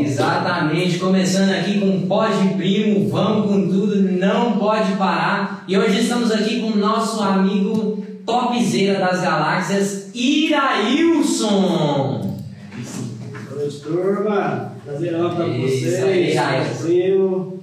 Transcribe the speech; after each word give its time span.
Exatamente, 0.00 0.98
começando 0.98 1.50
aqui 1.50 1.80
com 1.80 2.06
Pode 2.06 2.54
Primo, 2.54 3.08
vamos 3.08 3.46
com 3.46 3.68
tudo, 3.68 3.96
não 3.96 4.58
pode 4.58 4.92
parar. 4.92 5.64
E 5.66 5.76
hoje 5.76 6.00
estamos 6.00 6.30
aqui 6.30 6.60
com 6.60 6.68
o 6.68 6.76
nosso 6.76 7.22
amigo 7.22 8.04
topzera 8.24 8.98
das 8.98 9.20
galáxias, 9.22 10.10
Irailson. 10.14 11.56
Boa 13.48 13.60
noite, 13.60 13.80
turma. 13.80 14.72
Prazerão 14.84 15.34
pra 15.34 15.48
Isso 15.48 15.86
vocês. 15.86 16.34
Meu 16.34 16.74
primo, 16.82 17.62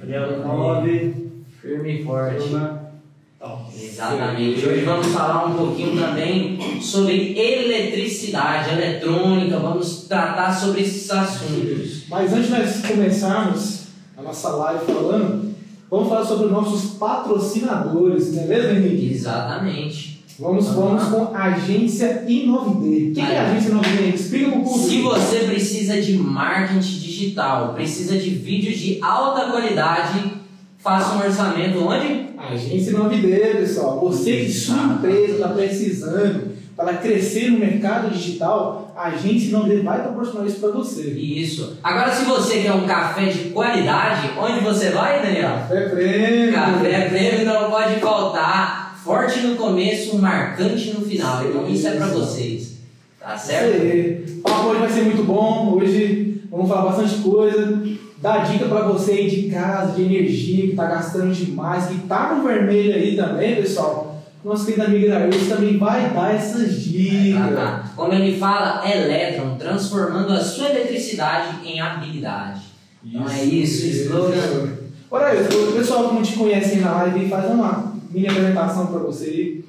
Daniel 0.00 0.38
9. 0.46 1.14
Firme 1.60 2.00
e 2.00 2.04
forte. 2.04 2.48
Turma. 2.48 2.77
Exatamente. 3.98 4.64
Hoje 4.64 4.84
vamos 4.84 5.08
falar 5.08 5.46
um 5.46 5.54
pouquinho 5.54 6.00
também 6.00 6.80
sobre 6.80 7.36
eletricidade, 7.36 8.70
eletrônica, 8.70 9.58
vamos 9.58 10.04
tratar 10.04 10.52
sobre 10.52 10.82
esses 10.82 11.10
assuntos. 11.10 12.04
Mas 12.08 12.32
antes 12.32 12.46
de 12.46 12.52
nós 12.52 12.86
começarmos 12.86 13.86
a 14.16 14.22
nossa 14.22 14.50
live 14.50 14.84
falando, 14.86 15.52
vamos 15.90 16.08
falar 16.08 16.24
sobre 16.24 16.46
os 16.46 16.52
nossos 16.52 16.92
patrocinadores, 16.92 18.32
não 18.34 18.44
é 18.44 18.46
mesmo, 18.46 18.70
Henrique? 18.70 19.14
Exatamente. 19.14 20.24
Vamos, 20.38 20.68
vamos 20.68 21.02
com 21.08 21.34
a 21.34 21.46
agência 21.46 22.24
Inovidê. 22.28 23.10
O 23.10 23.14
que, 23.14 23.20
é 23.20 23.36
a 23.36 23.50
agência 23.50 23.70
Inovidê? 23.70 24.10
Explica 24.10 24.52
pro 24.52 24.62
público. 24.62 24.88
Se 24.88 25.02
você 25.02 25.38
precisa 25.38 26.00
de 26.00 26.16
marketing 26.16 27.00
digital, 27.00 27.74
precisa 27.74 28.16
de 28.16 28.30
vídeos 28.30 28.78
de 28.78 29.00
alta 29.02 29.50
qualidade, 29.50 30.38
faça 30.78 31.16
um 31.16 31.26
orçamento 31.26 31.86
onde? 31.86 32.28
Agência 32.38 32.90
Inovidê, 32.90 33.38
pessoal. 33.58 34.00
Você 34.00 34.44
que 34.44 34.52
sua 34.52 34.84
empresa 34.84 35.32
está 35.34 35.48
precisando 35.48 36.56
para 36.76 36.94
crescer 36.94 37.50
no 37.50 37.58
mercado 37.58 38.10
digital, 38.12 38.94
a 38.96 39.08
agência 39.08 39.48
Inovidê 39.48 39.80
vai 39.82 40.02
proporcionar 40.02 40.46
isso 40.46 40.60
para 40.60 40.70
você. 40.70 41.10
Isso. 41.10 41.76
Agora, 41.82 42.12
se 42.12 42.24
você 42.24 42.62
quer 42.62 42.72
um 42.72 42.86
café 42.86 43.26
de 43.26 43.50
qualidade, 43.50 44.30
onde 44.38 44.60
você 44.60 44.90
vai, 44.90 45.20
Daniel? 45.20 45.50
Café 45.50 45.88
prêmio. 45.88 46.52
Café 46.52 47.08
prêmio 47.08 47.44
não 47.44 47.70
pode 47.70 48.00
faltar. 48.00 48.96
Forte 49.04 49.40
no 49.40 49.56
começo, 49.56 50.18
marcante 50.18 50.92
no 50.92 51.00
final. 51.04 51.44
Então 51.44 51.68
isso 51.68 51.88
é 51.88 51.92
pra 51.92 52.06
vocês. 52.06 52.78
Tá 53.18 53.36
certo? 53.36 54.38
O 54.38 54.42
papo 54.42 54.68
hoje 54.68 54.80
vai 54.80 54.90
ser 54.90 55.02
muito 55.02 55.24
bom. 55.24 55.74
Hoje 55.76 56.42
vamos 56.50 56.68
falar 56.68 56.92
bastante 56.92 57.16
coisa. 57.16 57.82
Dar 58.20 58.50
dica 58.50 58.66
para 58.66 58.88
você 58.88 59.12
aí 59.12 59.30
de 59.30 59.48
casa, 59.48 59.92
de 59.92 60.02
energia, 60.02 60.64
que 60.64 60.70
está 60.70 60.86
gastando 60.86 61.32
demais, 61.32 61.86
que 61.86 62.00
tá 62.00 62.34
no 62.34 62.46
vermelho 62.46 62.94
aí 62.94 63.16
também, 63.16 63.56
pessoal. 63.56 64.22
Nosso 64.44 64.66
querido 64.66 64.86
amigo 64.86 65.06
Iraújo 65.06 65.48
também 65.48 65.78
vai 65.78 66.10
dar 66.10 66.34
essas 66.34 66.80
dicas. 66.82 67.40
Ah, 67.40 67.52
tá. 67.54 67.92
Como 67.94 68.12
ele 68.12 68.36
fala, 68.36 68.88
Electron, 68.88 69.56
transformando 69.56 70.32
a 70.32 70.40
sua 70.40 70.70
eletricidade 70.70 71.64
em 71.64 71.80
habilidade. 71.80 72.62
Então 73.04 73.28
é 73.28 73.44
isso, 73.44 73.86
slogan. 73.86 74.78
Olha 75.10 75.26
aí, 75.26 75.46
o 75.46 75.72
pessoal 75.72 76.08
que 76.08 76.14
não 76.16 76.22
te 76.22 76.36
conhece 76.36 76.76
aí 76.76 76.80
na 76.80 77.02
live, 77.02 77.28
faz 77.28 77.50
uma 77.50 77.94
mini 78.10 78.26
apresentação 78.26 78.88
para 78.88 78.98
você 78.98 79.26
aí. 79.26 79.64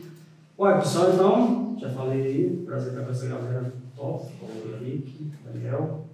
Ué, 0.57 0.77
pessoal, 0.79 1.11
então, 1.13 1.77
já 1.79 1.89
falei 1.89 2.21
aí, 2.21 2.63
prazer 2.65 2.89
estar 2.89 3.03
com 3.03 3.11
essa 3.11 3.27
galera 3.27 3.73
top, 3.95 4.25
o 4.41 4.83
Henrique, 4.83 5.31
Daniel. 5.45 6.08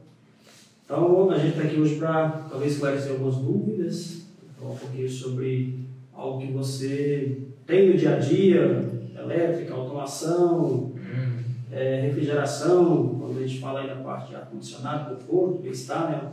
Então, 0.86 1.32
a 1.32 1.38
gente 1.40 1.58
está 1.58 1.64
aqui 1.64 1.80
hoje 1.80 1.96
para 1.96 2.30
talvez 2.48 2.74
esclarecer 2.74 3.14
algumas 3.14 3.38
dúvidas, 3.38 4.28
falar 4.56 4.74
um 4.74 4.78
pouquinho 4.78 5.10
sobre 5.10 5.80
algo 6.14 6.40
que 6.40 6.54
você 6.54 7.40
tem 7.66 7.90
no 7.90 7.98
dia 7.98 8.16
a 8.16 8.20
dia, 8.20 8.88
elétrica, 9.20 9.74
automação, 9.74 10.94
Hum, 10.96 11.44
é, 11.72 12.02
refrigeração, 12.02 13.18
quando 13.20 13.40
a 13.40 13.48
gente 13.48 13.60
fala 13.60 13.80
aí 13.80 13.88
da 13.88 13.96
parte 13.96 14.30
de 14.30 14.36
ar-condicionado, 14.36 15.16
conforto, 15.16 15.64
bem-estar, 15.64 16.12
né? 16.12 16.32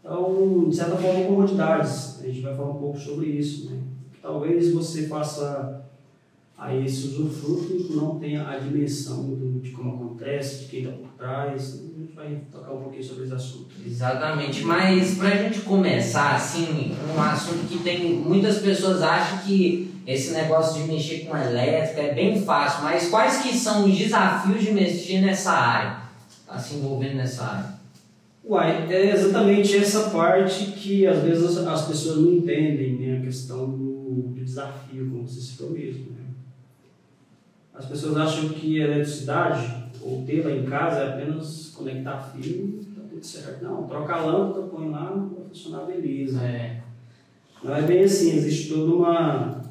Então, 0.00 0.68
de 0.68 0.76
certa 0.76 0.96
forma, 0.96 1.24
comodidades. 1.24 2.20
A 2.22 2.26
gente 2.26 2.40
vai 2.42 2.54
falar 2.54 2.70
um 2.70 2.78
pouco 2.78 2.98
sobre 2.98 3.26
isso, 3.26 3.70
né? 3.70 3.80
Talvez 4.22 4.72
você 4.72 5.08
faça 5.08 5.84
aí 6.56 6.84
esse 6.84 7.08
usufruto 7.08 7.72
e 7.72 7.96
não 7.96 8.18
tenha 8.20 8.48
a 8.48 8.56
dimensão 8.58 9.24
do, 9.24 9.60
de 9.60 9.70
como 9.70 9.94
acontece, 9.94 10.64
de 10.64 10.70
quem 10.70 10.84
está 10.84 10.92
por 10.92 11.08
trás. 11.18 11.74
A 11.74 11.82
gente 11.82 11.93
vai 12.14 12.40
tocar 12.50 12.72
um 12.72 12.82
pouquinho 12.82 13.04
sobre 13.04 13.24
esse 13.24 13.34
assunto. 13.34 13.74
Exatamente, 13.84 14.62
mas 14.62 15.18
pra 15.18 15.30
gente 15.30 15.60
começar 15.60 16.36
assim, 16.36 16.96
um 17.14 17.20
assunto 17.20 17.66
que 17.68 17.78
tem 17.78 18.14
muitas 18.14 18.58
pessoas 18.58 19.02
acham 19.02 19.38
que 19.38 19.92
esse 20.06 20.32
negócio 20.32 20.82
de 20.82 20.88
mexer 20.88 21.20
com 21.20 21.36
elétrica 21.36 22.00
é 22.00 22.14
bem 22.14 22.40
fácil, 22.40 22.84
mas 22.84 23.08
quais 23.08 23.38
que 23.42 23.54
são 23.56 23.84
os 23.86 23.96
desafios 23.96 24.62
de 24.62 24.72
mexer 24.72 25.20
nessa 25.20 25.52
área? 25.52 26.04
Tá 26.46 26.58
se 26.58 26.76
envolvendo 26.76 27.16
nessa 27.16 27.44
área? 27.44 27.74
Uai, 28.46 28.86
é 28.92 29.14
exatamente 29.14 29.76
essa 29.76 30.10
parte 30.10 30.66
que 30.72 31.06
às 31.06 31.22
vezes 31.22 31.56
as, 31.56 31.66
as 31.66 31.88
pessoas 31.88 32.18
não 32.18 32.34
entendem, 32.34 32.96
né? 32.96 33.18
A 33.18 33.22
questão 33.22 33.70
do, 33.70 34.32
do 34.34 34.44
desafio, 34.44 35.10
como 35.10 35.26
você 35.26 35.40
citou 35.40 35.70
mesmo, 35.70 36.10
né? 36.12 36.26
As 37.72 37.86
pessoas 37.86 38.16
acham 38.18 38.50
que 38.50 38.80
a 38.80 38.84
eletricidade, 38.84 39.83
ou 40.04 40.22
tê-la 40.24 40.50
em 40.50 40.64
casa, 40.64 41.00
é 41.00 41.08
apenas 41.14 41.72
conectar 41.74 42.18
fio 42.18 42.78
e 42.80 42.84
tá 42.94 43.00
tudo 43.08 43.24
certo. 43.24 43.64
Não, 43.64 43.84
troca 43.84 44.14
a 44.14 44.24
lâmpada, 44.24 44.66
põe 44.66 44.90
lá, 44.90 45.10
vai 45.10 45.48
funcionar 45.48 45.86
beleza. 45.86 46.42
É. 46.42 46.82
Não 47.62 47.74
é 47.74 47.82
bem 47.82 48.04
assim, 48.04 48.36
existe 48.36 48.68
toda 48.68 48.94
uma 48.94 49.62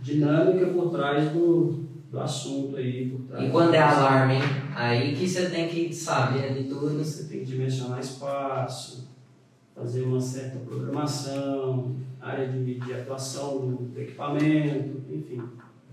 dinâmica 0.00 0.66
por 0.66 0.90
trás 0.90 1.32
do, 1.32 1.84
do 2.10 2.20
assunto 2.20 2.76
aí. 2.76 3.10
Por 3.10 3.26
trás 3.26 3.48
E 3.48 3.50
quando 3.50 3.74
é 3.74 3.80
alarme? 3.80 4.36
Aí 4.76 5.16
que 5.16 5.28
você 5.28 5.50
tem 5.50 5.68
que 5.68 5.92
saber 5.92 6.54
de 6.54 6.68
tudo. 6.68 6.96
Você 6.98 7.24
tem 7.24 7.40
que 7.40 7.46
dimensionar 7.46 7.98
espaço, 7.98 9.08
fazer 9.74 10.02
uma 10.02 10.20
certa 10.20 10.60
programação, 10.60 11.96
área 12.20 12.46
de, 12.46 12.78
de 12.78 12.92
atuação 12.94 13.74
do 13.92 14.00
equipamento, 14.00 15.02
enfim. 15.10 15.42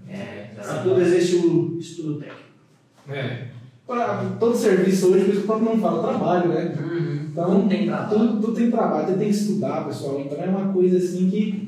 É, 0.07 0.51
Para 0.55 0.83
tudo 0.83 1.01
existe 1.01 1.37
um 1.37 1.77
estudo 1.79 2.19
técnico. 2.19 2.51
É. 3.09 3.60
Pra 3.91 4.25
todo 4.39 4.55
serviço 4.55 5.07
hoje, 5.11 5.25
por 5.25 5.31
isso 5.33 5.39
que 5.39 5.43
o 5.43 5.47
próprio 5.47 5.69
não 5.69 5.81
fala 5.81 6.07
trabalho, 6.07 6.47
né? 6.47 6.73
Uhum. 6.81 7.19
Então, 7.29 7.53
Não 7.53 7.67
tem 7.67 7.85
trabalho. 7.87 8.09
Tudo, 8.09 8.41
tudo 8.41 8.53
tem 8.53 8.71
trabalho, 8.71 9.07
você 9.07 9.13
tem 9.15 9.27
que 9.27 9.35
estudar, 9.35 9.85
pessoal. 9.85 10.21
Então 10.25 10.41
é 10.41 10.47
uma 10.47 10.71
coisa 10.71 10.97
assim 10.97 11.29
que 11.29 11.67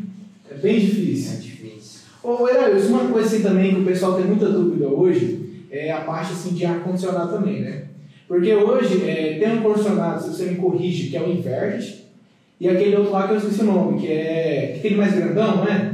é 0.49 0.53
bem 0.53 0.77
É 0.77 0.79
difícil. 0.79 1.39
difícil. 1.41 1.99
Ô, 2.23 2.47
Erailson, 2.47 2.93
uma 2.93 3.11
coisa 3.11 3.27
assim 3.27 3.43
também 3.43 3.75
que 3.75 3.81
o 3.81 3.85
pessoal 3.85 4.13
tem 4.13 4.23
muita 4.23 4.49
dúvida 4.49 4.87
hoje 4.87 5.65
é 5.69 5.91
a 5.91 5.99
parte 5.99 6.31
assim 6.31 6.53
de 6.53 6.65
ar-condicionado 6.65 7.33
também, 7.33 7.59
né? 7.59 7.83
Porque 8.25 8.53
hoje 8.53 9.03
é, 9.03 9.37
tem 9.37 9.57
um 9.57 9.61
condicionado, 9.61 10.23
se 10.23 10.29
você 10.29 10.45
me 10.45 10.55
corrige, 10.55 11.09
que 11.09 11.17
é 11.17 11.21
o 11.21 11.29
invert, 11.29 12.03
e 12.57 12.69
aquele 12.69 12.95
outro 12.95 13.11
lá 13.11 13.27
que 13.27 13.33
eu 13.33 13.37
esqueci 13.37 13.61
o 13.63 13.65
nome, 13.65 13.99
que 13.99 14.07
é 14.07 14.69
que 14.71 14.79
aquele 14.79 14.95
mais 14.95 15.13
grandão, 15.13 15.57
não 15.57 15.67
é? 15.67 15.93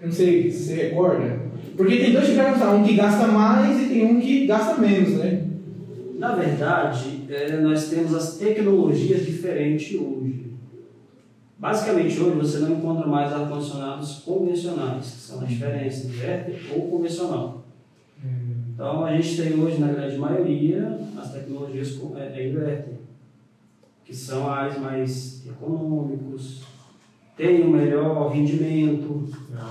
Eu 0.00 0.06
não 0.06 0.12
sei 0.12 0.48
se 0.48 0.62
você 0.64 0.74
recorda. 0.74 1.37
Porque 1.78 1.96
tem 1.96 2.12
dois 2.12 2.24
tipos 2.24 2.34
de 2.34 2.40
ar-condicionado, 2.40 2.78
um 2.78 2.84
que 2.84 2.94
gasta 2.94 3.26
mais 3.28 3.80
e 3.80 3.88
tem 3.88 4.04
um 4.04 4.20
que 4.20 4.46
gasta 4.48 4.80
menos, 4.80 5.10
né? 5.10 5.44
Na 6.18 6.34
verdade, 6.34 7.22
é, 7.30 7.56
nós 7.60 7.88
temos 7.88 8.12
as 8.16 8.36
tecnologias 8.36 9.24
diferentes 9.24 9.94
hoje. 9.94 10.54
Basicamente, 11.56 12.18
hoje 12.18 12.36
você 12.36 12.58
não 12.58 12.72
encontra 12.72 13.06
mais 13.06 13.32
ar-condicionados 13.32 14.22
convencionais, 14.24 15.04
que 15.04 15.20
são 15.20 15.40
a 15.40 15.44
diferença 15.44 16.08
inverter 16.08 16.66
ou 16.74 16.88
convencional. 16.88 17.64
Então, 18.74 19.04
a 19.04 19.12
gente 19.14 19.40
tem 19.40 19.54
hoje, 19.60 19.78
na 19.78 19.92
grande 19.92 20.18
maioria, 20.18 20.98
as 21.16 21.32
tecnologias 21.32 21.96
é, 22.16 22.40
é 22.40 22.48
inverter, 22.48 22.94
que 24.04 24.14
são 24.14 24.50
ares 24.50 24.80
mais 24.80 25.46
econômicos, 25.46 26.62
têm 27.38 27.64
um 27.64 27.70
melhor 27.70 28.30
rendimento. 28.30 29.26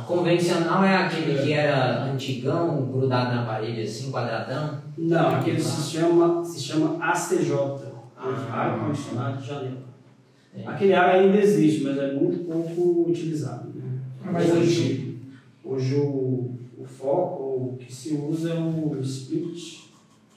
Convencional 0.08 0.84
é 0.86 0.96
aquele 0.96 1.38
que 1.44 1.52
era 1.52 2.06
antigão, 2.06 2.86
grudado 2.86 3.36
na 3.36 3.46
parede 3.46 3.82
assim, 3.82 4.10
quadradão. 4.10 4.80
Não, 4.98 5.36
aquele 5.36 5.60
se 5.62 5.92
chama, 5.92 6.44
se 6.44 6.60
chama 6.62 6.98
ACJ, 7.04 7.52
Ah. 8.18 8.52
ar-condicionado 8.52 9.42
de 9.42 9.48
janela. 9.48 9.88
É. 10.58 10.66
Aquele 10.66 10.94
ar 10.94 11.10
ainda 11.16 11.38
existe, 11.38 11.84
mas 11.84 11.98
é 11.98 12.14
muito 12.14 12.46
pouco 12.46 13.10
utilizado. 13.10 13.70
Né? 13.76 14.00
É 14.26 14.32
mais 14.32 14.52
hoje, 14.52 15.20
hoje 15.64 15.96
o, 15.96 16.52
o 16.80 16.86
foco, 16.86 17.44
o 17.44 17.78
que 17.78 17.94
se 17.94 18.16
usa 18.16 18.54
é 18.54 18.60
o 18.60 18.98
split, 19.02 19.90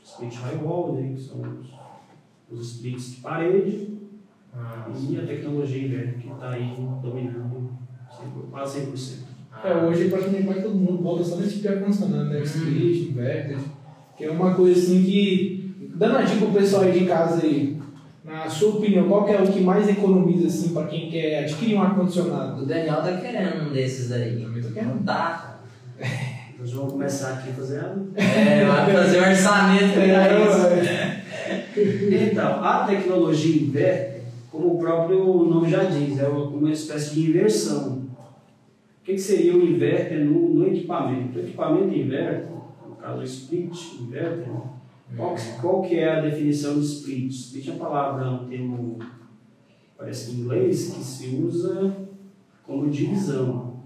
split 0.04 0.34
high 0.34 0.60
wall, 0.62 0.94
né? 0.94 1.14
que 1.14 1.22
são 1.22 1.40
os, 1.40 2.58
os 2.58 2.72
splits 2.74 3.12
de 3.12 3.16
parede, 3.22 3.89
e 4.98 5.18
a 5.18 5.26
tecnologia 5.26 5.86
inverno 5.86 6.14
que 6.14 6.28
está 6.28 6.50
aí 6.50 6.74
dominando 7.02 7.70
100%, 8.10 8.50
quase 8.50 8.80
100%. 8.80 9.30
É, 9.64 9.74
hoje 9.74 10.08
praticamente 10.08 10.44
quase 10.44 10.62
todo 10.62 10.74
mundo 10.74 11.02
volta 11.02 11.24
só 11.24 11.36
nesse 11.36 11.56
tipo 11.56 11.62
de 11.62 11.68
ar-condicionado, 11.68 12.24
né? 12.30 12.42
Split, 12.42 13.10
inverter, 13.10 13.58
que 14.16 14.24
é 14.24 14.30
uma 14.30 14.54
coisa 14.54 14.78
assim 14.78 15.02
que. 15.02 15.58
Dando 15.94 16.16
a 16.16 16.22
dica 16.22 16.46
pro 16.46 16.54
pessoal 16.54 16.82
aí 16.82 16.98
de 16.98 17.04
casa 17.04 17.44
aí, 17.44 17.78
na 18.24 18.48
sua 18.48 18.76
opinião, 18.76 19.08
qual 19.08 19.24
que 19.24 19.32
é 19.32 19.42
o 19.42 19.46
que 19.46 19.60
mais 19.60 19.88
economiza 19.88 20.46
assim 20.46 20.72
para 20.72 20.86
quem 20.86 21.10
quer 21.10 21.44
adquirir 21.44 21.76
um 21.76 21.82
ar-condicionado? 21.82 22.62
O 22.62 22.66
Daniel 22.66 23.02
tá 23.02 23.16
querendo 23.18 23.68
um 23.68 23.72
desses 23.72 24.10
aí. 24.12 24.40
Também 24.40 24.62
tô 24.62 24.68
querendo. 24.70 24.94
Não 24.94 25.02
tá, 25.02 25.60
cara. 25.98 26.10
Nós 26.58 26.72
vamos 26.72 26.92
começar 26.92 27.32
aqui 27.32 27.50
a 27.50 27.52
fazer 27.54 27.78
a... 27.80 27.96
É, 28.16 28.66
vai 28.66 28.92
fazer 28.92 29.18
o 29.18 29.28
orçamento 29.28 29.94
para 29.94 30.84
isso. 31.74 32.30
Então, 32.30 32.62
a 32.62 32.84
tecnologia 32.86 33.62
inverter, 33.62 34.19
como 34.50 34.74
o 34.74 34.78
próprio 34.78 35.44
nome 35.44 35.70
já 35.70 35.84
diz, 35.84 36.18
é 36.18 36.28
uma 36.28 36.70
espécie 36.70 37.14
de 37.14 37.30
inversão. 37.30 37.98
O 39.00 39.04
que, 39.04 39.12
que 39.14 39.20
seria 39.20 39.56
o 39.56 39.62
inverter 39.62 40.24
no, 40.24 40.54
no 40.54 40.66
equipamento? 40.66 41.38
O 41.38 41.42
equipamento 41.42 41.94
inverter, 41.94 42.48
no 42.86 42.96
caso 42.96 43.20
o 43.20 43.24
split 43.24 43.94
inverter, 44.00 44.48
qual, 45.16 45.34
qual 45.60 45.82
que 45.82 45.98
é 45.98 46.18
a 46.18 46.20
definição 46.20 46.78
de 46.78 46.86
split? 46.86 47.30
Split 47.30 47.68
é 47.68 47.72
uma 47.72 47.84
palavra, 47.84 48.30
um 48.30 48.48
termo, 48.48 48.98
parece 49.96 50.32
em 50.32 50.40
inglês, 50.40 50.94
que 50.94 51.02
se 51.02 51.36
usa 51.36 51.96
como 52.64 52.90
divisão. 52.90 53.80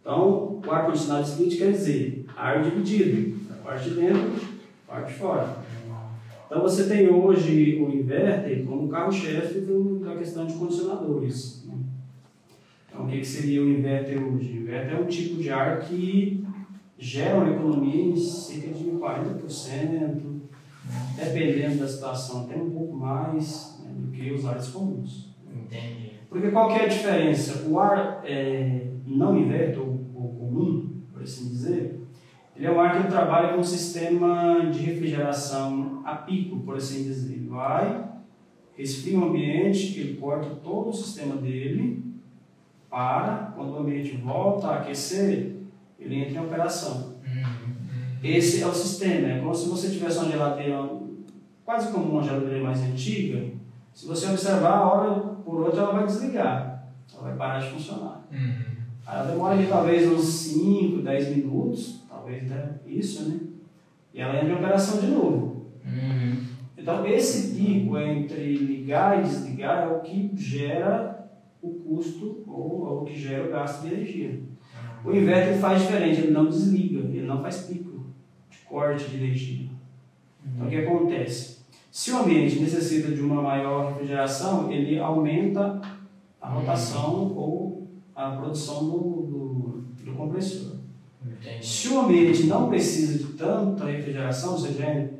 Então, 0.00 0.60
o 0.64 0.70
ar-condicionado 0.70 1.26
split 1.26 1.58
quer 1.58 1.72
dizer 1.72 2.26
ar 2.36 2.62
dividido, 2.62 3.36
a 3.50 3.54
parte 3.54 3.88
de 3.88 3.96
dentro, 3.96 4.40
a 4.86 4.92
parte 4.92 5.14
fora. 5.14 5.56
Então, 6.46 6.62
você 6.62 6.88
tem 6.88 7.08
hoje 7.08 7.76
o 7.82 7.90
inverter 7.90 8.64
como 8.64 8.88
carro-chefe 8.88 9.66
da 10.04 10.14
questão 10.14 10.46
de 10.46 10.54
condicionadores. 10.54 11.64
Né? 11.66 11.74
Então, 12.88 13.04
o 13.04 13.08
que, 13.08 13.18
que 13.18 13.26
seria 13.26 13.62
o 13.62 13.68
inverter 13.68 14.22
hoje? 14.22 14.58
O 14.58 14.62
inverter 14.62 14.96
é 14.96 15.00
um 15.00 15.06
tipo 15.06 15.42
de 15.42 15.50
ar 15.50 15.80
que 15.80 16.46
gera 16.96 17.36
uma 17.38 17.50
economia 17.50 18.12
em 18.12 18.16
cerca 18.16 18.68
de 18.68 18.84
40%, 18.84 20.20
dependendo 21.16 21.78
da 21.80 21.88
situação, 21.88 22.44
até 22.44 22.56
um 22.56 22.70
pouco 22.70 22.96
mais 22.96 23.80
né, 23.82 23.90
do 23.96 24.12
que 24.12 24.32
os 24.32 24.46
ares 24.46 24.68
comuns. 24.68 25.34
Entendi. 25.52 26.12
Porque 26.28 26.50
qual 26.50 26.68
que 26.68 26.80
é 26.80 26.84
a 26.84 26.88
diferença? 26.88 27.68
O 27.68 27.78
ar 27.78 28.22
é, 28.24 28.86
não 29.04 29.36
inverter, 29.36 29.80
ou, 29.80 30.00
ou 30.14 30.28
comum, 30.34 31.02
por 31.12 31.22
assim 31.22 31.48
dizer, 31.48 32.05
ele 32.56 32.66
é 32.66 32.70
um 32.70 32.80
ar 32.80 33.02
que 33.02 33.08
trabalha 33.08 33.52
com 33.52 33.60
um 33.60 33.64
sistema 33.64 34.70
de 34.70 34.78
refrigeração 34.80 36.02
a 36.04 36.14
pico, 36.14 36.60
por 36.60 36.76
assim 36.76 37.02
dizer. 37.02 37.34
Ele 37.34 37.48
vai, 37.48 38.04
resfria 38.76 39.18
o 39.18 39.28
ambiente, 39.28 40.00
ele 40.00 40.16
corta 40.16 40.48
todo 40.62 40.88
o 40.88 40.92
sistema 40.92 41.36
dele, 41.36 42.02
para, 42.88 43.52
quando 43.54 43.74
o 43.74 43.78
ambiente 43.78 44.16
volta 44.16 44.68
a 44.68 44.78
aquecer, 44.78 45.56
ele 45.98 46.14
entra 46.14 46.40
em 46.40 46.46
operação. 46.46 47.16
Esse 48.22 48.62
é 48.62 48.66
o 48.66 48.72
sistema, 48.72 49.28
é 49.28 49.38
como 49.38 49.54
se 49.54 49.68
você 49.68 49.90
tivesse 49.90 50.18
uma 50.18 50.30
geladeira, 50.30 50.88
quase 51.64 51.92
como 51.92 52.12
uma 52.12 52.22
geladeira 52.22 52.64
mais 52.64 52.80
antiga, 52.82 53.52
se 53.92 54.06
você 54.06 54.26
observar, 54.26 54.78
a 54.78 54.86
hora 54.86 55.20
por 55.44 55.60
outra 55.60 55.82
ela 55.82 55.92
vai 55.92 56.06
desligar, 56.06 56.88
ela 57.12 57.22
vai 57.22 57.36
parar 57.36 57.60
de 57.60 57.70
funcionar. 57.70 58.26
Uhum. 58.32 58.76
Ela 59.06 59.22
demora 59.24 59.54
ali, 59.54 59.66
talvez 59.66 60.10
uns 60.10 60.24
5, 60.24 61.02
10 61.02 61.36
minutos, 61.36 62.00
talvez 62.26 62.50
né, 62.50 62.74
isso, 62.84 63.28
né? 63.28 63.40
E 64.12 64.20
ela 64.20 64.36
entra 64.36 64.48
em 64.48 64.56
operação 64.56 65.00
de 65.00 65.06
novo. 65.06 65.66
Uhum. 65.84 66.44
Então, 66.76 67.06
esse 67.06 67.54
pico 67.54 67.96
entre 67.98 68.56
ligar 68.56 69.20
e 69.20 69.22
desligar 69.22 69.84
é 69.84 69.92
o 69.92 70.00
que 70.00 70.30
gera 70.34 71.28
o 71.62 71.70
custo 71.70 72.42
ou, 72.46 72.86
ou 72.86 73.02
o 73.02 73.04
que 73.04 73.16
gera 73.16 73.46
o 73.46 73.50
gasto 73.50 73.82
de 73.82 73.94
energia. 73.94 74.40
O 75.04 75.12
inverter 75.12 75.58
faz 75.58 75.82
diferente, 75.82 76.20
ele 76.20 76.32
não 76.32 76.46
desliga, 76.46 76.98
ele 76.98 77.26
não 77.26 77.40
faz 77.40 77.58
pico 77.62 78.06
de 78.50 78.58
corte 78.68 79.08
de 79.08 79.16
energia. 79.16 79.68
Então, 80.44 80.66
o 80.66 80.70
que 80.70 80.76
acontece? 80.76 81.58
Se 81.90 82.10
o 82.10 82.18
ambiente 82.18 82.58
necessita 82.58 83.12
de 83.12 83.20
uma 83.20 83.40
maior 83.40 83.92
refrigeração, 83.92 84.70
ele 84.72 84.98
aumenta 84.98 85.80
a 86.40 86.48
rotação 86.48 87.32
ou 87.36 87.86
a 88.14 88.30
produção 88.32 88.84
do, 88.84 88.98
do, 89.22 89.84
do 90.04 90.12
compressor. 90.12 90.76
Entendi. 91.32 91.66
Se 91.66 91.88
o 91.88 92.00
ambiente 92.00 92.46
não 92.46 92.68
precisa 92.68 93.18
de 93.18 93.32
tanta 93.34 93.84
refrigeração, 93.84 94.52
ou 94.52 94.58
seja, 94.58 95.10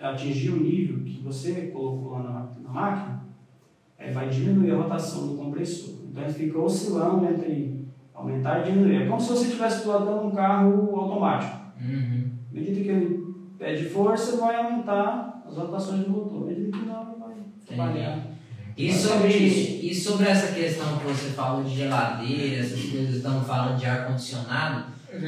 atingir 0.00 0.50
o 0.50 0.60
nível 0.60 1.04
que 1.04 1.20
você 1.22 1.70
colocou 1.72 2.12
lá 2.12 2.22
na, 2.22 2.62
na 2.62 2.70
máquina, 2.70 3.24
aí 3.98 4.12
vai 4.12 4.28
diminuir 4.28 4.72
a 4.72 4.76
rotação 4.76 5.28
do 5.28 5.34
compressor. 5.34 5.94
Então 6.10 6.22
ele 6.22 6.32
fica 6.32 6.58
oscilando 6.58 7.26
entre 7.26 7.86
aumentar 8.14 8.60
e 8.60 8.72
diminuir. 8.72 9.02
É 9.02 9.06
como 9.06 9.20
se 9.20 9.28
você 9.28 9.44
estivesse 9.44 9.82
pilotando 9.82 10.26
um 10.26 10.30
carro 10.30 10.94
automático. 10.94 11.56
Uhum. 11.80 12.30
À 12.50 12.54
medida 12.54 12.80
que 12.80 12.88
ele 12.88 13.24
pede 13.58 13.84
força, 13.88 14.36
vai 14.36 14.56
aumentar 14.56 15.42
as 15.46 15.56
rotações 15.56 16.04
do 16.04 16.10
motor. 16.10 16.42
À 16.42 16.46
medida 16.46 16.76
que 16.76 16.84
não, 16.84 17.02
ele 17.02 17.18
vai 17.18 17.34
trabalhar. 17.66 18.26
E 18.76 18.92
sobre, 18.92 19.28
e 19.28 19.94
sobre 19.94 20.26
essa 20.26 20.54
questão 20.54 20.98
que 20.98 21.04
você 21.04 21.30
falou 21.30 21.62
de 21.62 21.76
geladeira, 21.76 22.62
essas 22.62 22.82
coisas, 22.82 23.16
estamos 23.16 23.46
falando 23.46 23.78
de 23.78 23.84
ar-condicionado, 23.84 24.84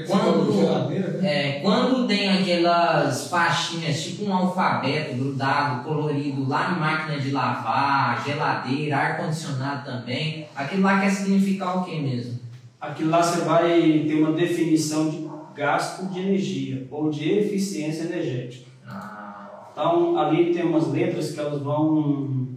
quando, 0.07 0.91
né? 0.91 1.19
é, 1.23 1.61
quando 1.61 2.07
tem 2.07 2.29
aquelas 2.29 3.29
faixinhas, 3.29 4.03
tipo 4.03 4.25
um 4.25 4.35
alfabeto 4.35 5.17
grudado, 5.17 5.85
colorido, 5.85 6.49
lá 6.49 6.71
na 6.71 6.79
máquina 6.79 7.19
de 7.19 7.31
lavar, 7.31 8.25
geladeira, 8.25 8.97
ar-condicionado 8.97 9.85
também, 9.85 10.47
aquilo 10.55 10.83
lá 10.83 11.01
quer 11.01 11.11
significar 11.11 11.79
o 11.79 11.85
que 11.85 12.01
mesmo? 12.01 12.39
Aquilo 12.81 13.11
lá 13.11 13.23
você 13.23 13.43
vai 13.43 14.05
ter 14.07 14.15
uma 14.15 14.33
definição 14.33 15.09
de 15.09 15.29
gasto 15.55 16.07
de 16.13 16.21
energia 16.21 16.87
ou 16.91 17.11
de 17.11 17.31
eficiência 17.31 18.05
energética. 18.05 18.71
Ah, 18.87 19.69
Então, 19.73 20.19
ali 20.19 20.53
tem 20.53 20.65
umas 20.65 20.89
letras 20.89 21.33
que 21.33 21.41
elas 21.41 21.61
vão. 21.61 22.49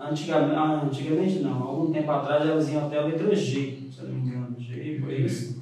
Antigamente, 0.00 0.54
ah, 0.54 0.82
antigamente 0.84 1.38
não, 1.40 1.60
algum 1.62 1.92
tempo 1.92 2.10
atrás 2.10 2.48
elas 2.48 2.68
iam 2.70 2.86
até 2.86 2.98
a 2.98 3.02
letra 3.02 3.34
G, 3.34 3.78
se 3.90 3.98
eu 4.00 4.08
não 4.08 4.14
me 4.14 4.28
engano, 4.28 4.56
G, 4.58 4.98
por 5.00 5.12
isso. 5.12 5.57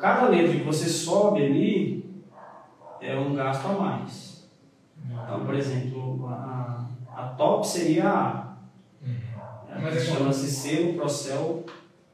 Cada 0.00 0.28
letra 0.28 0.56
que 0.56 0.64
você 0.64 0.88
sobe 0.88 1.44
ali 1.44 2.04
é 3.00 3.16
um 3.16 3.34
gasto 3.34 3.66
a 3.66 3.72
mais. 3.72 4.50
Então, 5.10 5.44
por 5.44 5.54
exemplo, 5.54 6.26
a, 6.28 6.86
a 7.14 7.22
top 7.36 7.66
seria 7.66 8.08
a 8.08 8.28
A. 8.28 8.50
Mas 9.82 9.96
é 9.96 10.00
Chama-se 10.00 10.50
C, 10.50 10.90
o 10.90 10.94
Procel 10.94 11.64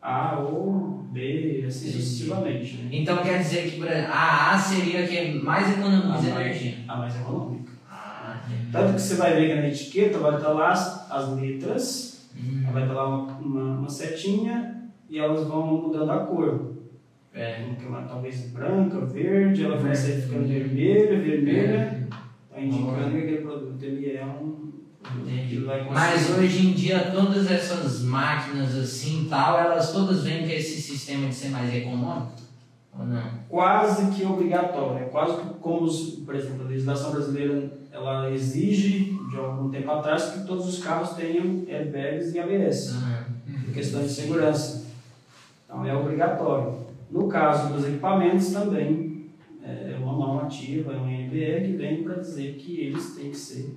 A 0.00 0.38
ou 0.38 1.04
B, 1.10 1.64
assim 1.66 1.90
sucessivamente. 1.90 2.76
Né? 2.76 2.88
então 2.92 3.18
quer 3.18 3.38
dizer 3.38 3.70
que 3.70 3.78
por 3.78 3.88
exemplo, 3.88 4.12
a 4.12 4.54
A 4.54 4.58
seria 4.58 5.04
a 5.04 5.06
que 5.06 5.32
mais 5.42 5.78
economiza 5.78 6.28
energia. 6.28 6.74
A 6.86 6.96
mais 6.96 7.16
econômica. 7.16 7.72
Ah, 7.90 8.40
entendi. 8.46 8.70
Tanto 8.70 8.94
que 8.94 9.00
você 9.00 9.14
vai 9.14 9.34
ver 9.34 9.48
que 9.48 9.54
na 9.54 9.68
etiqueta 9.68 10.18
vai 10.18 10.36
estar 10.36 10.50
lá 10.50 10.72
as, 10.72 11.10
as 11.10 11.28
letras, 11.30 12.16
Hum, 12.38 12.70
vai 12.70 12.82
estar 12.82 12.94
lá 12.94 13.08
uma, 13.08 13.32
uma, 13.38 13.78
uma 13.78 13.88
setinha 13.88 14.90
e 15.08 15.18
elas 15.18 15.46
vão 15.46 15.66
mudando 15.66 16.10
a 16.10 16.18
cor. 16.18 16.75
É. 17.36 17.66
Então, 17.70 17.88
uma, 17.88 18.02
talvez 18.02 18.50
branca, 18.50 19.04
verde, 19.04 19.64
ela 19.64 19.76
vai 19.76 19.94
sair 19.94 20.22
ficando 20.22 20.48
vermelha, 20.48 21.20
vermelha, 21.20 22.08
tá 22.50 22.60
indicando 22.60 23.10
que 23.10 23.18
aquele 23.18 23.42
produto 23.42 23.82
ele 23.82 24.16
é 24.16 24.24
um. 24.24 24.72
Entendi. 25.20 25.64
Mas 25.92 26.30
hoje 26.30 26.66
em 26.66 26.72
dia 26.72 27.10
todas 27.12 27.48
essas 27.48 28.02
máquinas 28.02 28.74
assim 28.74 29.26
tal, 29.30 29.58
elas 29.58 29.92
todas 29.92 30.24
vêm 30.24 30.44
com 30.44 30.52
esse 30.52 30.80
sistema 30.80 31.28
de 31.28 31.34
ser 31.34 31.50
mais 31.50 31.72
econômico? 31.72 32.32
Ou 32.98 33.04
não? 33.04 33.22
quase 33.48 34.10
que 34.10 34.24
obrigatório, 34.24 35.04
é 35.04 35.08
quase 35.08 35.36
que 35.36 35.54
como, 35.60 35.84
os, 35.84 36.22
por 36.24 36.34
exemplo, 36.34 36.64
a 36.64 36.68
legislação 36.68 37.12
brasileira 37.12 37.70
ela 37.92 38.30
exige 38.30 39.16
de 39.30 39.36
algum 39.36 39.70
tempo 39.70 39.90
atrás 39.90 40.30
que 40.30 40.46
todos 40.46 40.66
os 40.66 40.82
carros 40.82 41.10
tenham 41.10 41.64
airbags 41.68 42.34
e 42.34 42.38
ABS. 42.38 42.94
Ah, 42.96 43.24
por 43.64 43.74
questão 43.74 44.02
de 44.02 44.08
segurança. 44.08 44.86
Então 45.64 45.84
é 45.84 45.94
obrigatório. 45.94 46.85
No 47.10 47.28
caso 47.28 47.72
dos 47.72 47.86
equipamentos 47.86 48.52
também 48.52 49.30
é 49.62 49.96
uma 50.00 50.12
normativa, 50.12 50.92
é 50.92 50.96
um 50.96 51.08
NBR 51.08 51.66
que 51.66 51.76
vem 51.76 52.02
para 52.02 52.14
dizer 52.16 52.54
que 52.54 52.80
eles 52.80 53.14
têm 53.14 53.30
que 53.30 53.36
ser 53.36 53.76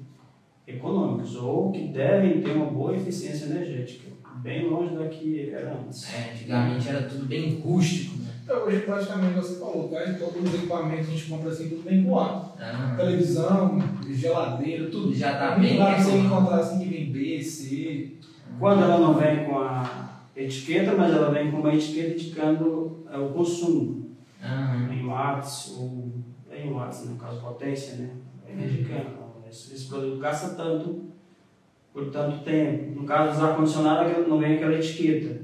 econômicos 0.67 1.35
ou 1.35 1.71
que 1.71 1.87
devem 1.87 2.41
ter 2.41 2.51
uma 2.51 2.67
boa 2.67 2.95
eficiência 2.95 3.45
energética, 3.45 4.09
bem 4.37 4.69
longe 4.69 4.95
da 4.95 5.07
que 5.07 5.49
era 5.49 5.73
antes. 5.73 6.13
é, 6.13 6.31
antigamente 6.31 6.89
era 6.89 7.01
tudo 7.03 7.25
bem 7.25 7.59
rústico, 7.59 8.17
né? 8.19 8.29
Então, 8.43 8.63
hoje 8.65 8.79
praticamente 8.81 9.35
você 9.35 9.59
falou, 9.59 9.87
tá? 9.89 10.09
Então, 10.09 10.27
todos 10.29 10.53
os 10.53 10.59
equipamentos 10.59 11.07
a 11.07 11.11
gente 11.11 11.29
compra 11.29 11.49
assim, 11.51 11.69
tudo 11.69 11.83
bem 11.83 12.03
coado. 12.03 12.51
Ah, 12.59 12.95
Televisão, 12.97 13.79
geladeira, 14.09 14.89
tudo. 14.89 15.13
Já 15.13 15.37
tá 15.37 15.57
Muito 15.57 15.69
bem 15.69 15.77
raro 15.79 16.03
você 16.03 16.17
encontrar 16.17 16.55
assim 16.57 16.79
que 16.79 16.85
vem 16.89 17.11
B, 17.11 17.43
C. 17.43 18.13
Quando 18.59 18.83
ela 18.83 18.99
não 18.99 19.13
vem 19.13 19.45
com 19.45 19.59
a 19.59 20.08
etiqueta, 20.43 20.95
mas 20.95 21.13
ela 21.13 21.31
vem 21.31 21.51
com 21.51 21.57
uma 21.57 21.73
etiqueta 21.73 22.13
indicando 22.13 23.03
é, 23.11 23.17
o 23.17 23.29
consumo, 23.29 24.11
ah, 24.41 24.87
em 24.91 25.05
watts 25.05 25.75
ou 25.77 26.11
em 26.51 26.71
watts, 26.71 27.05
no 27.05 27.15
caso 27.17 27.41
potência, 27.41 27.95
né? 27.97 28.11
Vem 28.45 28.65
indicando. 28.65 29.19
Esse, 29.49 29.73
esse 29.73 29.87
produto 29.87 30.19
gasta 30.19 30.55
tanto 30.55 31.05
por 31.91 32.11
tanto 32.11 32.43
tempo. 32.43 32.99
No 32.99 33.05
caso 33.05 33.33
dos 33.33 33.43
ar-condicionado, 33.43 34.27
não 34.27 34.37
vem 34.37 34.55
aquela 34.55 34.75
etiqueta. 34.75 35.41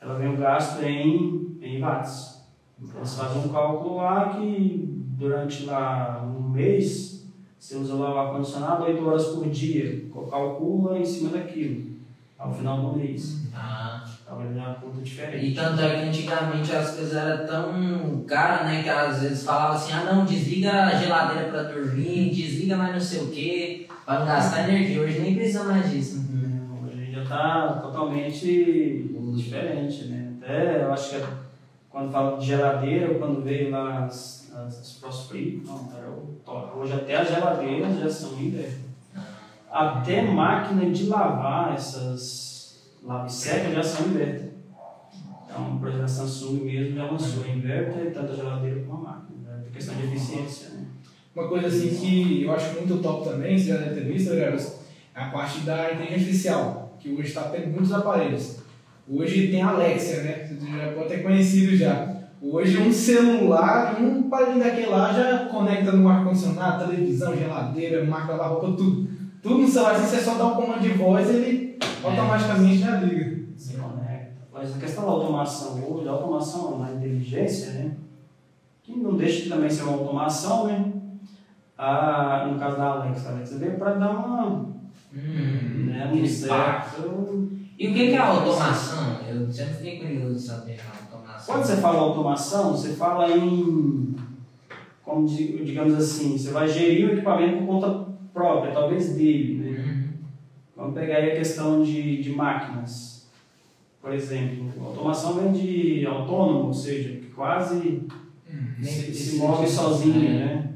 Ela 0.00 0.18
vem 0.18 0.34
o 0.34 0.36
gasto 0.36 0.82
em, 0.82 1.58
em 1.62 1.80
watts. 1.80 2.42
Então, 2.80 2.98
eles 2.98 3.14
fazem 3.14 3.42
um 3.42 3.48
cálculo 3.48 3.96
lá 3.96 4.28
que 4.30 4.88
durante 5.18 5.64
lá 5.64 6.22
um 6.22 6.50
mês, 6.50 7.26
você 7.58 7.76
usa 7.76 7.94
lá 7.94 8.14
o 8.14 8.18
ar-condicionado 8.18 8.84
8 8.84 9.06
horas 9.06 9.26
por 9.28 9.48
dia. 9.48 10.06
Calcula 10.30 10.98
em 10.98 11.04
cima 11.04 11.30
daquilo. 11.30 11.90
Ao 12.40 12.52
final 12.52 12.80
do 12.80 12.98
mês. 12.98 13.42
Ah. 13.54 14.02
Ele 14.40 14.54
já 14.54 14.74
conta 14.74 15.02
diferente. 15.02 15.46
E 15.46 15.54
tanto 15.54 15.82
é 15.82 16.00
que 16.00 16.08
antigamente 16.08 16.72
as 16.72 16.94
coisas 16.94 17.14
eram 17.14 17.46
tão 17.46 18.24
caras, 18.26 18.66
né? 18.66 18.82
Que 18.82 18.88
às 18.88 19.20
vezes 19.20 19.44
falava 19.44 19.74
assim, 19.74 19.92
ah 19.92 20.04
não, 20.04 20.24
desliga 20.24 20.84
a 20.84 20.94
geladeira 20.94 21.48
pra 21.48 21.64
dormir, 21.64 22.30
desliga 22.30 22.76
mais 22.76 22.92
não 22.92 23.00
sei 23.00 23.20
o 23.20 23.26
que, 23.26 23.88
pra 24.06 24.20
não 24.20 24.26
gastar 24.26 24.68
energia. 24.68 25.02
Hoje 25.02 25.18
nem 25.18 25.34
precisa 25.34 25.64
mais 25.64 25.90
disso. 25.90 26.24
Não, 26.30 26.84
Hoje 26.84 26.92
a 26.92 27.04
gente 27.04 27.12
já 27.12 27.22
está 27.24 27.80
totalmente 27.82 29.10
diferente, 29.34 30.04
né? 30.04 30.32
Até 30.40 30.84
eu 30.84 30.92
acho 30.92 31.10
que 31.10 31.22
quando 31.90 32.12
fala 32.12 32.38
de 32.38 32.46
geladeira, 32.46 33.14
quando 33.18 33.42
veio 33.42 33.70
lá 33.72 34.04
as, 34.04 34.52
as, 34.54 34.80
as 34.80 34.92
Frost 34.98 35.28
Free, 35.28 35.60
não, 35.66 35.90
era 35.94 36.08
o 36.08 36.40
top. 36.44 36.78
Hoje 36.78 36.92
até 36.92 37.16
as 37.16 37.28
geladeiras 37.28 37.98
já 37.98 38.08
são 38.08 38.40
inverno. 38.40 38.89
Até 39.70 40.22
máquina 40.22 40.90
de 40.90 41.06
lavar 41.06 41.74
essas 41.74 42.50
lave 43.02 43.30
seca 43.30 43.70
já 43.70 43.82
são 43.82 44.06
inverter. 44.06 44.50
Então, 45.44 45.78
por 45.78 45.88
exemplo, 45.88 46.04
a 46.04 46.08
Samsung 46.08 46.64
mesmo 46.64 46.96
já 46.96 47.10
lançou 47.10 47.46
inverter, 47.46 48.12
tanto 48.12 48.32
a 48.32 48.36
geladeira 48.36 48.80
como 48.80 49.06
a 49.06 49.10
máquina. 49.10 49.64
Por 49.64 49.72
questão 49.72 49.94
de 49.94 50.04
eficiência, 50.04 50.70
né? 50.70 50.84
Uma 51.34 51.48
coisa 51.48 51.68
assim 51.68 51.88
que 51.88 52.42
eu 52.42 52.52
acho 52.52 52.74
muito 52.74 53.00
top 53.00 53.28
também, 53.28 53.56
você 53.56 53.68
já 53.68 53.76
deve 53.76 54.00
ter 54.00 54.12
visto, 54.12 54.34
né, 54.34 54.56
é 55.14 55.20
a 55.20 55.30
parte 55.30 55.60
da 55.60 55.92
inteligência 55.92 56.16
artificial, 56.16 56.96
que 56.98 57.10
hoje 57.10 57.28
está 57.28 57.42
tendo 57.44 57.68
muitos 57.68 57.92
aparelhos. 57.92 58.58
Hoje 59.08 59.48
tem 59.48 59.62
a 59.62 59.70
Alexia, 59.70 60.22
né? 60.22 60.48
Você 60.48 60.70
já 60.70 60.92
pode 60.92 61.08
ter 61.08 61.22
conhecido 61.22 61.76
já. 61.76 62.16
Hoje 62.42 62.78
um 62.78 62.92
celular, 62.92 64.00
um 64.00 64.26
aparelho 64.26 64.58
daquele 64.58 64.86
lá 64.86 65.12
já 65.12 65.46
conecta 65.46 65.92
no 65.92 66.08
ar-condicionado, 66.08 66.86
televisão, 66.86 67.36
geladeira, 67.36 68.04
máquina 68.04 68.34
lavar 68.34 68.50
roupa, 68.50 68.76
tudo. 68.76 69.19
Tudo 69.42 69.58
no 69.58 69.68
celular, 69.68 69.94
assim, 69.94 70.06
você 70.06 70.22
só 70.22 70.34
dá 70.34 70.46
um 70.46 70.54
comando 70.54 70.80
de 70.80 70.90
voz 70.90 71.28
ele 71.30 71.78
automaticamente 72.04 72.78
já 72.78 72.96
liga. 73.00 73.40
Se 73.56 73.74
conecta. 73.74 74.40
Mas 74.52 74.74
a 74.74 74.78
questão 74.78 75.04
da 75.04 75.10
automação 75.10 75.82
hoje, 75.90 76.08
a 76.08 76.12
automação 76.12 76.78
na 76.78 76.92
inteligência, 76.92 77.72
né? 77.72 77.92
Que 78.82 78.96
não 78.98 79.16
deixa 79.16 79.42
de 79.44 79.48
também 79.48 79.70
ser 79.70 79.84
uma 79.84 79.92
automação, 79.92 80.66
né? 80.66 80.92
Ah, 81.78 82.46
no 82.50 82.58
caso 82.58 82.76
da 82.76 82.84
Alexa, 82.92 83.28
a 83.28 83.32
Alexa 83.32 83.58
veio 83.58 83.78
para 83.78 83.94
dar 83.94 84.10
uma. 84.10 84.66
Hum, 85.14 85.86
né, 85.86 86.10
um 86.12 86.26
certo. 86.26 87.48
E 87.78 87.88
o 87.88 87.94
que 87.94 88.08
que 88.08 88.12
é 88.14 88.18
a 88.18 88.28
automação? 88.28 89.16
Eu 89.26 89.50
sempre 89.50 89.74
fiquei 89.74 89.98
curioso 89.98 90.34
de 90.34 90.40
saber 90.42 90.78
a 90.80 91.14
automação. 91.16 91.54
Quando 91.54 91.64
você 91.64 91.76
fala 91.76 91.98
automação, 92.00 92.72
você 92.72 92.90
fala 92.90 93.30
em. 93.30 94.14
Como 95.02 95.26
di- 95.26 95.64
digamos 95.64 95.94
assim, 95.94 96.36
você 96.36 96.50
vai 96.50 96.68
gerir 96.68 97.08
o 97.08 97.12
equipamento 97.14 97.58
por 97.58 97.66
conta 97.66 98.10
própria, 98.32 98.72
talvez 98.72 99.14
dele, 99.14 99.58
né? 99.58 99.78
Uhum. 99.78 100.08
Vamos 100.76 100.94
pegar 100.94 101.16
aí 101.16 101.32
a 101.32 101.36
questão 101.36 101.82
de, 101.82 102.22
de 102.22 102.30
máquinas. 102.30 103.28
Por 104.00 104.14
exemplo, 104.14 104.72
a 104.80 104.86
automação 104.86 105.34
vem 105.34 105.52
de 105.52 106.06
autônomo, 106.06 106.68
ou 106.68 106.72
seja, 106.72 107.20
que 107.20 107.26
quase 107.26 108.06
se, 108.82 109.14
se 109.14 109.36
move 109.36 109.68
sozinho, 109.68 110.38
né? 110.38 110.70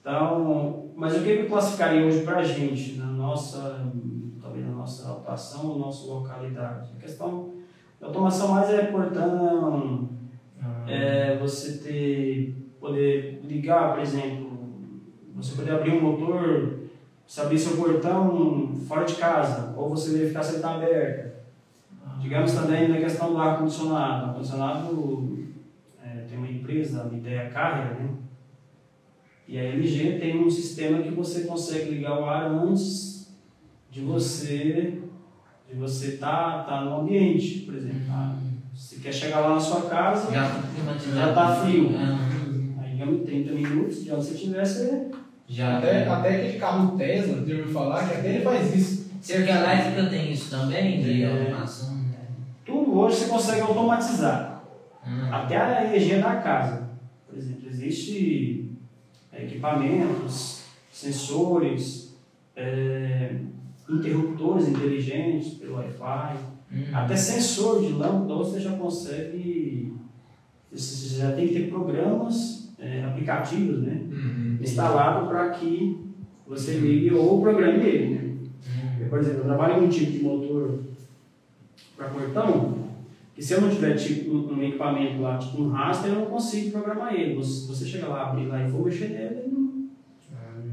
Então, 0.00 0.90
mas 0.94 1.16
o 1.16 1.22
que 1.22 1.30
eu 1.30 1.46
classificaria 1.46 2.04
hoje 2.04 2.22
para 2.22 2.38
a 2.38 2.42
gente, 2.42 2.96
na 2.98 3.06
nossa, 3.06 3.90
talvez 4.40 4.64
na 4.64 4.72
nossa 4.72 5.10
atuação, 5.12 5.72
na 5.72 5.86
nossa 5.86 6.06
localidade? 6.06 6.90
A 6.96 7.00
questão 7.00 7.54
da 8.00 8.08
automação 8.08 8.48
mais 8.48 8.70
é 8.70 8.84
portão, 8.84 10.10
é 10.86 11.36
você 11.38 11.78
ter, 11.78 12.54
poder 12.78 13.40
ligar, 13.44 13.94
por 13.94 14.00
exemplo, 14.00 14.45
você 15.36 15.54
poder 15.54 15.72
abrir 15.72 15.92
um 15.92 16.00
motor, 16.00 16.80
você 17.26 17.40
abrir 17.40 17.58
seu 17.58 17.76
portão 17.76 18.74
fora 18.88 19.04
de 19.04 19.14
casa, 19.16 19.74
ou 19.76 19.90
você 19.90 20.16
verificar 20.16 20.42
se 20.42 20.50
ele 20.50 20.56
está 20.56 20.74
aberto. 20.74 21.36
Digamos 22.20 22.52
também 22.52 22.88
na 22.88 22.96
questão 22.96 23.32
do 23.32 23.38
ar-condicionado. 23.38 24.24
O 24.24 24.28
ar-condicionado 24.28 25.46
é, 26.02 26.24
tem 26.28 26.38
uma 26.38 26.48
empresa, 26.48 27.08
a 27.10 27.14
Ideia 27.14 27.50
Carrier, 27.50 28.00
né? 28.00 28.10
E 29.46 29.58
a 29.58 29.62
LG 29.62 30.18
tem 30.18 30.42
um 30.44 30.50
sistema 30.50 31.02
que 31.02 31.10
você 31.10 31.42
consegue 31.42 31.90
ligar 31.90 32.18
o 32.18 32.24
ar 32.24 32.50
antes 32.50 33.32
de 33.90 34.00
você 34.00 35.02
de 35.68 35.76
você 35.76 36.14
estar 36.14 36.64
tá, 36.64 36.64
tá 36.64 36.84
no 36.84 37.00
ambiente, 37.00 37.60
por 37.60 37.74
exemplo. 37.74 38.02
Ah, 38.08 38.36
Você 38.74 38.96
quer 38.96 39.12
chegar 39.12 39.40
lá 39.40 39.54
na 39.54 39.60
sua 39.60 39.82
casa, 39.82 40.32
Já 40.32 40.48
tá 40.48 40.62
climatizado. 40.74 41.16
Já 41.16 41.34
tá 41.34 41.56
frio. 41.56 41.90
Ah, 41.96 42.82
aí 42.82 42.90
digamos 42.92 43.24
30 43.24 43.52
minutos, 43.52 44.04
de 44.04 44.12
onde 44.12 44.24
você 44.24 44.34
estiver, 44.34 44.64
você 44.64 45.10
Já. 45.48 45.78
Até, 45.78 46.08
até 46.08 46.36
aquele 46.36 46.58
carro 46.58 46.96
Tesla, 46.98 47.42
de 47.44 47.52
ouviu 47.54 47.72
falar, 47.72 48.08
que 48.08 48.14
até 48.16 48.34
ele 48.34 48.44
faz 48.44 48.74
isso. 48.74 49.06
Cerca 49.20 49.50
elétrica 49.52 50.06
tem 50.10 50.32
isso 50.32 50.50
também, 50.50 51.00
de 51.02 51.22
É. 51.22 51.30
automação? 51.50 51.94
né? 51.96 52.02
tudo 52.64 52.98
hoje 52.98 53.16
você 53.16 53.26
consegue 53.26 53.60
automatizar. 53.62 54.62
Hum. 55.06 55.32
Até 55.32 55.56
a 55.56 55.84
energia 55.84 56.20
da 56.20 56.36
casa. 56.36 56.88
Por 57.28 57.38
exemplo, 57.38 57.68
existe 57.68 58.70
é, 59.32 59.44
equipamentos, 59.44 60.62
sensores, 60.92 62.16
é, 62.56 63.36
interruptores 63.88 64.68
inteligentes 64.68 65.54
pelo 65.54 65.76
Wi-Fi, 65.76 66.36
Hum. 66.72 66.84
até 66.92 67.14
sensor 67.16 67.80
de 67.80 67.92
lâmpada 67.92 68.34
você 68.34 68.58
já 68.60 68.72
consegue. 68.72 69.94
Você 70.72 71.16
já 71.20 71.32
tem 71.32 71.46
que 71.48 71.54
ter 71.54 71.68
programas, 71.68 72.70
é, 72.78 73.04
aplicativos, 73.04 73.82
né? 73.82 74.00
Instalado 74.60 75.28
para 75.28 75.50
que 75.50 75.98
você 76.46 76.74
ligue 76.74 77.12
ou 77.14 77.40
programe 77.40 77.84
ele. 77.84 78.14
Né? 78.14 78.20
Hum. 78.68 79.00
Eu, 79.00 79.08
por 79.08 79.18
exemplo, 79.18 79.38
eu 79.40 79.44
trabalho 79.44 79.74
com 79.76 79.80
um 79.82 79.88
tipo 79.88 80.12
de 80.12 80.22
motor 80.22 80.80
para 81.96 82.08
portão, 82.08 82.74
que 83.34 83.42
se 83.42 83.54
eu 83.54 83.60
não 83.60 83.70
tiver 83.70 83.94
tipo, 83.94 84.34
um, 84.34 84.54
um 84.54 84.62
equipamento 84.62 85.20
lá, 85.20 85.38
tipo 85.38 85.62
um 85.62 85.70
raster, 85.70 86.10
eu 86.12 86.20
não 86.20 86.26
consigo 86.26 86.70
programar 86.70 87.14
ele. 87.14 87.34
Você, 87.34 87.66
você 87.66 87.84
chega 87.84 88.06
lá, 88.06 88.30
abrir 88.30 88.46
lá 88.46 88.66
e 88.66 88.70
for 88.70 88.84
mexer 88.84 89.08
nele, 89.08 89.40
ele 89.40 89.52
não- 89.52 89.66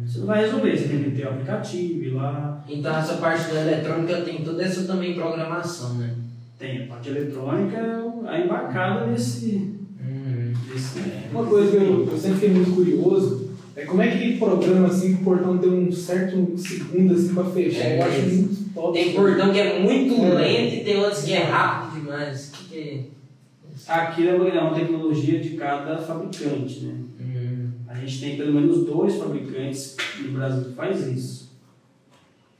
você 0.05 0.19
não 0.19 0.27
vai 0.27 0.41
resolver. 0.41 0.77
Você 0.77 0.87
tem 0.89 1.03
que 1.03 1.11
ter 1.11 1.25
o 1.25 1.29
aplicativo, 1.29 2.03
ir 2.03 2.09
lá, 2.11 2.63
Então 2.67 2.95
essa 2.95 3.15
parte 3.15 3.51
da 3.53 3.61
eletrônica 3.61 4.21
tem 4.21 4.43
toda 4.43 4.61
essa 4.63 4.85
também 4.85 5.13
programação, 5.13 5.95
né? 5.95 6.15
tem 6.59 6.83
a 6.83 6.87
parte 6.87 7.09
eletrônica, 7.09 7.77
a 8.25 8.39
embarcada 8.39 9.07
nesse. 9.07 9.75
Hum. 10.01 10.53
nesse 10.71 10.99
Uma 11.31 11.45
coisa 11.45 11.71
que 11.71 11.77
eu, 11.77 12.07
eu 12.09 12.17
sempre 12.17 12.39
fiquei 12.39 12.49
muito 12.55 12.71
curioso 12.75 13.42
é 13.75 13.85
como 13.85 14.01
é 14.01 14.11
que 14.15 14.37
programa 14.37 14.87
assim 14.87 15.15
que 15.15 15.21
o 15.21 15.25
portão 15.25 15.57
tem 15.57 15.69
um 15.69 15.91
certo 15.91 16.57
segundo 16.57 17.13
assim 17.13 17.33
pra 17.33 17.45
fechar. 17.45 17.81
É 17.81 17.99
eu 17.99 18.03
acho 18.05 18.21
mesmo. 18.21 18.41
muito 18.47 18.73
top. 18.73 18.93
Tem 18.93 19.13
portão 19.13 19.51
que 19.51 19.59
é 19.59 19.79
muito 19.79 20.13
É. 20.15 20.33
lento 20.35 20.75
e 20.75 20.83
tem 20.83 20.97
outros 20.97 21.23
que 21.23 21.33
é 21.33 21.43
rápido 21.43 22.01
demais. 22.01 22.51
Que 22.51 22.63
que 22.69 22.79
é? 22.79 23.03
Aquilo 23.87 24.29
é 24.29 24.35
uma- 24.35 24.49
é 24.49 24.59
uma 24.61 24.73
tecnologia 24.75 25.39
de 25.39 25.49
cada 25.51 25.97
fabricante, 25.97 26.81
né? 26.81 26.95
Hum. 27.19 27.69
A 27.87 27.95
gente 27.95 28.19
tem 28.21 28.37
pelo 28.37 28.53
menos 28.53 28.85
dois 28.85 29.15
fabricantes 29.15 29.97
no 30.21 30.31
Brasil 30.33 30.65
que 30.65 30.73
faz 30.75 31.07
isso. 31.07 31.43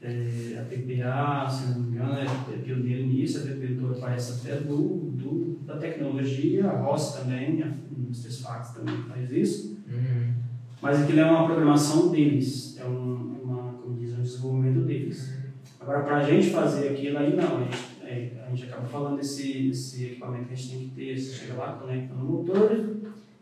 É, 0.02 0.58
a 0.60 0.64
PPA, 0.64 1.48
se 1.48 1.70
não 1.72 1.80
me 1.80 1.92
engano, 1.96 2.12
é, 2.18 2.24
é 2.24 2.58
pioneira 2.58 3.02
nisso, 3.06 3.38
a 3.38 3.40
PPA 3.42 3.96
parece 4.00 4.32
até 4.46 4.56
do, 4.60 4.76
do, 5.12 5.58
da 5.64 5.76
tecnologia, 5.78 6.66
a 6.66 6.76
Ross 6.82 7.14
também, 7.14 7.62
a 7.62 7.68
Indústrias 7.98 8.40
Fax 8.40 8.72
também 8.74 8.96
faz 9.08 9.32
isso. 9.32 9.78
Hum. 9.90 10.30
Mas 10.84 11.02
aquilo 11.02 11.20
é 11.20 11.24
uma 11.24 11.46
programação 11.46 12.10
deles, 12.10 12.78
é 12.78 12.84
um, 12.84 13.38
uma, 13.42 13.72
como 13.72 13.96
diz, 13.96 14.12
um 14.18 14.20
desenvolvimento 14.20 14.80
deles. 14.80 15.34
Agora, 15.80 16.02
para 16.02 16.18
a 16.18 16.22
gente 16.22 16.50
fazer 16.50 16.90
aquilo 16.90 17.16
aí, 17.16 17.34
não, 17.34 17.56
a 17.56 17.60
gente, 17.60 17.78
é, 18.04 18.44
a 18.46 18.50
gente 18.50 18.64
acaba 18.64 18.86
falando 18.86 19.16
desse, 19.16 19.68
desse 19.68 20.04
equipamento 20.04 20.44
que 20.44 20.52
a 20.52 20.56
gente 20.56 20.70
tem 20.70 20.88
que 20.90 20.94
ter, 20.94 21.18
você 21.18 21.32
chega 21.32 21.54
lá, 21.54 21.72
conecta 21.72 22.12
no 22.12 22.24
motor, 22.24 22.96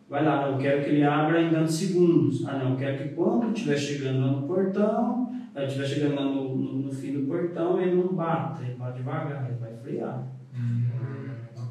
vai 0.09 0.25
lá, 0.25 0.43
não, 0.43 0.53
eu 0.53 0.59
quero 0.59 0.85
que 0.85 0.91
ele 0.91 1.03
abra 1.03 1.43
em 1.43 1.51
tantos 1.51 1.75
segundos. 1.75 2.47
Ah, 2.47 2.59
não, 2.59 2.71
eu 2.71 2.77
quero 2.77 2.99
que 2.99 3.09
quando 3.17 3.53
estiver 3.53 3.77
chegando 3.77 4.21
lá 4.21 4.27
no 4.29 4.47
portão, 4.47 5.33
aí 5.53 5.67
estiver 5.67 5.87
chegando 5.87 6.15
lá 6.15 6.25
no, 6.25 6.57
no, 6.57 6.73
no 6.75 6.93
fim 6.93 7.13
do 7.13 7.27
portão, 7.27 7.83
ele 7.83 7.97
não 7.97 8.15
bata, 8.15 8.63
ele 8.63 8.75
vai 8.75 8.93
devagar, 8.93 9.49
ele 9.51 9.59
vai 9.59 9.75
frear. 9.83 10.29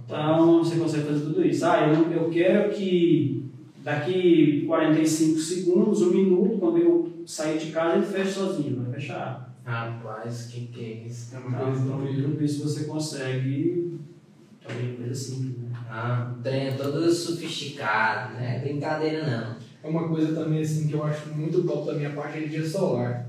Então, 0.04 0.58
você 0.62 0.78
consegue 0.78 1.06
fazer 1.06 1.22
tudo 1.22 1.46
isso. 1.46 1.66
Ah, 1.66 1.88
eu, 1.88 2.12
eu 2.12 2.30
quero 2.30 2.70
que 2.72 3.42
daqui 3.84 4.66
45 4.68 5.40
segundos, 5.40 6.02
um 6.02 6.12
minuto, 6.12 6.58
quando 6.58 6.78
eu 6.78 7.12
sair 7.26 7.58
de 7.60 7.72
casa, 7.72 7.98
ele 7.98 8.06
feche 8.06 8.32
sozinho, 8.32 8.84
vai 8.84 8.94
fechar. 8.94 9.54
Rapaz, 9.64 10.48
que 10.48 10.68
que 10.68 10.80
é 10.84 11.08
isso? 11.08 11.36
É 11.36 11.40
uma 11.40 11.50
Então, 11.50 11.66
coisa 11.68 11.82
então, 12.18 12.32
tudo 12.32 12.44
isso 12.44 12.64
você 12.68 12.86
consegue, 12.86 14.00
também 14.66 14.96
coisa 14.96 15.14
simples, 15.14 15.58
né? 15.58 15.70
Ah, 15.90 16.34
o 16.38 16.42
trem 16.42 16.68
é 16.68 16.72
todo 16.72 17.12
sofisticado, 17.12 18.36
né? 18.36 18.60
Brincadeira 18.60 19.26
não. 19.28 19.56
É 19.84 19.88
uma 19.88 20.08
coisa 20.08 20.34
também 20.34 20.62
assim 20.62 20.88
que 20.88 20.94
eu 20.94 21.04
acho 21.04 21.30
muito 21.36 21.64
top 21.64 21.88
da 21.88 21.94
minha 21.94 22.12
parte 22.12 22.38
é 22.38 22.44
energia 22.44 22.68
solar. 22.68 23.28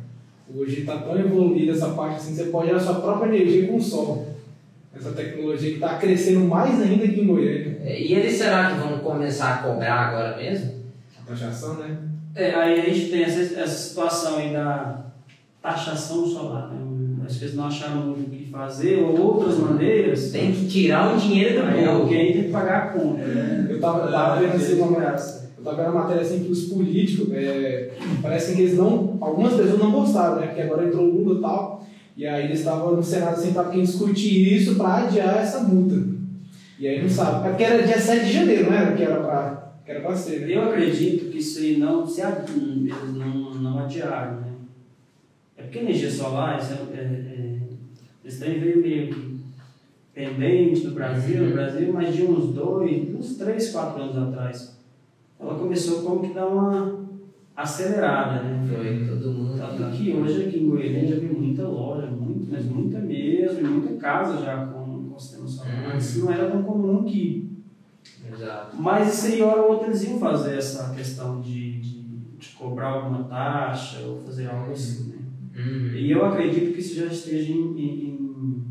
Hoje 0.54 0.80
está 0.80 0.98
tão 0.98 1.18
evoluída 1.18 1.72
essa 1.72 1.90
parte 1.90 2.16
assim, 2.16 2.34
você 2.34 2.44
pode 2.44 2.68
gerar 2.68 2.80
sua 2.80 3.00
própria 3.00 3.34
energia 3.34 3.68
com 3.68 3.76
o 3.76 3.82
sol. 3.82 4.31
Essa 4.94 5.12
tecnologia 5.12 5.70
que 5.70 5.76
está 5.76 5.96
crescendo 5.96 6.40
mais 6.40 6.80
ainda 6.80 7.04
aqui 7.04 7.20
em 7.20 7.26
Goiânia. 7.26 7.78
E 7.84 8.14
eles 8.14 8.36
será 8.36 8.70
que 8.70 8.78
vão 8.78 8.98
começar 8.98 9.54
a 9.54 9.56
cobrar 9.58 9.94
agora 9.94 10.36
mesmo? 10.36 10.82
A 11.20 11.28
taxação, 11.28 11.74
né? 11.76 11.96
É, 12.34 12.54
aí 12.54 12.80
a 12.80 12.84
gente 12.84 13.10
tem 13.10 13.24
essa, 13.24 13.40
essa 13.60 13.66
situação 13.66 14.38
aí 14.38 14.52
da, 14.52 15.02
taxação 15.62 16.26
solar. 16.26 16.70
Né? 16.70 17.24
As 17.24 17.34
pessoas 17.34 17.54
não 17.54 17.66
acharam 17.66 18.10
o 18.10 18.14
que 18.14 18.50
fazer, 18.50 18.98
ou 18.98 19.18
outras 19.18 19.58
maneiras. 19.58 20.32
Tem 20.32 20.52
que 20.52 20.66
tirar 20.66 21.14
o 21.14 21.18
dinheiro 21.18 21.62
do 21.62 21.72
povo. 21.72 21.90
alguém 21.90 22.32
tem 22.32 22.44
que 22.44 22.50
pagar 22.50 22.76
a 22.78 22.86
conta. 22.88 23.24
Né? 23.24 23.68
Eu 23.70 23.80
tava, 23.80 24.06
eu 24.06 24.10
tava 24.10 24.40
vendo 24.40 24.56
assim, 24.56 24.80
uma, 24.80 24.98
eu 24.98 25.64
tava 25.64 25.76
vendo 25.76 25.88
a 25.88 26.00
matéria 26.00 26.22
assim 26.22 26.42
que 26.42 26.50
os 26.50 26.64
políticos, 26.64 27.32
é, 27.32 27.92
parece 28.20 28.56
que 28.56 28.62
eles 28.62 28.76
não. 28.76 29.16
Algumas 29.20 29.54
pessoas 29.54 29.78
não 29.78 29.92
gostaram, 29.92 30.40
né? 30.40 30.48
Porque 30.48 30.62
agora 30.62 30.84
entrou 30.84 31.04
o 31.04 31.22
Lula 31.22 31.38
e 31.38 31.42
tal. 31.42 31.81
E 32.16 32.26
aí 32.26 32.44
eles 32.44 32.58
estavam 32.58 32.96
no 32.96 33.02
Senado 33.02 33.42
tava 33.54 33.70
querendo 33.70 33.86
discutir 33.86 34.56
isso 34.56 34.74
para 34.74 35.04
adiar 35.04 35.38
essa 35.38 35.60
multa. 35.60 36.12
E 36.78 36.86
aí 36.86 37.02
não 37.02 37.08
sabe. 37.08 37.46
É 37.46 37.50
porque 37.50 37.64
era 37.64 37.86
dia 37.86 37.98
7 37.98 38.26
de 38.26 38.32
janeiro, 38.32 38.70
não 38.70 38.76
era? 38.76 38.96
Que 38.96 39.02
era 39.02 39.22
pra, 39.22 39.72
que 39.84 39.90
era 39.90 40.00
pra 40.00 40.16
ser, 40.16 40.40
né? 40.40 40.56
Eu 40.56 40.64
acredito 40.64 41.30
que 41.30 41.38
isso 41.38 41.60
aí 41.60 41.78
não 41.78 42.06
se 42.06 42.20
eles 42.20 43.14
não, 43.14 43.54
não 43.54 43.78
adiaram, 43.78 44.40
né? 44.40 44.52
É 45.56 45.62
porque 45.62 45.78
energia 45.78 46.10
solar, 46.10 46.58
isso 46.58 46.72
é, 46.72 46.96
é, 46.96 47.02
é, 47.02 47.58
esse 48.24 48.40
trem 48.40 48.58
veio 48.58 48.82
meio 48.82 49.14
que 49.14 49.32
pendente 50.14 50.80
do 50.80 50.94
Brasil, 50.94 51.44
no 51.44 51.52
Brasil, 51.52 51.92
mas 51.92 52.14
de 52.14 52.22
uns 52.24 52.52
dois, 52.52 53.14
uns 53.14 53.36
três, 53.36 53.70
quatro 53.70 54.02
anos 54.02 54.16
atrás. 54.16 54.76
Ela 55.40 55.58
começou 55.58 56.02
como 56.02 56.20
que 56.20 56.34
dar 56.34 56.46
uma 56.46 57.00
acelerada, 57.56 58.42
né? 58.42 58.66
Foi 58.68 59.06
todo 59.06 59.32
mundo. 59.32 59.56
Tanto 59.56 59.96
que 59.96 60.12
hoje 60.12 60.46
aqui 60.46 60.58
em 60.58 60.68
Goiânia 60.68 61.06
já 61.06 61.16
vi 61.16 61.26
muita 61.62 61.68
loja, 61.68 62.06
muito, 62.06 62.50
mas 62.50 62.64
muita 62.66 62.98
mesmo, 62.98 63.60
e 63.60 63.64
muita 63.64 63.94
casa 63.96 64.42
já 64.44 64.66
com, 64.66 65.10
com 65.10 65.18
sistema 65.18 65.46
solar. 65.46 65.90
Uhum. 65.90 65.98
Isso 65.98 66.24
não 66.24 66.32
era 66.32 66.50
tão 66.50 66.62
comum 66.62 67.00
aqui. 67.00 67.50
Exato. 68.32 68.76
Mas 68.76 69.14
isso 69.14 69.26
aí, 69.26 69.42
hora 69.42 69.62
ou 69.62 69.72
outra, 69.72 69.88
eles 69.88 70.02
iam 70.04 70.18
fazer 70.18 70.56
essa 70.56 70.94
questão 70.94 71.40
de, 71.40 71.80
de, 71.80 72.02
de 72.38 72.48
cobrar 72.50 72.88
alguma 72.88 73.24
taxa 73.24 74.00
ou 74.00 74.22
fazer 74.22 74.48
algo 74.48 74.72
assim, 74.72 75.10
né? 75.10 75.18
Uhum. 75.54 75.94
E 75.94 76.10
eu 76.10 76.24
acredito 76.24 76.72
que 76.72 76.80
isso 76.80 76.96
já 76.96 77.06
esteja 77.06 77.52
em, 77.52 77.78
em, 77.78 78.64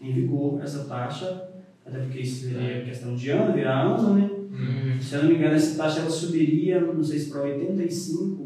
em 0.00 0.12
vigor, 0.12 0.60
essa 0.62 0.84
taxa, 0.84 1.48
até 1.84 1.98
porque 1.98 2.20
isso 2.20 2.48
seria 2.48 2.84
questão 2.84 3.14
de 3.14 3.30
ano, 3.30 3.52
virar 3.52 3.82
ano, 3.82 4.14
né? 4.14 4.30
Uhum. 4.50 5.00
Se 5.00 5.14
eu 5.14 5.22
não 5.22 5.28
me 5.28 5.36
engano, 5.36 5.54
essa 5.54 5.76
taxa 5.76 6.00
ela 6.00 6.10
subiria, 6.10 6.80
não 6.80 7.04
sei 7.04 7.18
se 7.18 7.30
para 7.30 7.42
85, 7.42 8.45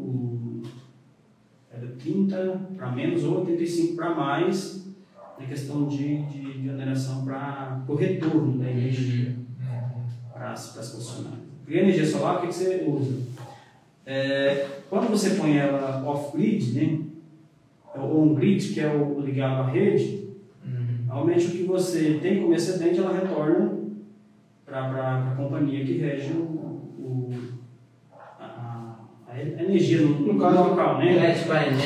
30 2.03 2.61
para 2.75 2.91
menos 2.91 3.23
ou 3.23 3.39
85 3.39 3.95
para 3.95 4.15
mais, 4.15 4.85
na 5.39 5.45
questão 5.45 5.87
de, 5.87 6.23
de, 6.23 6.61
de 6.61 6.69
oneração 6.69 7.23
para 7.25 7.83
o 7.87 7.95
retorno 7.95 8.57
da 8.57 8.69
energia 8.69 9.35
para 10.33 10.51
as, 10.51 10.69
para 10.69 10.81
as 10.81 10.91
funcionárias. 10.91 11.41
Porque 11.63 11.77
a 11.77 11.83
energia 11.83 12.05
solar, 12.05 12.37
o 12.37 12.41
que, 12.41 12.47
que 12.47 12.53
você 12.53 12.83
usa? 12.87 13.17
É, 14.05 14.67
quando 14.89 15.09
você 15.09 15.31
põe 15.31 15.57
ela 15.57 16.03
off-grid, 16.05 16.73
né? 16.73 16.99
ou 17.95 18.23
on-grid, 18.23 18.73
que 18.73 18.79
é 18.79 18.87
o 18.87 19.19
ligado 19.21 19.61
à 19.61 19.67
rede, 19.67 20.21
Uhum. 20.65 21.05
Normalmente 21.07 21.47
o 21.47 21.51
que 21.51 21.63
você 21.63 22.19
tem 22.21 22.41
como 22.41 22.53
excedente, 22.53 22.99
ela 22.99 23.13
retorna 23.13 23.79
para 24.65 25.31
a 25.31 25.35
companhia 25.35 25.83
que 25.83 25.97
rege 25.97 26.31
o, 26.33 26.60
energia 29.59 30.01
no, 30.01 30.33
No 30.33 30.39
caso- 30.39 30.57
local, 30.69 30.97
né? 30.99 31.15
Elétrico 31.15 31.47
painel. 31.49 31.79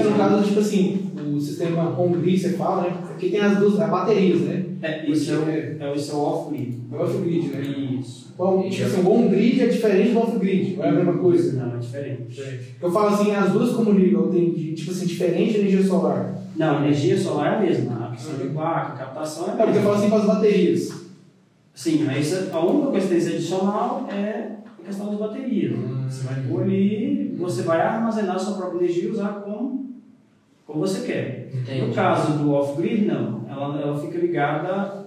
É 0.00 0.04
no 0.04 0.16
caso, 0.16 0.44
tipo 0.48 0.60
assim, 0.60 1.10
o 1.34 1.40
sistema 1.40 1.98
home 1.98 2.16
grid, 2.18 2.38
você 2.38 2.50
fala, 2.50 2.82
né? 2.82 2.96
Aqui 3.10 3.30
tem 3.30 3.40
as 3.40 3.58
duas 3.58 3.78
as 3.80 3.90
baterias, 3.90 4.40
né? 4.40 4.64
É, 4.82 5.08
isso 5.08 5.30
é 5.32 5.34
o, 5.34 5.38
Porque 5.38 5.52
é 5.80 5.86
o 6.16 6.18
off-grid. 6.18 6.78
é 6.90 6.96
o 6.96 7.00
off-grid, 7.02 7.46
né? 7.48 7.60
Isso. 8.00 8.32
Bom, 8.36 8.68
tipo 8.68 8.84
assim, 8.86 9.00
o 9.02 9.10
home 9.10 9.28
grid 9.28 9.60
é 9.62 9.66
diferente 9.66 10.10
do 10.12 10.18
off-grid, 10.18 10.76
não 10.76 10.84
é 10.84 10.88
a 10.88 10.92
mesma 10.92 11.12
coisa. 11.14 11.52
Não, 11.64 11.76
é 11.76 11.78
diferente. 11.78 12.40
Eu 12.80 12.90
falo 12.90 13.08
assim, 13.14 13.30
as 13.32 13.52
duas 13.52 13.70
comunicam, 13.72 14.28
tem 14.30 14.50
tipo 14.74 14.90
assim, 14.90 15.06
diferente 15.06 15.52
de 15.52 15.58
energia 15.60 15.84
solar. 15.84 16.34
Não, 16.56 16.78
a 16.78 16.82
energia 16.82 17.16
solar 17.16 17.52
é 17.52 17.56
a 17.56 17.60
mesma. 17.60 18.06
A 18.06 18.10
questão 18.10 18.34
de 18.38 18.48
placa, 18.52 18.92
a 18.94 18.96
captação 18.96 19.44
é 19.46 19.50
É 19.50 19.52
a 19.52 19.56
porque 19.56 19.68
eu 19.70 19.74
mesma. 19.74 19.82
falo 19.90 19.96
assim 19.96 20.08
para 20.10 20.18
as 20.18 20.26
baterias. 20.26 21.02
Sim, 21.74 22.04
mas 22.04 22.52
a 22.52 22.60
única 22.60 22.86
coisa 22.90 23.06
que 23.06 23.12
tem 23.14 23.18
que 23.22 23.24
ser 23.30 23.36
adicional 23.36 24.06
é 24.12 24.50
a 24.80 24.84
questão 24.86 25.06
das 25.10 25.18
baterias. 25.18 25.72
Você 26.12 26.26
vai 26.26 26.42
pôr 26.42 26.62
ali, 26.64 27.34
você 27.38 27.62
vai 27.62 27.80
armazenar 27.80 28.36
a 28.36 28.38
sua 28.38 28.56
própria 28.58 28.84
energia 28.84 29.04
e 29.04 29.10
usar 29.10 29.40
como, 29.44 29.94
como 30.66 30.80
você 30.80 31.06
quer. 31.06 31.50
Entendi. 31.54 31.86
No 31.86 31.94
caso 31.94 32.38
do 32.38 32.52
off-grid, 32.52 33.06
não. 33.06 33.46
Ela, 33.48 33.80
ela 33.80 33.98
fica 33.98 34.18
ligada 34.18 35.06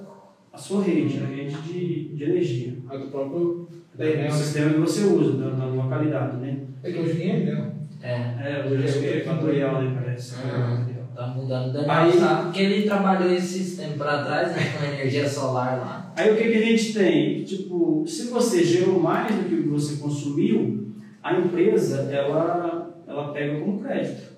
à 0.52 0.58
sua 0.58 0.84
rede, 0.84 1.20
à 1.24 1.28
rede 1.28 1.56
de, 1.62 2.16
de 2.16 2.24
energia. 2.24 2.74
A 2.90 2.98
do 2.98 3.08
próprio 3.08 3.68
É 4.00 4.04
o 4.10 4.16
né? 4.18 4.30
sistema 4.32 4.74
que 4.74 4.80
você 4.80 5.04
usa 5.06 5.34
na, 5.38 5.56
na 5.58 5.66
localidade, 5.66 6.38
né? 6.38 6.58
É 6.84 6.92
que 6.92 7.00
hoje 7.00 7.14
tem 7.16 7.30
Enel. 7.42 7.66
É. 8.02 8.12
É, 8.14 8.68
hoje 8.70 9.00
que 9.00 9.06
é 9.06 9.18
equatorial, 9.18 9.82
né? 9.84 9.96
Parece. 10.00 10.36
Ah. 10.44 10.86
Tá 11.16 11.28
mudando. 11.28 11.72
Daniel 11.72 11.92
Aí- 11.92 12.12
sabe 12.12 12.44
porque 12.44 12.62
ele 12.62 12.84
trabalhou 12.88 13.32
esses 13.32 13.78
tempos 13.78 13.96
pra 13.98 14.24
trás, 14.26 14.54
né? 14.56 14.64
Com 14.78 14.86
energia 14.86 15.28
solar 15.30 15.78
lá. 15.78 16.14
Aí 16.18 16.32
o 16.32 16.36
que, 16.36 16.44
que 16.50 16.58
a 16.58 16.66
gente 16.66 16.94
tem? 16.94 17.44
Tipo, 17.44 18.04
se 18.06 18.28
você 18.30 18.64
gerou 18.64 19.00
mais 19.00 19.34
do 19.34 19.44
que 19.48 19.56
o 19.56 19.64
que 19.64 19.70
você 19.70 19.96
consumiu, 19.96 20.85
a 21.26 21.40
empresa, 21.40 22.08
ela, 22.12 23.02
ela 23.08 23.34
pega 23.34 23.60
como 23.60 23.80
crédito. 23.80 24.36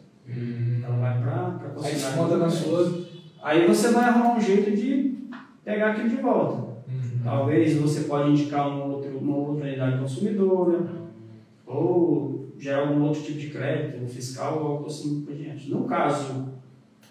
Ela 0.82 0.96
vai 0.96 1.22
para 1.22 1.34
a 1.34 1.86
Aí 1.86 2.38
na 2.38 2.50
sua. 2.50 3.06
Aí 3.44 3.68
você 3.68 3.90
vai 3.90 4.06
arrumar 4.06 4.38
um 4.38 4.40
jeito 4.40 4.72
de 4.72 5.18
pegar 5.66 5.92
aquilo 5.92 6.10
de 6.10 6.16
volta. 6.16 6.78
Talvez 7.26 7.76
você 7.76 8.06
pode 8.06 8.30
indicar 8.30 8.70
um 8.70 8.90
outro, 8.90 9.18
uma 9.18 9.36
outra 9.36 9.66
unidade 9.66 10.00
consumidora, 10.00 10.80
ou 11.66 12.54
gerar 12.58 12.88
algum 12.88 13.04
outro 13.04 13.22
tipo 13.22 13.38
de 13.38 13.50
crédito, 13.50 14.02
um 14.02 14.08
fiscal 14.08 14.58
ou 14.58 14.68
algo 14.68 14.88
assim 14.88 15.26
por 15.26 15.36
diante. 15.36 15.70
No 15.70 15.84
caso 15.84 16.54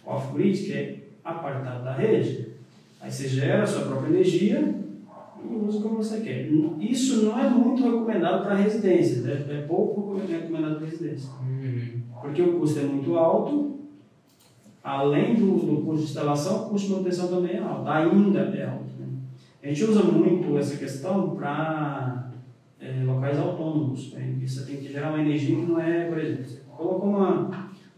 off-grid, 0.07 0.59
que 0.59 0.73
é 0.73 0.97
apartado 1.23 1.85
da 1.85 1.93
rede, 1.93 2.49
aí 2.99 3.13
você 3.13 3.29
gera 3.29 3.65
a 3.65 3.67
sua 3.67 3.85
própria 3.85 4.09
energia 4.09 4.75
e 5.53 5.57
usa 5.67 5.81
como 5.81 5.97
você 5.97 6.21
quer. 6.21 6.49
Isso 6.81 7.25
não 7.25 7.39
é 7.39 7.49
muito 7.49 7.83
recomendado 7.83 8.43
para 8.45 8.55
residências, 8.55 9.25
né? 9.25 9.45
é 9.49 9.63
pouco 9.63 10.17
recomendado 10.27 10.77
para 10.77 10.87
residência, 10.87 11.31
Uhum. 11.41 12.01
porque 12.21 12.43
o 12.43 12.59
custo 12.59 12.81
é 12.81 12.83
muito 12.83 13.17
alto, 13.17 13.77
além 14.83 15.35
do, 15.35 15.57
do 15.57 15.83
custo 15.83 15.99
de 15.99 16.05
instalação, 16.05 16.67
o 16.67 16.71
custo 16.71 16.89
de 16.89 16.93
manutenção 16.95 17.29
também 17.29 17.57
é 17.57 17.59
alto, 17.59 17.89
ainda 17.89 18.41
é 18.41 18.65
alto. 18.67 18.85
Né? 18.99 19.07
A 19.63 19.67
gente 19.69 19.85
usa 19.85 20.03
muito 20.03 20.57
essa 20.59 20.77
questão 20.77 21.31
para 21.31 22.31
é, 22.81 23.03
locais 23.05 23.39
autônomos, 23.39 24.13
né? 24.13 24.35
você 24.41 24.65
tem 24.65 24.77
que 24.77 24.93
gerar 24.93 25.11
uma 25.11 25.21
energia 25.21 25.57
que 25.57 25.63
não 25.67 25.81
é, 25.81 26.05
por 26.09 26.19
exemplo, 26.19 26.45
você 26.45 26.61
colocou 26.77 27.09
uma, 27.09 27.51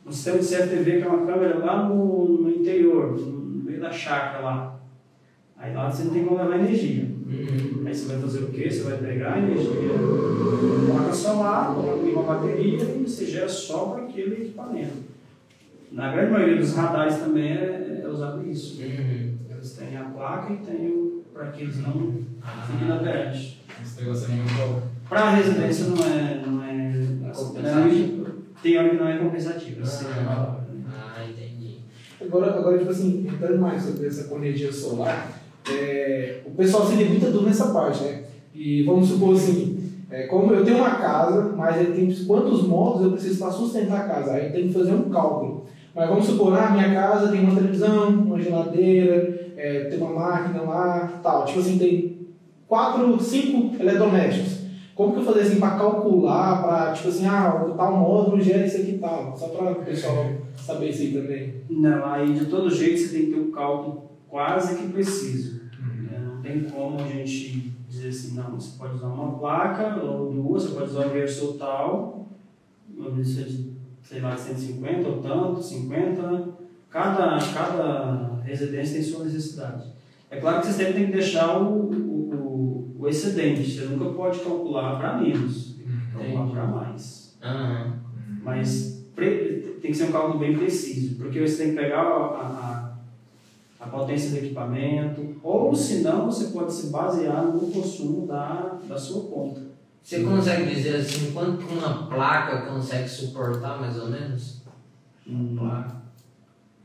um 0.06 0.10
sistema 0.10 0.38
de 0.38 0.44
CFTV 0.46 0.98
que 0.98 1.02
é 1.02 1.08
uma 1.08 1.26
câmera 1.26 1.58
lá 1.58 1.88
no, 1.88 2.26
no 2.42 2.50
interior, 2.50 3.18
no 3.20 3.64
meio 3.64 3.80
da 3.80 3.90
chácara 3.90 4.42
lá. 4.44 4.77
Aí 5.58 5.74
lá 5.74 5.90
você 5.90 6.04
não 6.04 6.12
tem 6.12 6.24
como 6.24 6.38
levar 6.40 6.58
energia. 6.60 7.04
Uhum. 7.26 7.82
Aí 7.86 7.94
você 7.94 8.06
vai 8.06 8.20
fazer 8.20 8.38
o 8.44 8.46
quê? 8.48 8.70
Você 8.70 8.82
vai 8.82 8.98
pegar 8.98 9.34
a 9.34 9.38
energia, 9.38 9.72
coloca 10.86 11.12
solar, 11.12 11.74
coloca 11.74 12.04
uma 12.04 12.22
bateria 12.22 12.82
e 12.84 13.02
você 13.04 13.26
gera 13.26 13.48
só 13.48 13.86
para 13.86 14.04
aquele 14.04 14.42
equipamento. 14.44 15.08
Na 15.90 16.12
grande 16.12 16.32
maioria 16.32 16.56
dos 16.58 16.74
radares 16.74 17.16
também 17.16 17.52
é, 17.52 18.02
é 18.04 18.08
usado 18.08 18.48
isso. 18.48 18.80
Uhum. 18.82 19.34
Eles 19.50 19.72
têm 19.72 19.96
a 19.96 20.04
placa 20.04 20.52
e 20.52 20.56
tem 20.58 20.86
o 20.90 21.24
para 21.32 21.48
que 21.52 21.62
eles 21.62 21.76
não 21.78 21.92
fiquem 21.92 22.84
inaderantes. 22.86 23.58
Esse 23.82 24.00
negócio 24.02 24.26
é 24.32 24.34
muito 24.36 24.54
bom. 24.54 24.82
Para 25.08 25.20
a 25.22 25.30
residência 25.36 25.86
não 25.86 26.04
é. 26.04 26.42
Não 26.46 26.62
é, 26.64 27.32
Compensativo. 27.32 28.26
tem 28.62 28.78
hora 28.78 28.90
que 28.90 28.96
não 28.96 29.08
é 29.08 29.18
compensativo. 29.18 29.82
assim, 29.82 30.06
Ah. 30.08 30.16
é 30.16 30.20
uma 30.20 30.34
palavra, 30.34 30.60
né? 30.72 30.84
Ah, 30.88 31.24
entendi. 31.28 31.78
Agora, 32.20 32.58
agora, 32.58 32.78
tipo 32.78 32.90
assim, 32.90 33.26
entrando 33.28 33.58
mais 33.60 33.82
sobre 33.82 34.06
essa 34.06 34.24
com 34.24 34.36
energia 34.38 34.72
solar, 34.72 35.37
é, 35.70 36.40
o 36.46 36.50
pessoal 36.50 36.86
se 36.86 36.94
muita 37.04 37.30
dúvida 37.30 37.48
nessa 37.48 37.68
parte, 37.68 38.04
né? 38.04 38.24
E 38.54 38.82
vamos 38.82 39.08
supor 39.08 39.34
assim, 39.34 39.78
é, 40.10 40.26
como 40.26 40.52
eu 40.52 40.64
tenho 40.64 40.78
uma 40.78 40.96
casa, 40.96 41.52
mas 41.56 41.76
ele 41.76 41.92
tem 41.94 42.26
quantos 42.26 42.66
módulos 42.66 43.04
eu 43.04 43.12
preciso 43.12 43.38
para 43.38 43.50
sustentar 43.50 44.00
a 44.00 44.08
casa? 44.08 44.32
Aí 44.32 44.50
tem 44.50 44.68
que 44.68 44.74
fazer 44.74 44.92
um 44.92 45.10
cálculo. 45.10 45.66
Mas 45.94 46.08
vamos 46.08 46.26
supor, 46.26 46.56
ah, 46.56 46.70
minha 46.70 46.94
casa 46.94 47.28
tem 47.28 47.40
uma 47.40 47.54
televisão, 47.54 48.08
uma 48.08 48.40
geladeira, 48.40 49.52
é, 49.56 49.84
tem 49.84 49.98
uma 49.98 50.12
máquina 50.12 50.62
lá, 50.62 51.20
tal. 51.22 51.44
Tipo 51.44 51.60
assim, 51.60 51.78
tem 51.78 52.28
quatro, 52.66 53.20
cinco 53.20 53.74
eletrodomésticos. 53.80 54.58
Como 54.94 55.12
que 55.12 55.20
eu 55.20 55.24
fazer 55.24 55.40
assim 55.40 55.60
para 55.60 55.78
calcular, 55.78 56.62
para 56.62 56.92
tipo 56.92 57.08
assim, 57.08 57.26
ah, 57.26 57.66
o 57.68 57.74
tal 57.74 57.96
módulo 57.96 58.40
gera 58.40 58.66
isso 58.66 58.78
aqui 58.78 58.92
e 58.92 58.98
tal? 58.98 59.36
Só 59.36 59.48
para 59.48 59.72
o 59.72 59.84
pessoal 59.84 60.26
saber 60.56 60.90
isso 60.90 61.02
aí 61.02 61.12
também. 61.12 61.54
Não, 61.70 62.04
aí 62.04 62.32
de 62.32 62.46
todo 62.46 62.68
jeito 62.68 62.98
você 62.98 63.16
tem 63.16 63.26
que 63.26 63.32
ter 63.32 63.40
um 63.40 63.52
cálculo 63.52 64.07
quase 64.28 64.76
que 64.76 64.88
preciso. 64.92 65.62
né? 66.10 66.20
Não 66.24 66.42
tem 66.42 66.64
como 66.64 67.00
a 67.00 67.06
gente 67.06 67.72
dizer 67.88 68.08
assim, 68.08 68.34
não, 68.36 68.52
você 68.58 68.78
pode 68.78 68.94
usar 68.96 69.06
uma 69.08 69.38
placa 69.38 70.02
ou 70.04 70.32
duas, 70.32 70.64
você 70.64 70.74
pode 70.74 70.90
usar 70.90 71.06
o 71.06 71.10
inversor 71.10 71.54
tal, 71.56 72.28
uma 72.96 73.10
lista 73.10 73.42
de, 73.44 73.72
sei 74.02 74.20
lá, 74.20 74.36
150 74.36 75.08
ou 75.08 75.22
tanto, 75.22 75.62
50. 75.62 76.48
Cada, 76.90 77.38
cada 77.52 78.40
residência 78.44 78.94
tem 78.94 79.02
sua 79.02 79.24
necessidade. 79.24 79.92
É 80.30 80.38
claro 80.40 80.60
que 80.60 80.66
você 80.66 80.72
sempre 80.72 80.92
tem 80.94 81.06
que 81.06 81.12
deixar 81.12 81.58
o, 81.60 81.90
o, 81.90 82.34
o, 82.34 82.96
o 83.00 83.08
excedente, 83.08 83.70
você 83.70 83.84
nunca 83.86 84.10
pode 84.14 84.38
calcular 84.40 84.98
para 84.98 85.18
menos, 85.20 85.74
tem 85.76 85.86
que 85.86 86.12
calcular 86.12 86.46
para 86.50 86.66
mais. 86.66 87.36
Aham. 87.42 87.94
Mas 88.42 89.06
pre- 89.14 89.76
tem 89.80 89.90
que 89.90 89.96
ser 89.96 90.04
um 90.04 90.12
cálculo 90.12 90.38
bem 90.38 90.56
preciso, 90.56 91.16
porque 91.16 91.40
você 91.46 91.64
tem 91.64 91.74
que 91.74 91.80
pegar 91.80 92.00
a, 92.02 92.06
a, 92.06 92.77
a 93.80 93.86
potência 93.86 94.30
do 94.30 94.44
equipamento, 94.44 95.36
ou 95.42 95.74
senão 95.74 96.26
você 96.26 96.46
pode 96.46 96.72
se 96.72 96.88
basear 96.88 97.44
no 97.44 97.60
consumo 97.70 98.26
da, 98.26 98.78
da 98.88 98.96
sua 98.98 99.24
ponta. 99.24 99.60
Você 100.02 100.24
consegue 100.24 100.74
dizer 100.74 100.96
assim, 100.96 101.32
quanto 101.32 101.66
uma 101.66 102.06
placa 102.06 102.62
consegue 102.66 103.08
suportar 103.08 103.78
mais 103.80 103.98
ou 103.98 104.08
menos? 104.08 104.62
Hum. 105.28 105.58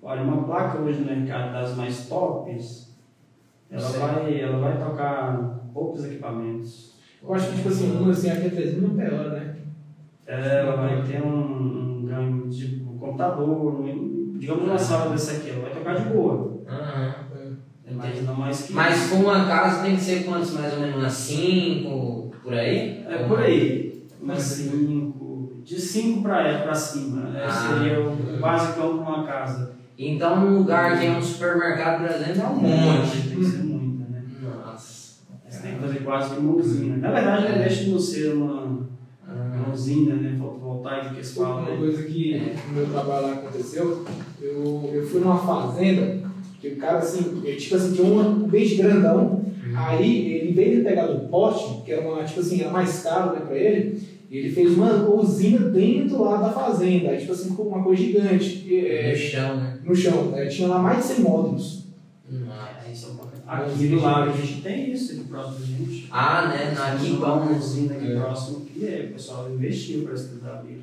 Olha, 0.02 0.22
uma 0.22 0.44
placa 0.44 0.80
hoje 0.80 1.00
no 1.00 1.06
mercado 1.06 1.54
das 1.54 1.78
mais 1.78 2.08
tops, 2.08 2.94
ela 3.72 3.88
vai, 3.90 4.40
ela 4.42 4.60
vai 4.60 4.78
tocar 4.78 5.62
poucos 5.74 6.04
equipamentos. 6.04 6.94
Eu 7.22 7.34
acho 7.34 7.50
que, 7.50 7.56
tipo 7.56 7.70
assim, 7.70 7.92
uma 7.98 8.12
assim, 8.12 8.30
aqui 8.30 8.48
é 8.48 8.50
3 8.50 8.78
mil 8.78 8.90
hora, 8.98 9.30
né? 9.30 9.56
Ela 10.28 10.76
vai 10.76 11.02
ter 11.04 11.22
um, 11.24 12.02
um 12.02 12.06
ganho 12.06 12.50
de 12.50 12.84
um 12.84 12.98
computador, 12.98 13.80
um- 13.82 14.36
digamos 14.38 14.66
uma 14.66 14.78
sala 14.78 15.12
dessa 15.12 15.38
aqui, 15.38 15.50
ela 15.52 15.62
vai 15.62 15.72
tocar 15.74 15.96
de 15.96 16.10
boa. 16.14 16.53
Aham. 16.68 17.14
Mas 17.96 18.24
não 18.24 18.36
mais 18.36 18.62
que 18.64 18.74
Mas 18.74 19.10
com 19.10 19.16
uma 19.18 19.46
casa 19.46 19.84
tem 19.84 19.96
que 19.96 20.02
ser 20.02 20.24
quantos 20.26 20.52
mais 20.52 20.74
ou 20.74 20.80
menos? 20.80 20.96
Umas 20.96 21.14
5, 21.14 22.32
por 22.42 22.54
aí? 22.54 23.04
É 23.08 23.18
por 23.28 23.40
aí. 23.40 24.04
Umas 24.22 24.42
5, 24.42 25.62
de 25.64 25.80
5 25.80 26.22
para 26.22 26.74
cima. 26.74 27.22
né? 27.30 27.42
Ah. 27.46 27.50
Seria 27.50 28.00
o 28.00 28.38
basicão 28.40 28.98
para 28.98 29.14
uma 29.14 29.24
casa. 29.28 29.74
Então 29.98 30.46
um 30.46 30.58
lugar 30.60 31.00
que 31.00 31.06
é 31.06 31.12
um 31.12 31.22
supermercado, 31.22 32.06
exemplo, 32.06 32.42
é 32.42 32.48
um 32.48 32.56
monte. 32.56 33.22
Tem 33.30 33.38
que 33.38 33.46
ser 33.46 33.64
muita, 33.64 34.10
né? 34.10 34.24
Nossa. 34.42 35.14
Você 35.48 35.62
tem 35.62 35.76
que 35.76 35.82
fazer 35.82 36.00
quase 36.00 36.34
que 36.34 36.40
uma 36.42 36.56
usina. 36.56 36.98
Na 36.98 37.12
verdade, 37.12 37.50
não 37.52 37.58
deixa 37.60 37.84
de 37.84 37.92
não 37.92 38.00
ser 38.00 38.34
uma, 38.34 38.90
Ah, 39.28 39.52
uma 39.56 39.74
usina, 39.74 40.16
né? 40.16 40.36
Fotovoltaica 40.40 41.10
que 41.10 41.16
eles 41.16 41.34
falam. 41.36 41.60
Uma 41.60 41.70
né? 41.72 41.78
coisa 41.78 42.04
que 42.04 42.56
no 42.68 42.74
meu 42.74 42.88
trabalho 42.88 43.28
lá 43.28 43.34
aconteceu, 43.34 44.06
eu, 44.42 44.92
eu 44.94 45.08
fui 45.08 45.20
numa 45.22 45.38
fazenda, 45.38 46.24
que 46.64 46.70
o 46.70 46.78
cara 46.78 47.00
assim, 47.00 47.42
ele, 47.44 47.58
tipo 47.58 47.76
assim, 47.76 47.94
tinha 47.94 48.08
um 48.08 48.50
peixe 48.50 48.76
grandão, 48.76 49.42
aí 49.76 50.30
ele 50.38 50.50
em 50.52 50.54
vez 50.54 50.78
de 50.78 50.84
pegar 50.84 51.08
do 51.08 51.28
poste, 51.28 51.82
que 51.84 51.92
era 51.92 52.08
uma, 52.08 52.24
tipo 52.24 52.40
assim, 52.40 52.62
era 52.62 52.72
mais 52.72 53.02
caro 53.04 53.34
né, 53.34 53.42
pra 53.46 53.58
ele, 53.58 54.02
ele 54.32 54.50
fez 54.50 54.72
uma 54.78 55.10
usina 55.10 55.70
dentro 55.70 56.24
lá 56.24 56.38
da 56.38 56.50
fazenda, 56.52 57.10
aí, 57.10 57.18
tipo 57.20 57.34
assim, 57.34 57.54
com 57.54 57.64
uma 57.64 57.84
coisa 57.84 58.02
gigante, 58.02 58.64
e, 58.66 58.82
No 58.82 58.88
é, 58.88 59.16
chão, 59.16 59.58
né? 59.58 59.78
no 59.84 59.94
chão, 59.96 60.24
né, 60.32 60.46
tinha 60.46 60.70
lá 60.70 60.80
mais 60.80 61.00
de 61.00 61.04
100 61.16 61.20
módulos. 61.20 61.84
Nossa. 62.32 62.70
É, 62.88 62.92
isso 62.92 63.08
é 63.08 63.10
um 63.10 63.16
pouco- 63.16 63.34
Aqui 63.46 63.88
do 63.90 64.00
lado 64.02 64.32
a 64.32 64.34
gente 64.38 64.62
tem 64.62 64.92
isso, 64.92 65.12
aqui 65.12 65.24
próximo 65.26 65.60
da 65.60 65.66
gente. 65.66 66.08
Ah, 66.10 66.48
né? 66.48 66.72
Na 66.74 66.94
aqui 66.94 67.12
vão. 67.12 67.58
usina 67.58 67.94
aqui 67.94 68.12
É. 68.12 68.16
próximo 68.16 68.62
que 68.62 68.86
é, 68.86 69.08
o 69.10 69.14
pessoal 69.14 69.52
investiu 69.54 70.04
para 70.04 70.14
abriram. 70.14 70.82
Ah, 70.82 70.83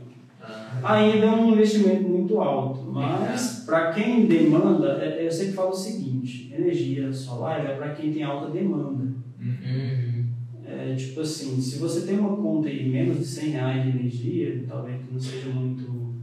Ainda 0.83 1.27
é 1.27 1.31
um 1.31 1.53
investimento 1.53 2.09
muito 2.09 2.41
alto, 2.41 2.91
mas 2.91 3.65
para 3.67 3.93
quem 3.93 4.27
demanda, 4.27 4.99
é- 5.03 5.27
eu 5.27 5.31
sempre 5.31 5.53
falo 5.53 5.71
o 5.71 5.75
seguinte: 5.77 6.53
energia 6.57 7.13
solar 7.13 7.65
é 7.65 7.75
para 7.75 7.91
quem 7.91 8.13
tem 8.13 8.23
alta 8.23 8.51
demanda. 8.51 9.05
uhum. 9.41 10.25
É, 10.65 10.95
tipo 10.95 11.21
assim, 11.21 11.61
se 11.61 11.79
você 11.79 12.07
tem 12.07 12.19
uma 12.19 12.37
conta 12.37 12.69
aí 12.69 12.89
menos 12.89 13.19
de 13.19 13.27
100 13.27 13.51
reais 13.51 13.83
de 13.83 13.99
energia, 13.99 14.65
talvez 14.69 14.97
que 15.03 15.13
não 15.13 15.21
seja 15.21 15.49
muito 15.49 16.15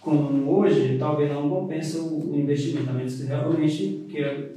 comum 0.00 0.48
hoje, 0.48 0.96
talvez 0.98 1.30
não 1.30 1.48
compensa 1.50 2.00
o, 2.00 2.38
investimento, 2.38 2.88
a 2.88 2.92
menos 2.92 3.14
que 3.14 3.22
você 3.22 3.26
realmente 3.26 4.04
queira 4.08 4.52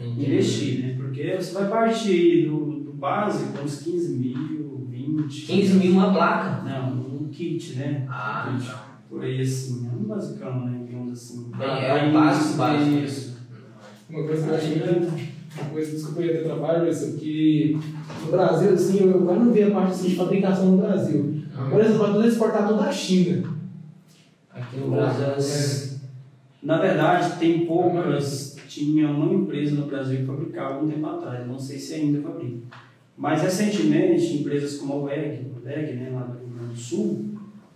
investir, 0.00 0.80
né? 0.80 0.94
Porque 0.96 1.36
você 1.36 1.52
vai 1.52 1.68
partir 1.68 2.46
do, 2.46 2.80
do 2.80 2.92
básico, 2.92 3.62
uns 3.62 3.82
15 3.82 4.16
mil, 4.16 4.86
20. 4.90 5.46
15 5.46 5.74
mil 5.74 5.92
uma 5.92 6.12
placa. 6.12 6.64
Não, 6.64 6.96
um 7.28 7.30
kit, 7.30 7.74
né? 7.76 8.06
Ah, 8.08 8.56
Kit. 8.58 8.70
Por 9.08 9.22
aí 9.24 9.40
assim, 9.40 9.86
é 9.86 9.96
um 9.96 10.04
basicão, 10.04 10.64
né? 10.66 10.84
Digamos 10.86 11.12
assim. 11.12 11.44
Bem, 11.44 11.58
Pra- 11.58 11.78
é 11.80 12.10
pra 12.10 12.20
básico, 12.20 12.56
básico. 12.58 12.98
Isso. 12.98 13.38
Uma 14.10 14.24
coisa 14.24 14.42
que 14.44 14.48
eu 14.50 14.56
achei 14.56 14.82
uma 15.60 15.70
coisa, 15.70 15.90
desculpa 15.90 16.20
eu 16.22 16.32
ter 16.38 16.44
trabalho, 16.44 16.88
isso, 16.88 17.16
que 17.16 17.78
no 18.24 18.30
Brasil, 18.30 18.72
assim, 18.74 18.98
eu 19.10 19.22
quase 19.22 19.40
não 19.40 19.52
vi 19.52 19.62
a 19.62 19.70
parte 19.70 19.90
assim, 19.92 20.08
de 20.10 20.16
fabricação 20.16 20.66
no 20.72 20.78
Brasil. 20.78 21.42
Por 21.70 21.80
exemplo, 21.80 22.06
tudo 22.06 22.22
é 22.24 22.28
exportado 22.28 22.76
da 22.76 22.92
China. 22.92 23.48
Aqui 24.52 24.76
no 24.78 24.90
Brasil. 24.90 25.24
É. 25.94 25.98
Na 26.62 26.78
verdade, 26.78 27.38
tem 27.38 27.66
poucas. 27.66 28.56
Tinha 28.68 29.08
uma 29.10 29.32
empresa 29.34 29.74
no 29.74 29.86
Brasil 29.86 30.18
que 30.20 30.26
fabricava 30.26 30.74
algum 30.74 30.88
tempo 30.90 31.06
atrás, 31.06 31.46
não 31.46 31.58
sei 31.58 31.78
se 31.78 31.94
ainda 31.94 32.20
fabrica. 32.20 32.58
Mas 33.16 33.42
recentemente, 33.42 34.36
empresas 34.36 34.76
como 34.76 34.92
a 34.92 34.96
WEG, 35.04 35.46
WEG 35.64 35.94
né, 35.94 36.10
lá 36.12 36.20
do 36.22 36.38
Sul, 36.78 37.24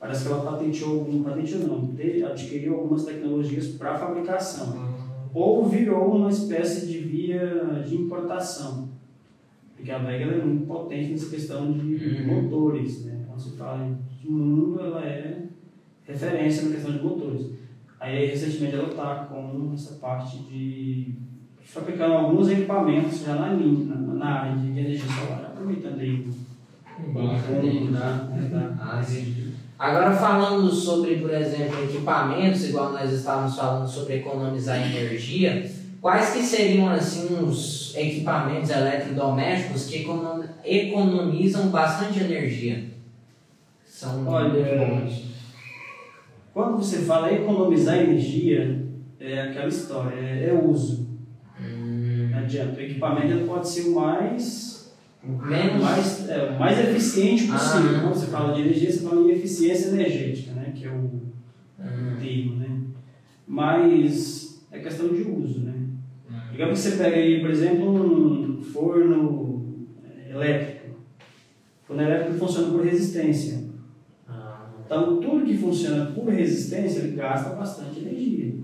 parece 0.01 0.25
que 0.27 0.33
ela 0.33 0.43
patenteou 0.51 1.01
algum, 1.01 1.23
patenteou 1.23 1.61
não, 1.67 1.91
adquiriu 2.31 2.75
algumas 2.75 3.05
tecnologias 3.05 3.69
para 3.69 3.99
fabricação. 3.99 4.93
Ou 5.35 5.67
virou 5.67 6.15
uma 6.17 6.31
espécie 6.31 6.87
de 6.87 6.99
via 6.99 7.83
de 7.87 7.97
importação. 7.97 8.89
Porque 9.75 9.91
a 9.91 9.99
WEG 9.99 10.23
ela 10.23 10.35
é 10.35 10.45
muito 10.45 10.67
potente 10.67 11.11
nessa 11.13 11.31
questão 11.31 11.73
de 11.73 11.95
Uhum. 11.95 12.43
motores. 12.43 13.05
Né? 13.05 13.25
Quando 13.27 13.41
se 13.41 13.57
fala 13.57 13.97
de 14.21 14.31
mundo, 14.31 14.79
ela 14.81 15.05
é 15.05 15.45
referência 16.05 16.65
na 16.69 16.75
questão 16.75 16.93
de 16.93 17.03
motores. 17.03 17.47
Aí 17.99 18.27
recentemente 18.27 18.75
ela 18.75 18.89
está 18.89 19.27
com 19.27 19.71
essa 19.75 19.95
parte 19.95 20.39
de 20.41 21.15
fabricando 21.65 22.15
alguns 22.15 22.49
equipamentos 22.51 23.21
já 23.25 23.37
na 23.37 23.55
linha, 23.55 23.85
na, 23.95 23.97
na 24.15 24.27
área 24.27 24.57
de 24.57 24.69
energia 24.69 25.07
solar, 25.07 25.53
aproveitando 25.53 26.01
aí 26.01 26.27
Ah. 28.81 29.03
Agora 29.79 30.13
falando 30.15 30.71
sobre, 30.71 31.17
por 31.17 31.33
exemplo, 31.33 31.83
equipamentos, 31.85 32.69
igual 32.69 32.93
nós 32.93 33.11
estávamos 33.13 33.57
falando 33.57 33.89
sobre 33.89 34.17
economizar 34.17 34.77
energia, 34.81 35.69
quais 36.01 36.31
que 36.33 36.43
seriam 36.43 36.89
assim 36.89 37.35
uns 37.35 37.93
equipamentos 37.97 38.71
eletrodomésticos 38.71 39.87
que 39.87 40.03
econo- 40.03 40.45
economizam 40.65 41.69
bastante 41.69 42.21
energia? 42.21 42.85
São 43.85 44.27
Olha, 44.27 44.87
bons. 44.87 45.33
Quando 46.55 46.77
você 46.77 46.99
fala 46.99 47.33
economizar 47.33 47.99
energia, 47.99 48.85
é 49.19 49.41
aquela 49.43 49.69
história, 49.69 50.15
é, 50.17 50.49
é 50.51 50.53
uso. 50.53 51.09
Hum, 51.61 52.29
Não 52.31 52.39
adianta. 52.39 52.79
O 52.79 52.83
equipamento 52.83 53.47
pode 53.47 53.69
ser 53.69 53.89
o 53.89 53.95
mais, 53.95 54.72
menos. 55.29 55.83
mais, 55.83 56.29
é, 56.29 56.51
o 56.51 56.59
mais 56.59 56.79
eficiente 56.79 57.47
possível. 57.47 57.97
Ah. 57.97 58.01
Quando 58.03 58.15
você 58.15 58.27
fala 58.27 58.55
de 58.55 58.61
energia, 58.63 58.91
você 58.93 59.01
fala 59.01 59.21
em 59.23 59.31
eficiência 59.31 59.89
energética, 59.91 60.53
né? 60.53 60.73
que 60.75 60.85
é 60.87 60.91
o 60.91 61.23
Hum, 61.79 62.17
termo. 62.21 62.57
Né? 62.57 62.81
Mas 63.47 64.65
é 64.71 64.79
questão 64.79 65.09
de 65.09 65.23
uso. 65.23 65.61
Né? 65.61 65.75
Digamos 66.53 66.81
que 66.83 66.89
você 66.89 66.97
pega 66.97 67.17
aí, 67.17 67.41
por 67.41 67.51
exemplo, 67.51 67.91
um 67.93 68.63
forno 68.63 69.87
é, 70.05 70.31
elétrico. 70.33 70.97
O 71.83 71.87
forno 71.87 72.03
elétrico 72.03 72.39
funciona 72.39 72.69
por 72.73 72.85
resistência. 72.85 73.65
ah, 74.29 74.67
Então, 74.85 75.21
tudo 75.21 75.45
que 75.45 75.57
funciona 75.57 76.07
por 76.07 76.29
resistência, 76.29 77.01
ele 77.01 77.17
gasta 77.17 77.51
bastante 77.55 78.01
energia. 78.01 78.55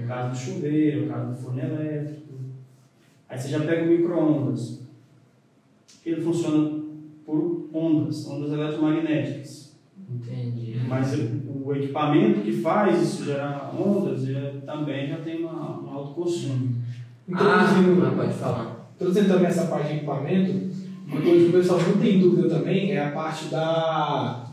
No 0.00 0.06
caso 0.06 0.30
do 0.30 0.36
chuveiro, 0.54 1.02
no 1.06 1.08
caso 1.12 1.30
do 1.32 1.36
forno 1.36 1.60
elétrico. 1.60 2.34
Aí 3.28 3.38
você 3.38 3.48
já 3.48 3.60
pega 3.60 3.84
o 3.84 3.88
micro-ondas. 3.88 4.82
Ele 6.04 6.20
funciona 6.20 6.82
por 7.24 7.68
ondas, 7.72 8.26
ondas 8.26 8.52
eletromagnéticas. 8.52 9.76
entendi. 10.10 10.80
Mas 10.88 11.14
o, 11.14 11.74
equipamento 11.74 12.40
que 12.40 12.52
faz 12.52 13.02
isso 13.02 13.26
gerar 13.26 13.74
ondas 13.78 14.22
já, 14.22 14.52
também 14.64 15.06
já 15.06 15.18
tem 15.18 15.44
uma, 15.44 15.82
um 15.82 15.90
alto 15.90 16.14
consumo. 16.14 16.74
Ah, 17.30 17.66
Introduzindo, 17.68 18.00
mas 18.00 18.14
pode 18.14 18.32
falar. 18.32 18.90
introduzindo 18.94 19.28
também 19.28 19.46
essa 19.46 19.66
parte 19.66 19.88
de 19.88 19.94
equipamento, 19.96 20.70
uma 21.06 21.20
coisa 21.20 21.44
que 21.44 21.50
o 21.50 21.52
pessoal 21.52 21.80
não 21.80 21.98
tem 21.98 22.18
dúvida 22.18 22.48
também 22.48 22.92
é 22.92 23.04
a 23.04 23.10
parte 23.10 23.46
da 23.46 24.48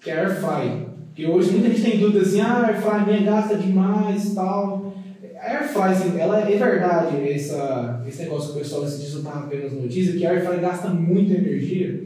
que 0.00 0.10
é 1.24 1.28
hoje 1.28 1.50
muita 1.50 1.68
gente 1.68 1.82
tem 1.82 1.98
dúvida 1.98 2.22
assim, 2.22 2.40
ah, 2.40 2.58
a 2.58 2.66
air 2.68 2.80
fry 2.80 3.04
minha 3.04 3.22
gasta 3.22 3.56
demais 3.56 4.32
e 4.32 4.34
tal. 4.34 4.87
Air 5.48 5.68
fry, 5.68 6.18
ela 6.18 6.40
é 6.40 6.56
verdade, 6.56 7.30
essa, 7.30 8.02
esse 8.06 8.22
negócio 8.22 8.52
que 8.52 8.58
o 8.58 8.62
pessoal 8.62 8.84
esses 8.84 9.00
dias 9.00 9.12
eu 9.14 9.18
estava 9.20 9.46
vendo 9.46 9.82
notícias, 9.82 10.16
que 10.16 10.26
a 10.26 10.30
air 10.30 10.44
fry 10.46 10.60
gasta 10.60 10.88
muita 10.88 11.34
energia. 11.34 12.04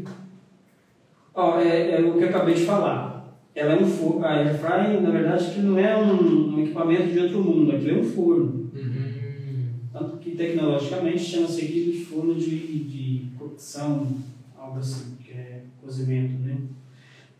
Ó, 1.34 1.58
é, 1.60 1.92
é 1.92 2.00
o 2.00 2.14
que 2.14 2.24
eu 2.24 2.28
acabei 2.28 2.54
de 2.54 2.64
falar. 2.64 3.10
Ela 3.54 3.74
é 3.74 3.76
um 3.76 3.86
forno. 3.86 4.24
A 4.24 4.34
air 4.34 4.54
fry, 4.54 5.00
na 5.00 5.10
verdade, 5.10 5.52
que 5.52 5.60
não 5.60 5.78
é 5.78 5.96
um, 5.96 6.54
um 6.54 6.62
equipamento 6.62 7.12
de 7.12 7.18
outro 7.18 7.42
mundo, 7.42 7.72
aquilo 7.72 7.98
é 7.98 8.00
um 8.00 8.04
forno. 8.04 8.70
Hum, 8.74 9.02
Tanto 9.92 10.16
que 10.16 10.30
tecnologicamente 10.32 11.18
chama-se 11.18 11.60
aqui 11.60 11.92
de 11.92 12.04
forno 12.06 12.34
de, 12.34 12.56
de 12.84 13.26
cocção, 13.38 14.06
algo 14.58 14.78
assim, 14.78 15.16
que 15.22 15.32
é 15.32 15.64
cozimento, 15.82 16.32
né? 16.40 16.56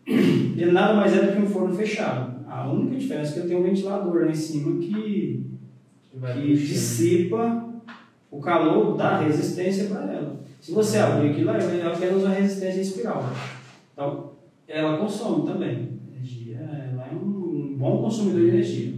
Ele 0.05 0.71
nada 0.71 0.93
mais 0.93 1.15
é 1.15 1.25
do 1.25 1.31
que 1.31 1.41
um 1.41 1.47
forno 1.47 1.73
fechado. 1.73 2.43
A 2.47 2.69
única 2.71 2.97
diferença 2.97 3.31
é 3.31 3.33
que 3.33 3.39
ele 3.39 3.47
tem 3.47 3.57
um 3.57 3.63
ventilador 3.63 4.25
lá 4.25 4.29
em 4.29 4.35
cima 4.35 4.79
que, 4.79 5.45
que 6.13 6.19
puxando. 6.19 6.55
dissipa 6.55 7.73
o 8.29 8.39
calor 8.39 8.95
da 8.95 9.19
resistência 9.19 9.85
para 9.85 10.11
ela. 10.11 10.39
Se 10.59 10.71
você 10.71 10.97
abrir 10.97 11.31
aquilo 11.31 11.49
é 11.49 11.81
apenas 11.85 12.23
uma 12.23 12.33
resistência 12.33 12.79
em 12.79 12.81
espiral. 12.81 13.29
Então, 13.91 14.31
ela 14.67 14.97
consome 14.97 15.45
também 15.45 15.99
energia. 16.07 16.57
Ela 16.57 17.07
é 17.11 17.15
um 17.15 17.75
bom 17.77 18.01
consumidor 18.01 18.41
de 18.41 18.47
energia. 18.47 18.93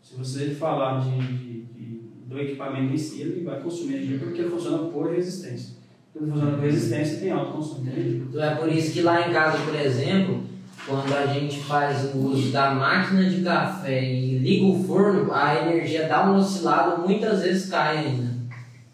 Se 0.00 0.16
você 0.16 0.50
falar 0.50 1.00
de, 1.00 1.18
de, 1.18 1.62
de, 1.62 2.00
do 2.26 2.38
equipamento 2.38 2.94
em 2.94 2.96
si, 2.96 3.22
ele 3.22 3.44
vai 3.44 3.60
consumir 3.60 3.96
energia 3.96 4.18
porque 4.18 4.40
ele 4.40 4.50
funciona 4.50 4.78
por 4.88 5.10
resistência. 5.10 5.76
Tudo 6.12 6.30
funciona 6.30 6.52
por 6.52 6.64
resistência 6.64 7.18
tem 7.18 7.30
alto 7.30 7.52
consumo 7.52 7.84
de 7.84 7.90
energia. 7.90 8.22
Então 8.28 8.42
é 8.42 8.54
por 8.54 8.68
isso 8.68 8.92
que 8.92 9.02
lá 9.02 9.28
em 9.28 9.32
casa, 9.32 9.58
por 9.64 9.74
exemplo, 9.74 10.42
quando 10.90 11.14
a 11.16 11.24
gente 11.26 11.60
faz 11.60 12.12
o 12.12 12.18
uso 12.18 12.50
da 12.50 12.74
máquina 12.74 13.24
de 13.24 13.42
café 13.42 14.02
e 14.02 14.38
liga 14.38 14.66
o 14.66 14.82
forno, 14.84 15.32
a 15.32 15.54
energia 15.54 16.08
dá 16.08 16.28
um 16.28 16.36
oscilado, 16.36 17.02
muitas 17.02 17.42
vezes 17.42 17.70
cai 17.70 17.98
ainda. 17.98 18.34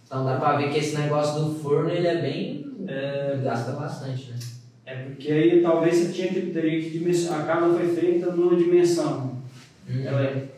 Então 0.04 0.24
dá 0.26 0.36
pra 0.36 0.56
ver 0.58 0.70
que 0.70 0.78
esse 0.78 0.96
negócio 0.98 1.42
do 1.42 1.54
forno 1.58 1.88
ele 1.88 2.06
é 2.06 2.20
bem. 2.20 2.66
É, 2.86 3.40
gasta 3.42 3.72
bastante, 3.72 4.30
né? 4.30 4.36
É 4.84 4.94
porque 4.94 5.32
aí 5.32 5.62
talvez 5.62 5.96
você 5.96 6.12
tinha 6.12 6.28
que 6.28 6.42
teria 6.52 6.80
que 6.82 6.90
dimensionar. 6.90 7.40
A 7.40 7.44
casa 7.44 7.74
foi 7.74 7.88
feita 7.88 8.30
numa 8.30 8.54
dimensão. 8.54 9.32
Hum. 9.88 10.02
Ela 10.04 10.22
é- 10.22 10.48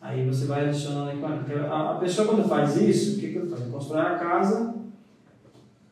Aí 0.00 0.26
você 0.26 0.46
vai 0.46 0.66
adicionando 0.66 1.10
aí. 1.10 1.18
porque 1.18 1.52
A, 1.52 1.92
a 1.92 1.94
pessoa 1.94 2.26
quando 2.28 2.48
faz 2.48 2.76
isso, 2.76 3.16
o 3.16 3.20
que, 3.20 3.28
que 3.28 3.38
ele 3.38 3.48
faz? 3.48 3.62
Ele 3.62 3.70
constrói 3.70 4.00
a 4.02 4.16
casa, 4.16 4.74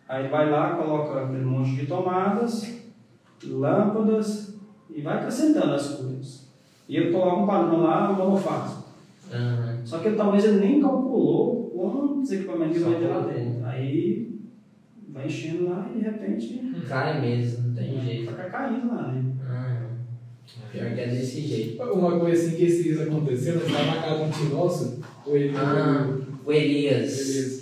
aí 0.09 0.29
vai 0.29 0.51
lá, 0.51 0.71
coloca 0.77 1.23
aquele 1.25 1.45
monte 1.45 1.77
de 1.77 1.87
tomadas, 1.87 2.75
lâmpadas 3.45 4.52
e 4.95 5.01
vai 5.01 5.19
acrescentando 5.19 5.75
as 5.75 5.89
coisas. 5.95 6.49
E 6.89 6.97
ele 6.97 7.13
coloca 7.13 7.43
um 7.43 7.47
padrão 7.47 7.83
lá 7.83 8.13
monofásico. 8.13 8.83
Aham. 9.33 9.81
Só 9.85 9.99
que 9.99 10.11
talvez 10.13 10.45
ele 10.45 10.61
nem 10.61 10.81
calculou 10.81 11.71
quantos 11.75 12.31
equipamentos 12.33 12.81
Só 12.81 12.91
vai 12.91 13.01
ter 13.01 13.07
lá 13.09 13.21
dentro. 13.21 13.65
Aí 13.65 14.41
vai 15.09 15.27
enchendo 15.27 15.69
lá 15.69 15.91
e 15.95 15.99
de 15.99 16.05
repente 16.05 16.73
Cai 16.89 17.21
mesmo, 17.21 17.69
não 17.69 17.75
tem 17.75 18.01
jeito. 18.01 18.31
fica 18.31 18.45
caindo 18.45 18.89
lá, 18.89 19.13
né? 19.13 19.33
Pior 20.71 20.95
que 20.95 21.01
é 21.01 21.09
desse 21.09 21.41
jeito. 21.41 21.83
Uma 21.83 22.19
coisa 22.19 22.47
assim 22.47 22.57
que 22.57 22.65
esses 22.65 22.85
dias 22.85 23.01
aconteceu, 23.01 23.55
nós 23.57 23.67
estávamos 23.67 23.95
na 23.95 24.03
casa 24.03 24.17
de 24.17 24.25
um 24.25 24.31
tio 24.31 24.57
nosso, 24.57 25.01
o 25.27 25.37
ele. 25.37 25.57
Ah, 25.57 26.19
o 26.45 26.53
Elias. 26.53 27.17
Beleza. 27.17 27.62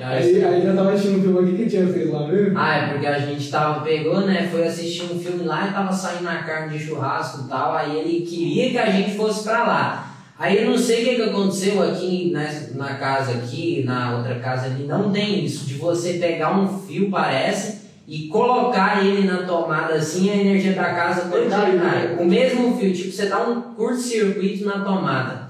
Aí, 0.00 0.44
aí 0.44 0.62
já 0.62 0.74
tava 0.74 0.92
assistindo 0.92 1.18
um 1.18 1.22
filme 1.22 1.38
aqui 1.38 1.64
que 1.64 1.70
tinha 1.70 1.86
feito 1.86 2.12
lá 2.12 2.26
mesmo. 2.26 2.58
Ah, 2.58 2.76
é 2.76 2.88
porque 2.88 3.06
a 3.06 3.18
gente 3.18 3.50
tava, 3.50 3.80
pegou, 3.80 4.20
né? 4.20 4.48
Foi 4.50 4.66
assistir 4.66 5.04
um 5.04 5.18
filme 5.18 5.44
lá 5.44 5.68
e 5.68 5.72
tava 5.72 5.92
saindo 5.92 6.28
a 6.28 6.36
carne 6.36 6.76
de 6.76 6.84
churrasco 6.84 7.44
e 7.44 7.48
tal. 7.48 7.74
Aí 7.74 7.96
ele 7.96 8.26
queria 8.26 8.70
que 8.70 8.78
a 8.78 8.90
gente 8.90 9.16
fosse 9.16 9.44
pra 9.44 9.64
lá. 9.64 10.16
Aí 10.38 10.62
eu 10.62 10.70
não 10.70 10.76
sei 10.76 11.02
o 11.02 11.08
que, 11.08 11.14
que 11.16 11.22
aconteceu 11.22 11.82
aqui 11.82 12.30
na, 12.30 12.44
na 12.74 12.94
casa 12.94 13.32
aqui, 13.32 13.82
na 13.86 14.18
outra 14.18 14.34
casa 14.38 14.66
ali, 14.66 14.84
não 14.84 15.10
tem 15.10 15.42
isso, 15.42 15.64
de 15.64 15.74
você 15.74 16.14
pegar 16.14 16.58
um 16.58 16.80
fio, 16.80 17.10
parece, 17.10 17.86
e 18.06 18.28
colocar 18.28 19.02
ele 19.02 19.26
na 19.26 19.44
tomada 19.44 19.94
assim, 19.94 20.30
a 20.30 20.36
energia 20.36 20.74
da 20.74 20.92
casa 20.92 21.30
toda 21.30 21.48
Cai, 21.48 21.72
né? 21.72 22.16
O 22.20 22.24
mesmo 22.26 22.76
fio, 22.78 22.92
tipo, 22.92 23.10
você 23.10 23.26
dá 23.26 23.48
um 23.48 23.62
curto-circuito 23.74 24.66
na 24.66 24.84
tomada. 24.84 25.45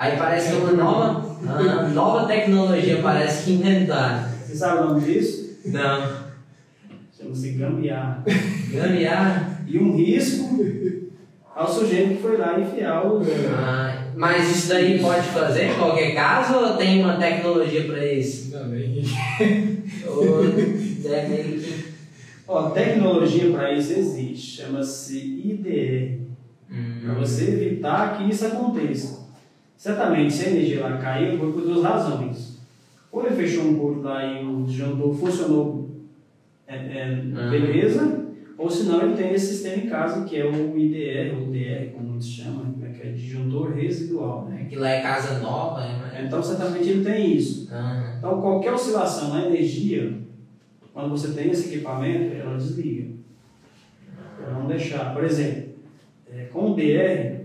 Aí 0.00 0.16
parece 0.16 0.48
que 0.48 0.56
é 0.56 0.58
uma 0.60 0.72
nova, 0.72 1.36
uma 1.42 1.88
nova 1.90 2.26
tecnologia, 2.26 3.02
parece 3.02 3.44
que 3.44 3.52
inventaram. 3.52 4.30
Você 4.46 4.56
sabe 4.56 4.78
o 4.78 4.86
nome 4.86 5.00
disso? 5.02 5.58
Não. 5.66 6.20
Chama-se 7.14 7.50
gambiarra. 7.50 8.24
Gambiarra. 8.72 9.60
E 9.66 9.78
um 9.78 9.94
risco 9.94 10.58
ao 11.54 11.70
sujeito 11.70 12.16
que 12.16 12.22
foi 12.22 12.38
lá 12.38 12.58
enfiar 12.58 13.06
o. 13.06 13.20
Ah, 13.54 14.06
mas 14.16 14.50
isso 14.56 14.68
daí 14.70 14.98
pode 14.98 15.26
fazer 15.26 15.64
em 15.66 15.74
qualquer 15.74 16.14
caso 16.14 16.54
ou 16.54 16.76
tem 16.78 17.04
uma 17.04 17.18
tecnologia 17.18 17.84
para 17.84 18.02
isso? 18.10 18.56
Nem. 18.68 19.04
Ou 20.06 20.44
é 20.44 21.28
meio 21.28 21.60
que. 21.60 21.84
Ó, 22.48 22.70
tecnologia 22.70 23.52
para 23.52 23.74
isso 23.74 23.92
existe, 23.92 24.62
chama-se 24.62 25.60
para 27.04 27.12
Hum, 27.12 27.18
você 27.18 27.50
evitar 27.50 28.16
que 28.16 28.30
isso 28.30 28.46
aconteça. 28.46 29.19
Certamente, 29.80 30.30
se 30.34 30.44
a 30.44 30.50
energia 30.50 30.82
lá 30.82 30.98
caiu, 30.98 31.38
foi 31.38 31.52
por 31.52 31.62
duas 31.62 31.82
razões. 31.82 32.58
Ou 33.10 33.24
ele 33.24 33.34
fechou 33.34 33.64
um 33.64 33.78
porto 33.78 34.02
lá 34.02 34.22
e 34.26 34.44
o 34.44 34.64
disjuntor 34.64 35.14
funcionou 35.14 35.88
é, 36.68 36.76
é, 36.76 37.22
Ah. 37.34 37.48
beleza, 37.48 38.26
ou 38.58 38.68
senão 38.70 39.00
ele 39.00 39.16
tem 39.16 39.32
esse 39.32 39.54
sistema 39.54 39.82
em 39.82 39.88
casa 39.88 40.26
que 40.26 40.36
é 40.36 40.44
o 40.44 40.76
IDR, 40.78 41.34
ou 41.34 41.46
DR, 41.46 41.92
como 41.94 42.12
eles 42.12 42.26
chamam, 42.28 42.66
né, 42.76 42.92
que 42.94 43.08
é 43.08 43.12
disjuntor 43.12 43.72
residual. 43.72 44.44
Né? 44.50 44.66
que 44.68 44.76
lá 44.76 44.90
é 44.90 45.00
casa 45.00 45.38
nova, 45.38 45.80
né? 45.80 46.24
Então, 46.26 46.42
certamente 46.42 46.86
ele 46.90 47.02
tem 47.02 47.34
isso. 47.34 47.66
Ah, 47.72 48.16
Então, 48.18 48.38
qualquer 48.38 48.74
oscilação 48.74 49.30
na 49.30 49.46
energia, 49.46 50.12
quando 50.92 51.08
você 51.08 51.32
tem 51.32 51.50
esse 51.50 51.72
equipamento, 51.74 52.36
ela 52.36 52.58
desliga. 52.58 53.08
Para 54.36 54.52
não 54.52 54.66
deixar. 54.66 55.14
Por 55.14 55.24
exemplo, 55.24 55.70
é, 56.30 56.44
com 56.52 56.72
o 56.72 56.74
DR, 56.76 57.39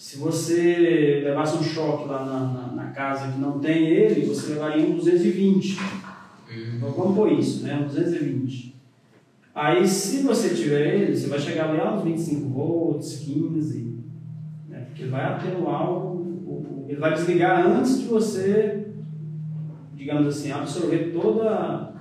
se 0.00 0.16
você 0.16 1.20
levasse 1.22 1.58
um 1.58 1.62
choque 1.62 2.08
lá 2.08 2.24
na, 2.24 2.40
na, 2.40 2.66
na 2.72 2.90
casa 2.90 3.30
que 3.32 3.38
não 3.38 3.58
tem 3.58 3.84
ele, 3.86 4.24
você 4.24 4.54
levaria 4.54 4.86
um 4.86 4.94
220. 4.96 5.76
hum, 5.78 6.72
Então, 6.76 6.90
vamos 6.92 7.14
pôr 7.14 7.32
isso, 7.32 7.62
né? 7.64 7.76
Um 7.76 7.86
220. 7.86 8.74
Aí, 9.54 9.86
se 9.86 10.22
você 10.22 10.54
tiver 10.54 10.94
ele, 10.94 11.14
você 11.14 11.26
vai 11.26 11.38
chegar 11.38 11.68
ali 11.68 11.80
aos 11.80 12.02
25 12.02 12.48
volts, 12.48 13.18
15, 13.18 13.94
né? 14.70 14.84
porque 14.86 15.02
ele 15.02 15.10
vai 15.10 15.22
atenuar, 15.24 15.90
o- 15.92 16.86
ele 16.88 16.98
vai 16.98 17.12
desligar 17.12 17.66
antes 17.66 18.00
de 18.00 18.06
você, 18.06 18.86
digamos 19.94 20.28
assim, 20.28 20.50
absorver 20.50 21.12
toda 21.12 21.50
a, 21.50 21.92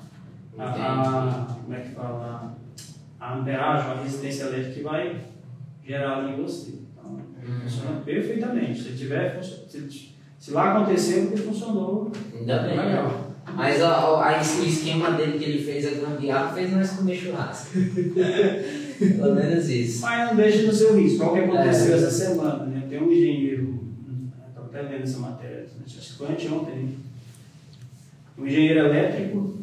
a- 0.57 1.47
como 1.65 1.73
é 1.75 1.81
que 1.81 1.89
fala, 1.89 2.55
a 3.19 3.37
amperagem, 3.39 3.91
a 3.91 4.01
resistência 4.03 4.43
elétrica 4.45 4.71
que 4.75 4.83
vai 4.83 5.19
gerar 5.85 6.19
ali 6.19 6.33
em 6.39 6.41
você. 6.41 6.79
Funciona 7.63 8.01
perfeitamente. 8.05 8.81
Se 8.83 8.91
tiver, 8.97 9.41
se, 9.43 10.11
se 10.39 10.51
lá 10.51 10.75
aconteceu, 10.77 11.27
porque 11.27 11.41
funcionou, 11.43 12.11
ainda 12.37 12.59
bem. 12.63 12.77
legal. 12.77 13.25
Mas 13.55 13.81
ó, 13.81 14.15
ó, 14.17 14.21
aí 14.21 14.37
o 14.39 14.65
esquema 14.65 15.11
dele 15.11 15.39
que 15.39 15.43
ele 15.45 15.63
fez 15.63 15.85
a 15.87 16.05
gambiarra 16.05 16.53
fez 16.53 16.71
nós 16.71 16.91
comer 16.91 17.15
churrasco. 17.15 17.71
Pelo 18.99 19.35
menos 19.35 19.69
isso. 19.69 20.01
Mas 20.01 20.29
não 20.29 20.35
deixa 20.35 20.67
no 20.67 20.73
seu 20.73 20.95
risco. 20.97 21.25
O 21.25 21.33
que 21.33 21.39
aconteceu 21.39 21.93
É. 21.93 21.97
essa 21.97 22.11
semana, 22.11 22.65
né? 22.65 22.85
Tem 22.89 23.01
um 23.01 23.11
engenheiro, 23.11 23.79
estava 24.49 24.67
até 24.67 24.81
lendo 24.83 25.03
essa 25.03 25.19
matéria, 25.19 25.65
acho 25.85 25.99
que 25.99 26.17
foi 26.17 26.27
anteontem, 26.27 26.75
né? 26.75 26.89
Um 28.37 28.45
engenheiro 28.45 28.79
elétrico, 28.87 29.57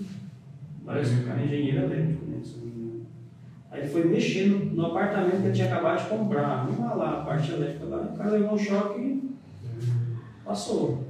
parece 0.85 1.15
que 1.15 1.21
o 1.23 1.25
cara 1.25 1.41
é 1.41 1.45
engenheiro 1.45 1.79
elétrico, 1.85 2.27
né? 2.27 2.39
se 2.45 2.57
não 2.59 2.65
me 2.67 2.71
engano. 2.73 3.07
Aí 3.77 3.83
ele 3.83 3.91
foi 3.91 4.05
mexendo 4.05 4.75
no 4.75 4.87
apartamento 4.87 5.43
que 5.43 5.49
ele 5.49 5.55
tinha 5.55 5.67
acabado 5.67 6.03
de 6.03 6.09
comprar. 6.09 6.67
Não 6.67 6.97
lá, 6.97 7.21
a 7.21 7.25
parte 7.25 7.53
elétrica 7.53 7.85
lá, 7.85 8.11
o 8.15 8.17
cara 8.17 8.31
levou 8.31 8.55
um 8.55 8.59
choque 8.59 9.01
e 9.01 9.31
passou. 10.43 11.05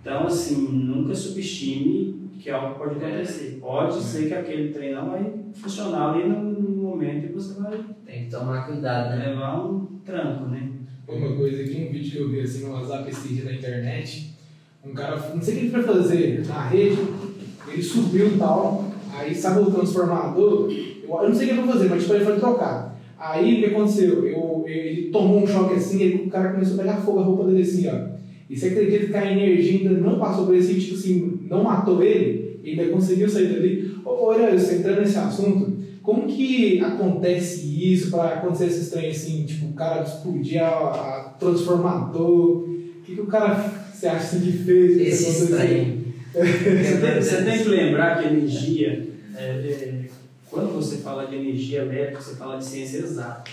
Então, 0.00 0.26
assim, 0.28 0.68
nunca 0.68 1.12
subestime 1.12 2.30
que 2.38 2.48
algo 2.50 2.78
pode 2.78 3.04
acontecer. 3.04 3.58
Pode 3.60 4.00
ser 4.00 4.28
que 4.28 4.34
aquele 4.34 4.72
trem 4.72 4.94
não 4.94 5.10
vai 5.10 5.34
funcionar 5.54 6.14
ali 6.14 6.28
no, 6.28 6.40
no 6.40 6.82
momento 6.82 7.26
e 7.26 7.32
você 7.32 7.60
vai 7.60 7.80
Tem 8.04 8.26
que 8.26 8.30
tomar 8.30 8.66
cuidado, 8.66 9.16
né? 9.16 9.30
levar 9.30 9.66
um 9.66 9.84
tranco, 10.04 10.44
né? 10.44 10.70
Uma 11.08 11.34
coisa 11.34 11.62
aqui, 11.62 11.88
um 11.88 11.92
vídeo 11.92 12.10
que 12.12 12.18
eu 12.18 12.28
vi 12.28 12.40
assim 12.40 12.64
no 12.64 12.74
WhatsApp 12.74 13.10
esse 13.10 13.28
dia 13.28 13.44
na 13.44 13.54
internet, 13.54 14.34
um 14.84 14.92
cara, 14.92 15.16
não 15.34 15.42
sei 15.42 15.54
o 15.54 15.56
que 15.58 15.64
ele 15.64 15.70
foi 15.70 15.82
fazer 15.82 16.46
na 16.46 16.68
rede, 16.68 16.98
ele 17.68 17.82
subiu 17.82 18.28
e 18.28 18.38
tal, 18.38 18.90
aí 19.12 19.34
sabe 19.34 19.60
o 19.60 19.70
transformador, 19.70 20.68
eu, 21.08 21.22
eu 21.22 21.28
não 21.28 21.34
sei 21.34 21.46
o 21.46 21.48
que 21.48 21.54
ele 21.54 21.62
foi 21.62 21.72
fazer, 21.72 21.88
mas 21.88 22.02
tipo, 22.02 22.14
ele 22.14 22.24
foi 22.24 22.36
trocar. 22.36 22.98
Aí 23.18 23.54
o 23.54 23.58
que 23.58 23.66
aconteceu? 23.66 24.26
Eu, 24.26 24.64
ele 24.66 25.10
tomou 25.10 25.42
um 25.42 25.46
choque 25.46 25.74
assim, 25.74 26.02
e 26.02 26.14
o 26.26 26.30
cara 26.30 26.50
começou 26.50 26.74
a 26.74 26.78
pegar 26.78 26.96
fogo 26.96 27.20
a 27.20 27.22
roupa 27.22 27.44
dele 27.44 27.62
assim, 27.62 27.88
ó. 27.88 28.16
E 28.48 28.56
você 28.56 28.68
acredita 28.68 29.06
que 29.06 29.16
a 29.16 29.32
energia 29.32 29.80
ainda 29.80 30.00
não 30.00 30.18
passou 30.18 30.46
por 30.46 30.54
esse 30.54 30.74
tipo 30.78 30.94
assim, 30.94 31.40
não 31.48 31.64
matou 31.64 32.02
ele, 32.02 32.60
ele 32.62 32.80
ainda 32.80 32.92
conseguiu 32.92 33.28
sair 33.28 33.48
dali? 33.48 33.96
Ô, 34.04 34.26
olha, 34.26 34.56
você 34.56 34.76
entrando 34.76 35.00
nesse 35.00 35.18
assunto, 35.18 35.76
como 36.02 36.26
que 36.26 36.80
acontece 36.80 37.92
isso 37.92 38.10
para 38.10 38.34
acontecer 38.34 38.66
esses 38.66 38.90
trens 38.90 39.16
assim, 39.16 39.44
tipo, 39.44 39.66
o 39.66 39.72
cara 39.72 40.02
explodir 40.02 40.62
a, 40.62 40.68
a 40.68 41.34
transformador? 41.38 42.68
O 42.68 43.02
que, 43.04 43.14
que 43.14 43.20
o 43.20 43.26
cara 43.26 43.54
você 43.92 44.06
acha 44.06 44.36
assim, 44.36 44.40
que 44.40 44.58
fez? 44.58 45.00
Esse 45.00 45.44
estranho. 45.44 46.06
Você 46.36 46.98
tem, 47.00 47.22
você 47.22 47.42
tem 47.44 47.62
que 47.62 47.68
lembrar 47.70 48.18
que 48.18 48.28
energia, 48.28 49.08
é, 49.34 49.42
é, 49.42 50.05
quando 50.50 50.72
você 50.74 50.98
fala 50.98 51.26
de 51.26 51.36
energia 51.36 51.82
elétrica, 51.82 52.20
você 52.20 52.36
fala 52.36 52.56
de 52.58 52.64
ciência 52.64 52.98
exata. 52.98 53.50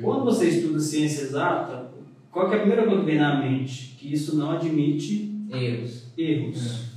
Quando 0.00 0.24
você 0.24 0.48
estuda 0.48 0.78
ciência 0.80 1.22
exata, 1.22 1.90
qual 2.30 2.50
é 2.52 2.56
a 2.56 2.58
primeira 2.60 2.84
coisa 2.84 3.00
que 3.00 3.06
vem 3.06 3.18
na 3.18 3.40
mente? 3.40 3.96
Que 3.98 4.12
isso 4.12 4.36
não 4.36 4.50
admite 4.52 5.30
Erros. 5.50 6.06
erros. 6.16 6.92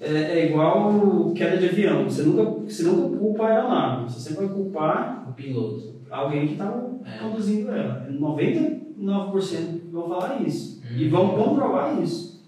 É, 0.00 0.08
é 0.40 0.46
igual 0.48 1.30
queda 1.34 1.58
de 1.58 1.66
avião. 1.68 2.04
Você 2.04 2.22
nunca, 2.22 2.44
você 2.66 2.82
nunca 2.84 3.18
culpa 3.18 3.44
a 3.44 3.48
aeronave. 3.48 4.10
Você 4.10 4.20
sempre 4.30 4.46
vai 4.46 4.54
culpar 4.54 5.26
O 5.28 5.32
piloto. 5.34 5.94
alguém 6.10 6.46
que 6.46 6.52
estava 6.54 6.90
É. 7.04 7.18
conduzindo 7.18 7.70
ela. 7.70 8.08
99% 8.10 9.80
vão 9.92 10.08
falar 10.08 10.40
isso. 10.46 10.80
E 10.96 11.04
Uhum. 11.04 11.10
vão 11.10 11.28
comprovar 11.36 12.02
isso. 12.02 12.39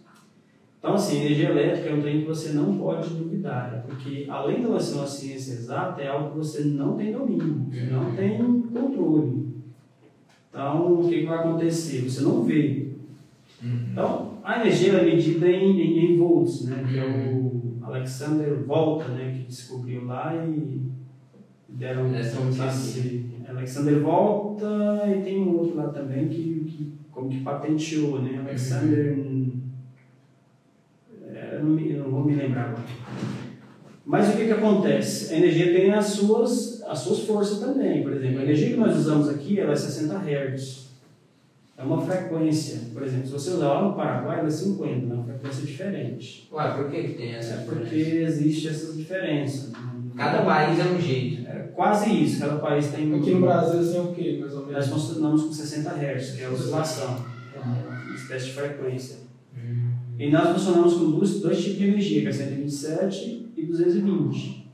Então, 0.82 0.94
assim, 0.94 1.20
energia 1.20 1.50
elétrica 1.50 1.90
é 1.90 1.94
um 1.94 2.00
trem 2.00 2.22
que 2.22 2.26
você 2.26 2.52
não 2.54 2.76
pode 2.76 3.08
duvidar. 3.10 3.70
né? 3.70 3.84
Porque, 3.86 4.26
além 4.28 4.56
de 4.56 4.64
ela 4.64 4.80
ser 4.80 4.96
uma 4.96 5.06
ciência 5.06 5.52
exata, 5.52 6.02
é 6.02 6.08
algo 6.08 6.30
que 6.32 6.38
você 6.38 6.64
não 6.64 6.96
tem 6.96 7.12
domínio. 7.12 7.66
Você 7.70 7.82
não 7.84 8.06
Uhum. 8.08 8.16
tem 8.16 8.38
controle. 8.62 9.46
Então, 10.50 11.00
o 11.00 11.08
que, 11.08 11.20
que 11.20 11.26
vai 11.26 11.38
acontecer? 11.38 12.00
Você 12.02 12.22
não 12.22 12.42
vê. 12.42 12.88
Então, 13.92 14.32
a 14.42 14.60
energia 14.60 14.94
é 14.94 15.04
medida 15.04 15.48
em, 15.48 15.80
em, 15.80 16.14
em 16.14 16.18
volts, 16.18 16.64
né? 16.64 16.84
Que 16.90 16.98
é 16.98 17.04
o 17.04 17.76
Alexander 17.84 18.64
Volta, 18.64 19.06
né? 19.12 19.32
Que 19.36 19.44
descobriu 19.46 20.04
lá 20.04 20.34
e 20.44 20.80
deram 21.68 22.08
não 22.08 22.22
sabia. 22.52 22.66
esse 22.68 23.26
Alexander 23.48 24.00
Volta 24.00 24.66
e 25.16 25.22
tem 25.22 25.40
um 25.42 25.58
outro 25.58 25.76
lá 25.76 25.88
também 25.88 26.26
que, 26.28 26.64
que 26.66 26.92
como 27.12 27.28
que 27.28 27.40
patenteou, 27.40 28.20
né? 28.20 28.38
Alexander. 28.44 29.16
É, 31.62 31.64
eu, 31.64 31.68
não 31.68 31.74
me- 31.74 31.90
eu 31.92 32.02
não 32.04 32.10
vou 32.10 32.24
me 32.24 32.34
lembrar 32.34 32.62
agora. 32.70 32.82
Mas 34.04 34.28
o 34.28 34.36
que, 34.36 34.46
que 34.46 34.52
acontece? 34.52 35.32
A 35.32 35.36
energia 35.38 35.72
tem 35.72 35.92
as 35.92 36.06
suas, 36.06 36.82
as 36.82 36.98
suas 36.98 37.20
forças 37.20 37.60
também. 37.60 38.02
Por 38.02 38.12
exemplo, 38.12 38.40
a 38.40 38.42
energia 38.42 38.70
que 38.70 38.76
nós 38.76 38.96
usamos 38.96 39.28
aqui 39.28 39.60
ela 39.60 39.72
é 39.72 39.76
60 39.76 40.14
Hz. 40.16 40.82
É 41.78 41.82
uma 41.84 42.00
frequência. 42.00 42.80
Por 42.92 43.02
exemplo, 43.02 43.26
se 43.26 43.32
você 43.32 43.50
usar 43.50 43.68
lá 43.74 43.82
no 43.88 43.94
Paraguai, 43.94 44.40
ela 44.40 44.48
é 44.48 44.50
50, 44.50 44.90
é 44.90 45.14
uma 45.14 45.24
frequência 45.24 45.64
diferente. 45.64 46.48
Ué, 46.52 46.70
por 46.76 46.90
que, 46.90 47.02
que 47.02 47.14
tem 47.14 47.34
essa 47.34 47.54
É 47.54 47.56
porque 47.64 47.94
existe 47.96 48.68
essa 48.68 48.92
diferença. 48.92 49.70
Cada 50.16 50.42
país 50.42 50.78
é 50.78 50.84
um 50.84 51.00
jeito. 51.00 51.46
É 51.48 51.70
quase 51.74 52.10
isso, 52.24 52.40
cada 52.40 52.56
país 52.56 52.88
tem. 52.88 53.14
Aqui 53.14 53.30
no 53.30 53.40
Brasil, 53.40 53.80
assim, 53.80 53.96
é 53.96 54.00
o 54.00 54.12
quê, 54.12 54.38
mais 54.40 54.52
ou 54.52 54.60
Nós 54.66 54.68
menos? 54.72 54.88
funcionamos 54.88 55.42
com 55.44 55.52
60 55.52 55.90
Hz, 55.90 56.30
que 56.32 56.42
é 56.42 56.46
a 56.46 56.50
oscilação, 56.50 57.24
uma 57.56 58.14
espécie 58.14 58.46
de 58.46 58.52
frequência. 58.52 59.16
E 60.18 60.30
nós 60.30 60.48
funcionamos 60.50 60.94
com 60.94 61.10
dois, 61.12 61.40
dois 61.40 61.58
tipos 61.62 61.78
de 61.78 61.84
energia, 61.88 62.22
que 62.22 62.28
é 62.28 62.32
127 62.32 63.52
e 63.56 63.66
220. 63.66 64.70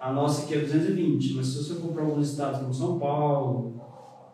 A 0.00 0.12
nossa 0.12 0.44
aqui 0.44 0.54
é 0.54 0.58
220, 0.60 1.34
mas 1.34 1.46
se 1.48 1.58
você 1.64 1.74
for 1.74 1.92
para 1.92 2.02
alguns 2.02 2.30
estados 2.30 2.60
como 2.60 2.72
São 2.72 2.98
Paulo, 2.98 3.80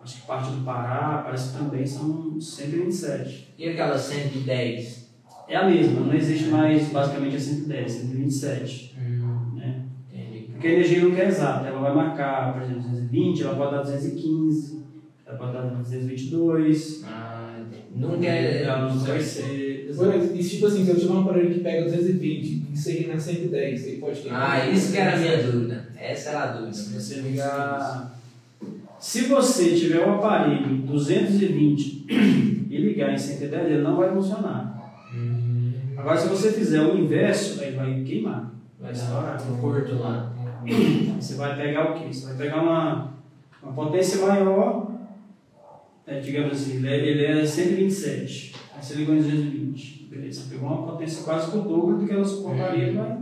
acho 0.03 0.21
que 0.21 0.27
parte 0.27 0.51
do 0.51 0.65
Pará, 0.65 1.23
parece 1.25 1.53
que 1.53 1.59
também 1.59 1.87
são 1.87 2.38
127. 2.41 3.55
E 3.59 3.69
aquela 3.71 3.97
110? 3.99 5.11
É 5.49 5.57
a 5.57 5.69
mesma, 5.69 6.01
não 6.01 6.15
existe 6.15 6.49
mais 6.49 6.88
basicamente 6.91 7.37
a 7.37 7.41
110, 7.41 7.93
127. 7.93 8.97
Hum, 8.99 9.57
Né? 9.57 9.85
entendi. 10.12 10.47
Porque 10.53 10.67
a 10.69 10.73
energia 10.73 11.03
nunca 11.05 11.23
é 11.23 11.29
exata, 11.29 11.67
ela 11.67 11.81
vai 11.81 11.95
marcar, 11.95 12.53
por 12.55 12.62
exemplo, 12.62 12.83
220, 12.83 13.43
ela 13.43 13.57
pode 13.57 13.71
dar 13.73 13.83
215, 13.83 14.83
ela 15.27 15.38
pode 15.38 15.53
dar 15.53 15.62
222, 15.62 17.05
Ah, 17.07 17.52
entendi. 17.96 18.12
Nunca 18.12 18.26
é. 18.26 18.62
ela 18.62 18.88
não 18.88 18.98
vai 18.98 19.20
ser. 19.20 19.87
Exemplo, 19.88 20.37
e 20.37 20.42
tipo 20.42 20.66
assim, 20.66 20.85
se 20.85 20.90
eu 20.90 20.96
tiver 20.96 21.12
um 21.12 21.20
aparelho 21.20 21.55
que 21.55 21.61
pega 21.61 21.85
220 21.85 22.66
e 22.72 22.76
seguir 22.76 23.09
na 23.09 23.18
110, 23.18 23.87
ele 23.87 23.96
pode 23.98 24.20
queimar. 24.20 24.50
Ah, 24.50 24.68
isso 24.70 24.92
que 24.92 24.98
era 24.98 25.16
a 25.16 25.18
minha 25.18 25.42
dúvida. 25.42 25.88
Essa 25.98 26.31
era 26.31 26.42
a 26.42 26.46
dúvida. 26.52 26.72
Se 26.72 26.94
você 26.94 27.20
ligar. 27.20 28.18
Se 28.98 29.22
você 29.22 29.74
tiver 29.74 30.07
um 30.07 30.14
aparelho 30.14 30.76
220 30.78 32.07
e 32.70 32.76
ligar 32.76 33.12
em 33.12 33.18
110, 33.18 33.66
ele 33.66 33.83
não 33.83 33.96
vai 33.96 34.11
funcionar. 34.11 34.92
Hum, 35.14 35.72
Agora, 35.96 36.16
se 36.16 36.28
você 36.28 36.52
fizer 36.52 36.81
o 36.81 36.96
inverso, 36.96 37.61
aí 37.61 37.72
vai 37.72 38.02
queimar. 38.02 38.52
vai 38.81 38.92
dar 38.92 39.42
um 39.50 39.57
curto 39.59 39.96
lá. 39.96 40.33
Você 41.20 41.35
vai 41.35 41.57
pegar 41.57 41.90
o 41.90 41.94
quê? 41.94 42.12
Você 42.12 42.26
vai 42.26 42.37
pegar 42.37 42.62
uma, 42.62 43.12
uma 43.62 43.72
potência 43.72 44.24
maior, 44.26 44.91
é, 46.07 46.21
digamos 46.21 46.53
assim, 46.53 46.77
ele 46.79 46.88
é, 46.88 46.97
ele 46.97 47.25
é 47.41 47.47
127. 47.47 48.55
Aí 48.77 48.83
você 48.83 48.95
ligou 48.95 49.15
em 49.15 49.19
220. 49.19 50.09
Beleza, 50.11 50.43
você 50.43 50.51
pegou 50.55 50.69
uma 50.69 50.87
potência 50.87 51.25
quase 51.25 51.51
que 51.51 51.57
o 51.59 51.62
dobro 51.62 51.97
do 51.99 52.07
que 52.07 52.12
ela 52.12 52.25
suportaria. 52.25 52.85
Ele 52.85 52.97
vai, 52.99 53.19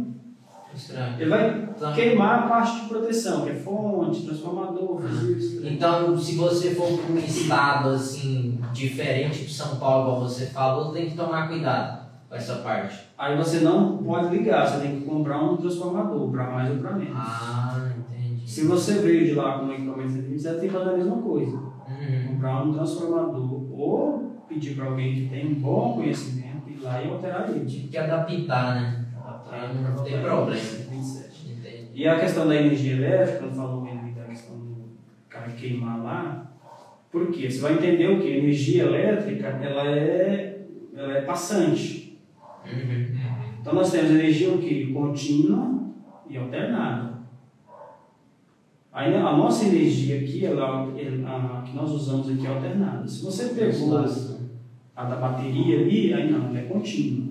Estranho. 0.74 1.14
ele 1.20 1.30
vai 1.30 1.68
Então- 1.76 1.92
queimar 1.94 2.38
a 2.40 2.42
parte 2.48 2.80
de 2.82 2.88
proteção, 2.88 3.42
que 3.44 3.50
é 3.50 3.54
fonte, 3.54 4.24
transformador, 4.24 5.00
isso 5.36 5.60
daí. 5.62 5.74
Então, 5.74 6.16
se 6.18 6.34
você 6.36 6.74
for 6.74 6.98
para 6.98 7.12
um 7.14 7.18
estado 7.18 7.90
assim, 7.90 8.58
diferente 8.72 9.44
de 9.44 9.52
São 9.52 9.76
Paulo, 9.76 10.14
como 10.16 10.28
você 10.28 10.46
falou, 10.46 10.92
tem 10.92 11.10
que 11.10 11.16
tomar 11.16 11.48
cuidado 11.48 12.00
com 12.28 12.34
essa 12.34 12.56
parte. 12.56 12.98
Aí 13.16 13.36
você 13.36 13.60
não 13.60 13.98
pode 13.98 14.36
ligar, 14.36 14.66
você 14.66 14.80
tem 14.80 15.00
que 15.00 15.04
comprar 15.06 15.42
um 15.42 15.56
transformador, 15.56 16.30
para 16.30 16.50
mais 16.50 16.70
ou 16.70 16.78
para 16.78 16.92
menos. 16.96 17.14
Ah, 17.16 17.88
entendi. 17.98 18.48
Se 18.50 18.64
você 18.66 18.94
veio 18.94 19.24
de 19.26 19.34
lá 19.34 19.58
com 19.58 19.66
um 19.66 19.72
equipamento 19.72 20.10
127, 20.12 20.60
tem 20.60 20.68
que 20.68 20.74
fazer 20.74 20.90
a 20.90 20.96
mesma 20.96 21.16
coisa. 21.18 21.69
Comprar 22.40 22.64
um 22.64 22.72
transformador 22.72 23.70
ou 23.70 24.42
pedir 24.48 24.74
para 24.74 24.86
alguém 24.86 25.14
que 25.14 25.28
tem 25.28 25.46
um 25.46 25.54
bom 25.60 25.96
conhecimento 25.96 26.70
ir 26.70 26.80
lá 26.82 27.02
e 27.02 27.08
alterar 27.10 27.50
ele. 27.50 27.66
Tive 27.66 27.88
que 27.88 27.98
adaptar, 27.98 28.80
né? 28.80 29.04
Adaptar 29.14 29.74
não 29.74 30.02
tem 30.02 30.22
problema. 30.22 30.54
27. 30.54 31.52
Entendi. 31.52 31.88
E 31.92 32.08
a 32.08 32.18
questão 32.18 32.48
da 32.48 32.56
energia 32.56 32.94
elétrica, 32.94 33.40
quando 33.40 33.54
falou 33.54 33.84
da 33.84 34.24
questão 34.24 34.56
do 34.56 34.90
cara 35.28 35.50
queimar 35.50 36.02
lá, 36.02 36.52
por 37.12 37.30
quê? 37.30 37.50
Você 37.50 37.60
vai 37.60 37.74
entender 37.74 38.08
o 38.08 38.20
que? 38.20 38.28
Energia 38.28 38.84
elétrica, 38.84 39.48
ela 39.48 39.90
é, 39.90 40.62
ela 40.96 41.18
é 41.18 41.20
passante. 41.20 42.18
Uhum. 42.64 43.18
Então 43.60 43.74
nós 43.74 43.92
temos 43.92 44.12
energia 44.12 44.50
o 44.50 44.58
quê? 44.58 44.90
Contínua 44.94 45.92
e 46.26 46.38
alternada. 46.38 47.09
Aí 48.92 49.14
a 49.14 49.36
nossa 49.36 49.66
energia 49.66 50.20
aqui, 50.20 50.44
ela, 50.44 50.82
a 50.84 51.62
que 51.62 51.76
nós 51.76 51.90
usamos 51.90 52.28
aqui 52.28 52.46
é 52.46 52.50
alternada. 52.50 53.06
Se 53.06 53.22
você 53.22 53.50
pegou 53.50 53.98
a 54.96 55.04
da 55.04 55.16
bateria 55.16 55.80
ali, 55.80 56.12
aí 56.12 56.30
não, 56.30 56.48
ela 56.48 56.58
é 56.58 56.62
contínua. 56.62 57.30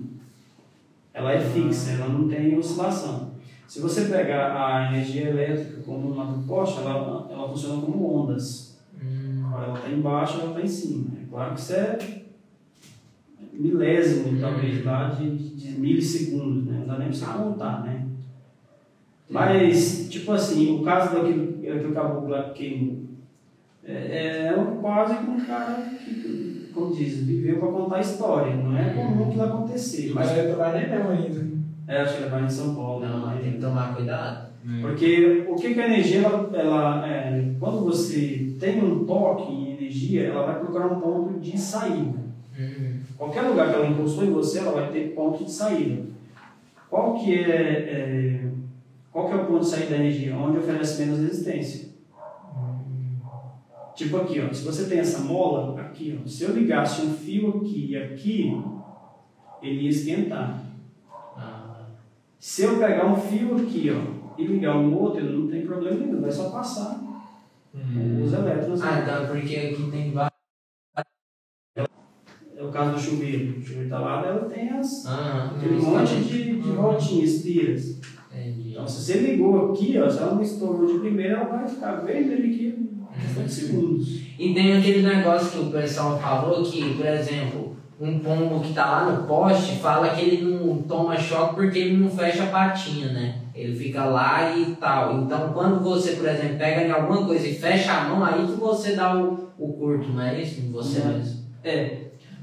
Ela 1.12 1.32
é 1.32 1.40
fixa, 1.40 1.92
ela 1.92 2.08
não 2.08 2.28
tem 2.28 2.56
oscilação. 2.56 3.30
Se 3.68 3.80
você 3.80 4.06
pegar 4.06 4.54
a 4.56 4.92
energia 4.92 5.28
elétrica 5.28 5.82
como 5.82 6.10
uma 6.10 6.24
do 6.24 6.46
poste, 6.46 6.80
ela, 6.80 7.28
ela 7.30 7.48
funciona 7.48 7.82
como 7.82 8.22
ondas. 8.22 8.80
Hum, 9.00 9.44
Ela 9.52 9.74
está 9.76 9.88
embaixo, 9.90 10.40
ela 10.40 10.50
está 10.50 10.62
em 10.62 10.68
cima. 10.68 11.06
É 11.22 11.26
claro 11.30 11.54
que 11.54 11.60
isso 11.60 11.74
é 11.74 11.98
milésimo, 13.52 14.40
talvez, 14.40 14.84
lá 14.84 15.10
de, 15.10 15.36
de 15.36 15.78
milissegundos, 15.78 16.64
né? 16.64 16.78
Não 16.80 16.86
dá 16.86 16.98
nem 16.98 17.08
para 17.08 17.16
você 17.16 17.26
contar, 17.26 17.84
né? 17.84 18.06
Mas, 19.30 20.08
tipo 20.10 20.32
assim, 20.32 20.80
o 20.80 20.82
caso 20.82 21.14
daquilo 21.14 21.52
que 21.52 21.86
o 21.86 21.92
caboclo 21.92 22.30
lá 22.30 22.50
queimou, 22.50 22.96
é, 23.84 23.92
é 23.92 24.54
quase 24.80 25.16
que 25.18 25.30
um 25.30 25.40
cara 25.40 25.74
que, 26.04 26.70
como 26.74 26.94
diz, 26.94 27.20
viveu 27.20 27.58
para 27.58 27.68
contar 27.68 27.96
a 27.96 28.00
história. 28.00 28.56
Não 28.56 28.76
é 28.76 28.90
comum 28.90 29.28
aquilo 29.28 29.44
acontecer. 29.44 30.12
Mas 30.12 30.36
Mas, 30.36 30.56
vai 30.56 30.78
nem 30.78 30.90
mesmo 30.90 31.10
ainda. 31.10 31.46
é, 31.86 32.00
acho 32.00 32.16
que 32.16 32.22
ele 32.22 32.30
vai 32.30 32.44
em 32.44 32.50
São 32.50 32.74
Paulo. 32.74 33.06
Não, 33.06 33.26
né? 33.26 33.38
tem 33.40 33.52
que 33.52 33.60
tomar 33.60 33.94
cuidado. 33.94 34.50
Porque 34.82 35.46
o 35.48 35.54
que, 35.54 35.72
que 35.72 35.80
a 35.80 35.86
energia, 35.86 36.20
ela, 36.20 36.50
ela, 36.52 37.08
é, 37.08 37.52
quando 37.58 37.82
você 37.84 38.54
tem 38.60 38.82
um 38.84 39.04
toque 39.04 39.50
em 39.50 39.72
energia, 39.72 40.26
ela 40.26 40.44
vai 40.44 40.58
procurar 40.58 40.88
um 40.88 41.00
ponto 41.00 41.40
de 41.40 41.58
saída. 41.58 42.20
Uhum. 42.58 43.00
Qualquer 43.16 43.42
lugar 43.42 43.70
que 43.70 43.74
ela 43.74 43.86
encostou 43.86 44.24
em 44.24 44.30
você, 44.30 44.58
ela 44.58 44.72
vai 44.72 44.90
ter 44.90 45.14
ponto 45.14 45.42
de 45.42 45.50
saída. 45.50 46.02
Qual 46.90 47.14
que 47.14 47.34
é, 47.34 47.50
é, 47.50 48.44
qual 49.12 49.28
que 49.28 49.32
é 49.34 49.36
o 49.36 49.46
ponto 49.46 49.60
de 49.60 49.66
saída 49.66 49.90
da 49.90 49.96
energia? 49.96 50.36
Onde 50.36 50.58
oferece 50.58 51.02
menos 51.02 51.20
resistência. 51.20 51.90
Tipo 53.94 54.16
aqui, 54.18 54.40
ó, 54.40 54.52
se 54.52 54.64
você 54.64 54.88
tem 54.88 55.00
essa 55.00 55.20
mola 55.20 55.80
aqui, 55.80 56.18
ó, 56.22 56.26
se 56.26 56.44
eu 56.44 56.54
ligasse 56.54 57.02
um 57.02 57.12
fio 57.12 57.58
aqui 57.58 57.90
e 57.90 57.96
aqui, 57.96 58.62
ele 59.60 59.82
ia 59.82 59.90
esquentar. 59.90 60.62
Se 62.38 62.62
eu 62.62 62.78
pegar 62.78 63.06
um 63.06 63.16
fio 63.16 63.56
aqui, 63.56 63.90
ó, 63.90 64.40
e 64.40 64.46
ligar 64.46 64.76
um 64.76 64.96
outro, 64.96 65.20
ele 65.20 65.36
não 65.36 65.48
tem 65.48 65.66
problema 65.66 65.98
nenhum, 65.98 66.22
vai 66.22 66.32
só 66.32 66.48
passar 66.50 66.98
os 67.74 68.32
elétrons. 68.32 68.80
Ah, 68.80 69.00
então 69.02 69.22
é 69.22 69.26
porque 69.26 69.56
aqui 69.56 69.90
tem 69.90 70.12
vários. 70.12 70.30
É 71.76 72.62
o 72.62 72.70
caso 72.70 72.94
do 72.94 73.00
chuveiro. 73.00 73.58
O 73.58 73.62
chuveiro 73.62 73.84
está 73.84 73.98
lá, 73.98 74.26
ela 74.26 74.48
tem 74.48 74.70
as, 74.70 75.04
Ah, 75.06 75.52
aquele 75.56 75.76
monte 75.76 76.16
de, 76.16 76.60
de 76.60 76.70
voltinhas, 76.70 77.42
tiras. 77.42 78.00
Entendi. 78.32 78.70
Então, 78.72 78.86
se 78.86 79.02
você 79.02 79.18
ligou 79.18 79.72
aqui, 79.72 79.98
ó, 79.98 80.08
se 80.08 80.18
ela 80.18 80.34
não 80.34 80.42
estourou 80.42 80.86
de 80.92 80.98
primeira, 81.00 81.34
ela 81.34 81.44
vai 81.58 81.68
ficar 81.68 81.96
vermelha 81.96 82.46
aqui 82.46 82.88
em 83.44 83.48
segundos. 83.48 84.20
E 84.38 84.54
tem 84.54 84.76
aquele 84.76 85.02
negócio 85.02 85.50
que 85.50 85.68
o 85.68 85.70
pessoal 85.72 86.18
falou 86.18 86.62
que, 86.62 86.94
por 86.94 87.06
exemplo, 87.06 87.76
um 88.00 88.18
pombo 88.20 88.60
que 88.60 88.72
tá 88.72 88.86
lá 88.86 89.10
no 89.12 89.26
poste 89.26 89.76
fala 89.76 90.10
que 90.10 90.22
ele 90.22 90.42
não 90.54 90.76
toma 90.82 91.16
choque 91.18 91.56
porque 91.56 91.78
ele 91.78 91.96
não 91.98 92.08
fecha 92.08 92.44
a 92.44 92.46
patinha, 92.46 93.12
né? 93.12 93.34
Ele 93.54 93.76
fica 93.76 94.04
lá 94.04 94.56
e 94.56 94.74
tal. 94.76 95.20
Então, 95.22 95.52
quando 95.52 95.82
você, 95.82 96.12
por 96.12 96.26
exemplo, 96.28 96.56
pega 96.56 96.86
em 96.86 96.90
alguma 96.90 97.26
coisa 97.26 97.46
e 97.46 97.52
fecha 97.54 97.92
a 97.92 98.08
mão, 98.08 98.24
aí 98.24 98.46
que 98.46 98.52
você 98.52 98.94
dá 98.94 99.14
o, 99.18 99.50
o 99.58 99.72
curto, 99.74 100.08
não 100.08 100.22
é 100.22 100.40
isso? 100.40 100.62
Você 100.72 101.00
Não. 101.00 101.12
mesmo. 101.14 101.40
É. 101.62 101.98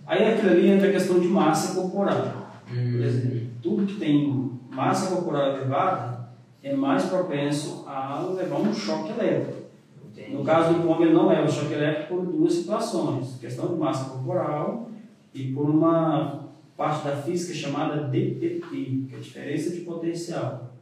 Aí 0.05 0.25
aquilo 0.33 0.51
ali 0.51 0.67
entra 0.69 0.89
a 0.89 0.91
questão 0.91 1.19
de 1.19 1.27
massa 1.27 1.73
corporal. 1.79 2.51
Por 2.67 2.77
Hum. 2.77 3.01
exemplo, 3.01 3.41
tudo 3.63 3.85
que 3.88 3.95
tem 3.95 4.51
massa 4.78 5.15
corporal 5.15 5.55
elevada 5.55 6.30
é 6.61 6.75
mais 6.75 7.05
propenso 7.05 7.84
a 7.88 8.21
levar 8.36 8.59
um 8.59 8.71
choque 8.71 9.11
elétrico. 9.11 9.63
Entendi. 10.05 10.34
No 10.34 10.43
caso 10.43 10.75
do 10.75 10.84
pombo, 10.84 11.03
ele 11.03 11.13
não 11.13 11.32
é 11.32 11.43
o 11.43 11.49
choque 11.49 11.73
elétrico 11.73 12.15
por 12.15 12.25
duas 12.25 12.53
situações: 12.53 13.38
questão 13.41 13.69
de 13.69 13.75
massa 13.75 14.11
corporal 14.11 14.89
e 15.34 15.51
por 15.51 15.67
uma 15.67 16.45
parte 16.78 17.05
da 17.05 17.15
física 17.15 17.55
chamada 17.55 18.03
DPT, 18.03 18.69
que 18.69 19.09
é 19.13 19.17
a 19.17 19.19
diferença 19.19 19.71
de 19.71 19.82
potencial. 19.82 20.73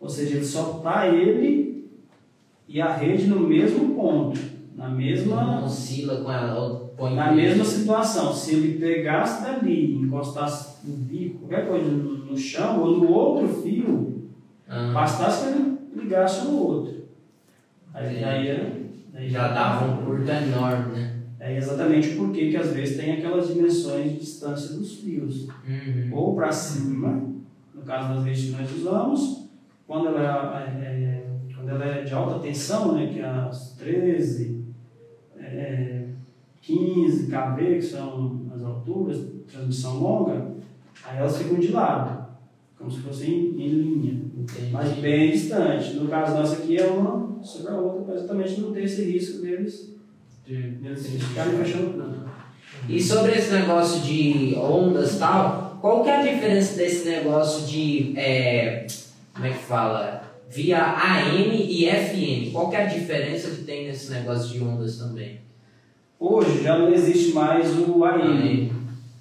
Ou 0.00 0.08
seja, 0.08 0.36
ele 0.36 0.44
só 0.44 0.78
está 0.78 1.06
ele 1.06 1.88
e 2.66 2.80
a 2.80 2.92
rede 2.92 3.28
no 3.28 3.40
mesmo 3.40 3.94
ponto, 3.94 4.38
na 4.78 4.88
mesma, 4.88 5.64
oscila 5.64 6.22
com 6.22 6.30
ela, 6.32 6.58
ou 6.60 6.76
põe 6.96 7.14
na 7.14 7.32
mesma 7.32 7.64
situação. 7.64 8.32
Se 8.32 8.54
ele 8.54 8.78
pegasse 8.78 9.42
dali, 9.42 9.94
encostasse 9.96 10.76
o 10.88 10.92
bico, 10.92 11.40
qualquer 11.40 11.66
coisa 11.68 11.90
no, 11.90 12.26
no 12.26 12.38
chão 12.38 12.80
ou 12.80 12.96
no 12.98 13.10
outro 13.12 13.48
fio, 13.62 14.06
Ah, 14.70 14.92
bastasse 14.92 15.44
que 15.46 15.58
ele 15.58 15.78
ligasse 15.96 16.44
no 16.46 16.58
outro. 16.58 16.94
Aí, 17.92 18.20
daí, 18.20 18.48
era- 18.48 18.72
daí 19.12 19.28
já 19.28 19.48
dava 19.48 19.86
um 19.92 20.04
curto 20.04 20.30
enorme, 20.30 20.92
né? 20.94 21.14
É 21.40 21.56
exatamente 21.56 22.10
porque 22.16 22.50
que 22.50 22.56
às 22.56 22.70
vezes 22.72 22.96
tem 22.98 23.12
aquelas 23.14 23.48
dimensões 23.48 24.12
de 24.12 24.18
distância 24.18 24.76
dos 24.76 24.96
fios. 25.00 25.44
Uhum. 25.66 26.10
Ou 26.12 26.34
para 26.36 26.52
cima, 26.52 27.22
no 27.74 27.82
caso 27.82 28.14
das 28.14 28.24
redes 28.24 28.44
que 28.44 28.50
nós 28.60 28.70
usamos, 28.76 29.48
quando 29.86 30.08
ela 30.08 30.60
é, 30.60 30.84
é, 30.84 31.24
quando 31.56 31.70
ela 31.70 31.84
é 31.86 32.02
de 32.02 32.12
alta 32.12 32.38
tensão, 32.40 32.92
né, 32.94 33.06
que 33.12 33.20
é 33.20 33.24
as 33.24 33.72
13, 33.78 34.57
é, 35.48 36.08
15 36.62 37.26
kV, 37.26 37.76
que 37.76 37.82
são 37.82 38.42
as 38.54 38.62
alturas, 38.62 39.18
transmissão 39.50 39.98
longa, 39.98 40.52
aí 41.04 41.18
elas 41.18 41.38
ficam 41.38 41.58
de 41.58 41.68
lado, 41.68 42.26
como 42.76 42.90
se 42.90 43.00
fossem 43.00 43.30
em, 43.30 43.68
linha, 43.68 44.20
Entendi. 44.36 44.70
mas 44.72 44.92
bem 44.94 45.30
distante. 45.30 45.94
No 45.94 46.08
caso 46.08 46.36
nosso 46.36 46.54
aqui 46.54 46.76
é 46.76 46.86
uma 46.86 47.42
sobre 47.42 47.72
a 47.72 47.76
outra, 47.76 48.02
para 48.02 48.14
exatamente 48.16 48.60
não 48.60 48.72
ter 48.72 48.84
esse 48.84 49.04
risco 49.04 49.42
deles, 49.42 49.94
de, 50.46 50.56
deles 50.56 51.06
ficarem 51.06 51.56
fechando 51.58 51.90
o 51.90 51.92
plano. 51.94 52.28
E 52.88 53.02
sobre 53.02 53.32
esse 53.32 53.52
negócio 53.52 54.00
de 54.02 54.54
ondas 54.56 55.16
e 55.16 55.18
tal, 55.18 55.78
qual 55.80 56.02
que 56.02 56.10
é 56.10 56.16
a 56.16 56.22
diferença 56.22 56.76
desse 56.76 57.08
negócio 57.08 57.66
de, 57.66 58.14
é, 58.16 58.86
como 59.34 59.46
é 59.46 59.50
que 59.50 59.64
fala, 59.64 60.27
via 60.50 60.78
AM 60.82 61.54
e 61.54 61.86
FM? 61.86 62.52
Qual 62.52 62.70
que 62.70 62.76
é 62.76 62.82
a 62.84 62.86
diferença 62.86 63.50
que 63.50 63.62
tem 63.64 63.86
nesse 63.86 64.10
negócio 64.12 64.52
de 64.58 64.64
ondas 64.64 64.98
também? 64.98 65.38
Hoje 66.18 66.62
já 66.62 66.78
não 66.78 66.92
existe 66.92 67.32
mais 67.32 67.76
o 67.78 68.04
AM. 68.04 68.72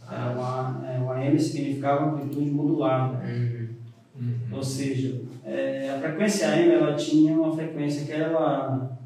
É, 0.09 0.35
o 0.35 0.41
A- 0.41 0.81
é, 0.87 0.99
o 1.03 1.11
AM 1.11 1.37
significava 1.39 2.05
amplitude 2.11 2.49
modulada. 2.49 3.19
Uhum. 3.25 3.67
Ou 4.51 4.63
seja, 4.63 5.21
é, 5.45 5.91
a 5.95 5.99
frequência 5.99 6.47
AM 6.49 6.71
ela 6.71 6.93
tinha 6.95 7.33
uma 7.33 7.53
frequência 7.55 8.05
que 8.05 8.11
ela, 8.13 8.97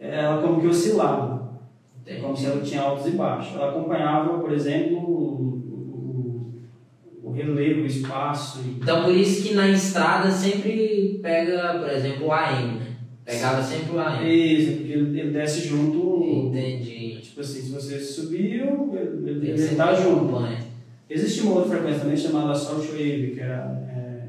ela 0.00 0.40
como 0.40 0.60
que 0.60 0.66
oscilava. 0.68 1.48
É 2.06 2.16
como 2.16 2.34
se 2.34 2.46
ela 2.46 2.62
tinha 2.62 2.80
altos 2.80 3.06
e 3.06 3.10
baixos. 3.10 3.54
Ela 3.54 3.68
acompanhava, 3.70 4.38
por 4.38 4.50
exemplo, 4.52 5.17
o 7.54 7.86
espaço. 7.86 8.60
e- 8.64 8.78
Então 8.80 9.04
por 9.04 9.14
isso 9.14 9.42
que 9.42 9.54
na 9.54 9.68
estrada 9.68 10.30
sempre 10.30 11.18
pega, 11.22 11.78
por 11.78 11.88
exemplo, 11.90 12.26
o 12.26 12.32
AM, 12.32 12.78
né? 12.78 12.86
Pegava 13.24 13.62
sempre 13.62 13.94
o 13.96 14.00
AM. 14.00 14.26
Isso, 14.26 14.72
porque 14.78 14.92
ele, 14.92 15.20
ele 15.20 15.30
desce 15.30 15.68
junto. 15.68 16.24
Entendi. 16.48 17.18
Tipo 17.20 17.40
assim, 17.40 17.60
se 17.62 17.70
você 17.70 17.98
subiu, 18.00 18.90
ele, 18.94 19.50
ele, 19.50 19.76
tá 19.76 19.94
junto. 19.94 20.28
acompanha. 20.36 20.58
Existia 21.10 21.42
uma 21.44 21.56
outra 21.60 21.70
frequência 21.76 22.00
também 22.00 22.16
chamada 22.16 22.54
Salt 22.54 22.86
Wave, 22.86 23.32
que 23.34 23.40
era 23.40 24.28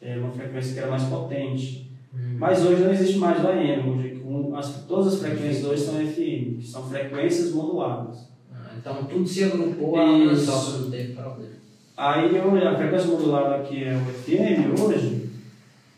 é, 0.00 0.12
é 0.12 0.16
uma 0.18 0.30
frequência 0.30 0.72
que 0.74 0.78
era 0.78 0.90
mais 0.90 1.04
potente. 1.04 1.90
Uhum. 2.14 2.36
Mas 2.38 2.64
hoje 2.64 2.82
não 2.82 2.92
existe 2.92 3.18
mais 3.18 3.42
o 3.42 3.46
AM, 3.48 3.90
hoje 3.90 4.20
com 4.22 4.54
as, 4.56 4.84
todas 4.86 5.14
as 5.14 5.20
frequências 5.20 5.64
hoje 5.64 5.82
são 5.82 5.94
FM, 5.94 6.58
que 6.60 6.66
são 6.66 6.82
frequências 6.88 7.52
moduladas. 7.52 8.28
Ah, 8.52 8.70
Então 8.78 9.04
tudo 9.04 9.26
se 9.26 9.44
agrupou 9.44 9.98
a 9.98 10.04
uma 10.04 10.32
Isso. 10.32 10.46
só, 10.46 10.78
não 10.78 10.90
teve 10.90 11.12
problema. 11.14 11.52
Aí 12.02 12.40
hoje, 12.40 12.66
a 12.66 12.74
frequência 12.74 13.06
modulada 13.12 13.62
que 13.62 13.84
é 13.84 13.94
o 13.94 14.00
FM 14.00 14.76
hoje, 14.76 15.30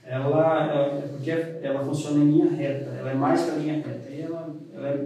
ela 0.05 0.67
é 0.67 1.09
porque 1.09 1.31
ela 1.31 1.83
funciona 1.83 2.23
em 2.23 2.31
linha 2.31 2.51
reta, 2.51 2.91
ela 2.99 3.11
é 3.11 3.15
mais 3.15 3.43
que 3.45 3.51
a 3.53 3.55
linha 3.55 3.77
reta. 3.77 4.03
Aí 4.07 4.21
ela, 4.21 4.55
ela 4.77 4.89
é, 4.89 5.01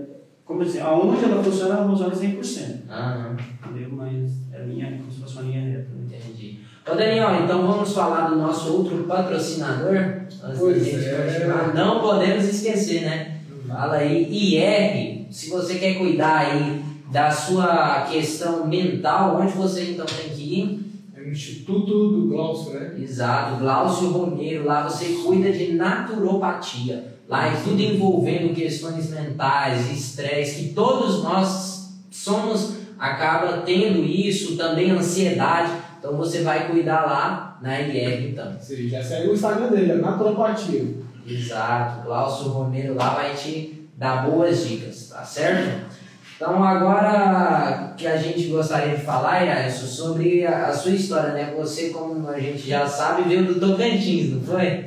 como 0.45 0.63
assim, 0.63 0.81
aonde 0.81 1.23
ela 1.23 1.41
funciona, 1.41 1.75
ela 1.77 1.89
funciona 1.89 2.13
100%, 2.17 2.81
Ah, 2.89 3.37
entendeu? 3.65 3.91
Mas 3.93 4.33
é 4.53 4.65
linha, 4.65 4.99
como 4.99 5.13
se 5.13 5.21
fosse 5.21 5.35
uma 5.35 5.43
linha 5.43 5.61
reta. 5.61 5.89
né? 5.95 6.19
entendi. 6.19 6.59
Ô 6.91 6.95
Daniel, 6.97 7.45
então 7.45 7.65
vamos 7.65 7.95
falar 7.95 8.31
do 8.31 8.37
nosso 8.37 8.73
outro 8.73 9.05
patrocinador? 9.05 9.95
Antes 9.95 10.59
Pois 10.59 10.85
gente 10.85 11.05
é. 11.05 11.33
continuar. 11.33 11.75
Não 11.77 12.01
podemos 12.01 12.45
esquecer, 12.45 13.03
né? 13.03 13.39
Fala 13.69 13.99
aí, 13.99 14.25
IR, 14.25 15.27
se 15.31 15.49
você 15.49 15.79
quer 15.79 15.95
cuidar 15.95 16.39
aí 16.39 16.83
da 17.13 17.31
sua 17.31 18.03
questão 18.11 18.67
mental, 18.67 19.39
onde 19.41 19.53
você 19.53 19.93
então 19.93 20.05
tem 20.05 20.31
que 20.31 20.61
ir? 20.61 20.88
Instituto 21.31 22.09
do 22.11 22.29
Glaucio, 22.29 22.75
né? 22.75 22.95
Exato, 22.99 23.59
Glaucio 23.59 24.11
Romero, 24.11 24.65
lá 24.65 24.89
você 24.89 25.07
cuida 25.25 25.51
de 25.53 25.73
naturopatia. 25.73 27.19
Lá 27.29 27.49
é 27.49 27.57
tudo 27.63 27.81
envolvendo 27.81 28.55
questões 28.55 29.11
mentais, 29.11 29.91
estresse, 29.91 30.63
que 30.63 30.75
todos 30.75 31.23
nós 31.23 32.01
somos, 32.11 32.75
acaba 32.99 33.59
tendo 33.59 34.03
isso, 34.03 34.57
também 34.57 34.91
ansiedade. 34.91 35.73
Então 35.99 36.17
você 36.17 36.43
vai 36.43 36.71
cuidar 36.71 37.05
lá 37.05 37.59
na 37.61 37.81
IR 37.81 38.31
então. 38.31 38.57
Você 38.59 38.89
já 38.89 39.03
segue 39.03 39.29
o 39.29 39.35
Instagram 39.35 39.69
dele, 39.69 39.93
é 39.93 39.97
naturopatia. 39.97 40.97
Exato, 41.27 42.05
Glaucio 42.05 42.49
Romero 42.49 42.95
lá 42.95 43.11
vai 43.15 43.35
te 43.35 43.89
dar 43.97 44.29
boas 44.29 44.67
dicas, 44.67 45.09
tá 45.09 45.23
certo? 45.23 45.98
Então 46.39 46.63
agora 46.63 47.95
que 47.97 48.07
a 48.07 48.17
gente 48.17 48.47
gostaria 48.47 48.97
de 48.97 49.03
falar, 49.03 49.43
Iraíso, 49.43 49.89
sobre 49.89 50.47
a, 50.47 50.67
a 50.67 50.73
sua 50.73 50.93
história, 50.93 51.33
né? 51.33 51.53
Você, 51.59 51.89
como 51.89 52.29
a 52.29 52.39
gente 52.39 52.69
já 52.69 52.87
sabe, 52.87 53.29
veio 53.29 53.45
do 53.45 53.59
Tocantins, 53.59 54.35
não 54.35 54.43
foi? 54.43 54.85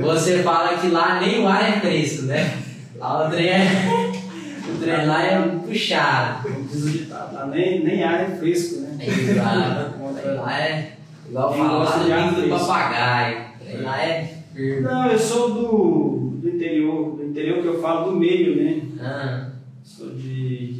Você 0.00 0.44
fala 0.44 0.78
que 0.78 0.86
lá 0.90 1.20
nem 1.20 1.42
o 1.42 1.48
ar 1.48 1.76
é 1.76 1.80
fresco, 1.80 2.26
né? 2.26 2.56
Lá 2.96 3.26
o 3.26 3.30
trem 3.30 3.48
é... 3.48 3.66
O 4.62 4.80
trem 4.80 5.06
lá 5.06 5.24
é 5.24 5.42
puxado. 5.66 6.48
Diz 6.70 6.84
o 6.84 6.90
ditado, 6.90 7.34
lá 7.34 7.46
nem, 7.46 7.82
nem 7.82 8.04
ar 8.04 8.20
é 8.20 8.36
fresco, 8.36 8.82
né? 8.82 8.96
Exato. 9.04 9.94
O 10.00 10.14
trem 10.14 10.36
lá 10.36 10.60
é... 10.60 10.92
Igual 11.28 11.52
falar 11.52 11.98
do 11.98 12.30
bico 12.30 12.42
do 12.42 12.48
papagaio. 12.48 13.38
Trem 13.58 13.82
lá 13.82 14.00
é. 14.00 14.34
Não, 14.80 15.08
eu 15.08 15.18
sou 15.18 15.52
do, 15.52 16.38
do 16.40 16.48
interior, 16.48 17.16
do 17.16 17.24
interior 17.24 17.60
que 17.60 17.66
eu 17.66 17.82
falo 17.82 18.12
do 18.12 18.20
meio, 18.20 18.54
né? 18.62 18.82
Ah, 19.00 19.52
Sou 19.84 20.10
de, 20.10 20.72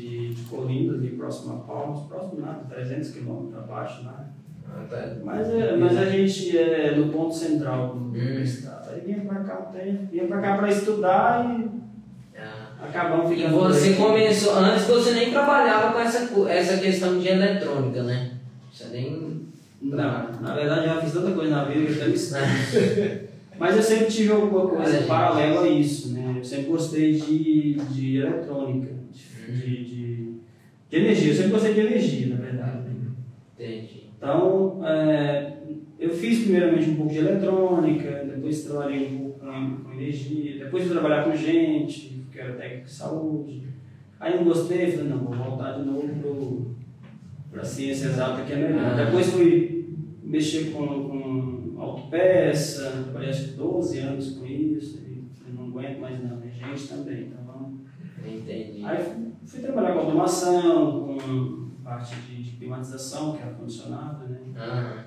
Colinda, 0.57 0.95
ali 0.95 1.09
próximo 1.11 1.55
a 1.55 1.57
Palmas, 1.59 2.07
próximo 2.07 2.41
nada, 2.41 2.65
300 2.69 3.11
quilômetros 3.11 3.59
abaixo, 3.59 4.03
né? 4.05 4.13
tá. 4.89 5.17
Mas, 5.25 5.49
é, 5.51 5.77
mas 5.77 5.97
a 5.99 6.05
gente 6.07 6.57
é 6.57 6.95
no 6.97 7.09
ponto 7.13 7.35
central 7.35 7.95
do, 7.95 8.17
Hum. 8.19 8.41
estado. 8.43 8.91
Aí 8.91 9.01
vinha 9.01 9.21
pra 9.21 9.41
cá 9.41 9.57
tempo, 9.57 10.07
vinha 10.11 10.27
pra 10.27 10.41
cá 10.41 10.57
pra 10.59 10.69
estudar 10.71 11.45
e 11.61 11.71
Ah. 12.39 12.69
acabamos 12.83 13.31
E 13.31 13.37
ficando. 13.37 13.59
você 13.59 13.91
por 13.91 13.93
aqui. 13.93 14.03
começou, 14.03 14.55
antes 14.59 14.87
você 14.87 15.11
nem 15.13 15.31
trabalhava 15.31 15.93
com 15.93 16.01
essa, 16.01 16.29
essa 16.51 16.79
questão 16.79 17.19
de 17.19 17.29
eletrônica, 17.29 18.03
né? 18.03 18.33
Você 18.73 18.89
nem. 18.89 19.43
Não, 19.83 20.31
na 20.41 20.55
verdade 20.55 20.87
eu 20.87 20.95
já 20.95 21.01
fiz 21.01 21.13
tanta 21.13 21.33
coisa 21.33 21.51
na 21.51 21.65
vida 21.65 21.87
que 21.93 21.99
eu 21.99 22.05
até. 22.07 23.23
Mas 23.59 23.77
eu 23.77 23.83
sempre 23.83 24.07
tive 24.07 24.33
alguma 24.33 24.67
coisa 24.69 24.93
gente. 24.93 25.07
paralela 25.07 25.63
a 25.63 25.69
isso, 25.69 26.15
né? 26.15 26.35
Eu 26.39 26.45
sempre 26.45 26.65
gostei 26.71 27.13
de, 27.13 27.75
de 27.75 28.17
eletrônica, 28.17 28.89
de, 29.13 29.53
de, 29.53 29.85
de, 29.85 30.32
de 30.93 30.99
energia. 30.99 31.30
Eu 31.30 31.34
sempre 31.34 31.53
gostei 31.53 31.74
de 31.74 31.80
energia, 31.80 32.26
na 32.26 32.36
verdade. 32.36 32.88
né? 32.88 33.11
Entendi. 33.55 34.03
Então, 34.16 34.86
é, 34.86 35.55
eu 35.99 36.11
fiz 36.11 36.43
primeiramente 36.45 36.90
um 36.90 36.97
pouco 36.97 37.12
de 37.12 37.18
eletrônica, 37.18 38.24
depois 38.34 38.64
trabalhei 38.64 39.07
um 39.07 39.18
pouco 39.18 39.40
com, 39.40 39.76
com 39.84 39.93
energia, 39.95 40.64
depois 40.64 40.84
fui 40.84 40.93
trabalhar 40.93 41.24
com 41.24 41.34
gente, 41.34 42.24
que 42.30 42.38
era 42.38 42.53
técnico 42.53 42.84
de 42.84 42.93
saúde. 42.93 43.62
Aí 44.20 44.36
não 44.36 44.45
gostei, 44.45 44.93
falei, 44.93 45.09
não, 45.09 45.18
vou 45.18 45.34
voltar 45.34 45.78
de 45.78 45.84
novo 45.84 46.76
para 47.51 47.62
a 47.62 47.64
ciência 47.64 48.07
exata 48.07 48.43
que 48.43 48.53
é 48.53 48.57
melhor. 48.57 48.93
Ah. 48.93 49.05
Depois 49.05 49.30
fui 49.32 49.86
mexer 50.22 50.70
com, 50.72 50.86
com 50.86 51.80
autopeça, 51.80 53.03
trabalhei 53.05 53.30
acho 53.30 53.49
que 53.49 53.57
12 53.57 53.99
anos 53.99 54.30
com 54.36 54.47
isso, 54.47 55.01
e 55.09 55.53
não 55.53 55.68
aguento 55.68 55.99
mais 55.99 56.22
não, 56.22 56.40
gente 56.43 56.88
também, 56.88 57.22
então 57.22 57.41
Entendi. 58.27 58.85
Aí 58.85 59.03
fui, 59.03 59.33
fui 59.47 59.61
trabalhar 59.61 59.93
com 59.93 60.01
automação, 60.01 61.16
com 61.18 61.70
parte 61.85 62.14
de, 62.16 62.43
de 62.43 62.51
climatização, 62.53 63.33
que 63.33 63.43
é 63.43 63.47
ar-condicionado, 63.47 64.29
né? 64.29 64.39
Ah. 64.57 65.05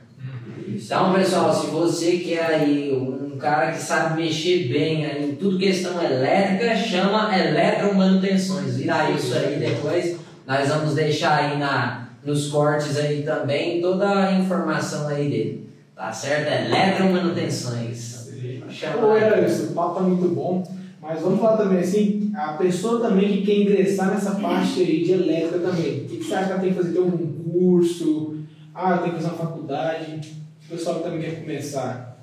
Então, 0.67 1.13
pessoal, 1.13 1.53
se 1.53 1.67
você 1.67 2.17
quer 2.17 2.45
aí 2.45 2.91
um 2.93 3.37
cara 3.37 3.71
que 3.71 3.77
sabe 3.79 4.21
mexer 4.21 4.67
bem 4.69 5.05
aí 5.05 5.31
em 5.31 5.35
tudo 5.35 5.59
questão 5.59 6.01
elétrica, 6.01 6.75
chama 6.75 7.37
Eletromanutenções. 7.37 8.77
Vira 8.77 9.11
isso 9.11 9.35
aí 9.35 9.59
depois. 9.59 10.17
Nós 10.47 10.69
vamos 10.69 10.95
deixar 10.95 11.37
aí 11.37 11.59
na, 11.59 12.09
nos 12.23 12.47
cortes 12.47 12.97
aí 12.97 13.23
também 13.23 13.81
toda 13.81 14.27
a 14.27 14.33
informação 14.33 15.07
aí 15.07 15.29
dele. 15.29 15.69
Tá 15.95 16.11
certo? 16.11 16.51
Eletromanutenções. 16.51 18.25
Chama 18.69 19.07
Ô, 19.07 19.11
aí. 19.11 19.23
era 19.23 19.47
isso, 19.47 19.67
o 19.67 19.73
papo 19.73 19.95
tá 19.95 20.01
muito 20.01 20.27
bom. 20.33 20.63
Mas 21.05 21.21
vamos 21.21 21.39
falar 21.39 21.57
também 21.57 21.77
assim, 21.77 22.31
a 22.35 22.53
pessoa 22.53 22.99
também 22.99 23.31
que 23.31 23.45
quer 23.45 23.59
ingressar 23.59 24.09
nessa 24.09 24.31
parte 24.31 24.79
aí 24.79 25.03
de 25.03 25.11
elétrica 25.11 25.59
também. 25.59 25.99
O 25.99 26.05
que, 26.05 26.17
que 26.17 26.23
você 26.23 26.33
acha 26.33 26.45
que 26.47 26.51
ela 26.53 26.61
tem 26.61 26.69
que 26.71 26.75
fazer? 26.77 26.93
Tem 26.93 27.01
algum 27.03 27.43
curso? 27.43 28.37
Ah, 28.73 28.91
eu 28.93 28.97
tenho 28.97 29.15
que 29.15 29.21
fazer 29.21 29.35
uma 29.35 29.45
faculdade? 29.45 30.33
O 30.65 30.69
pessoal 30.69 30.95
que 30.95 31.03
também 31.03 31.21
quer 31.21 31.41
começar. 31.41 32.17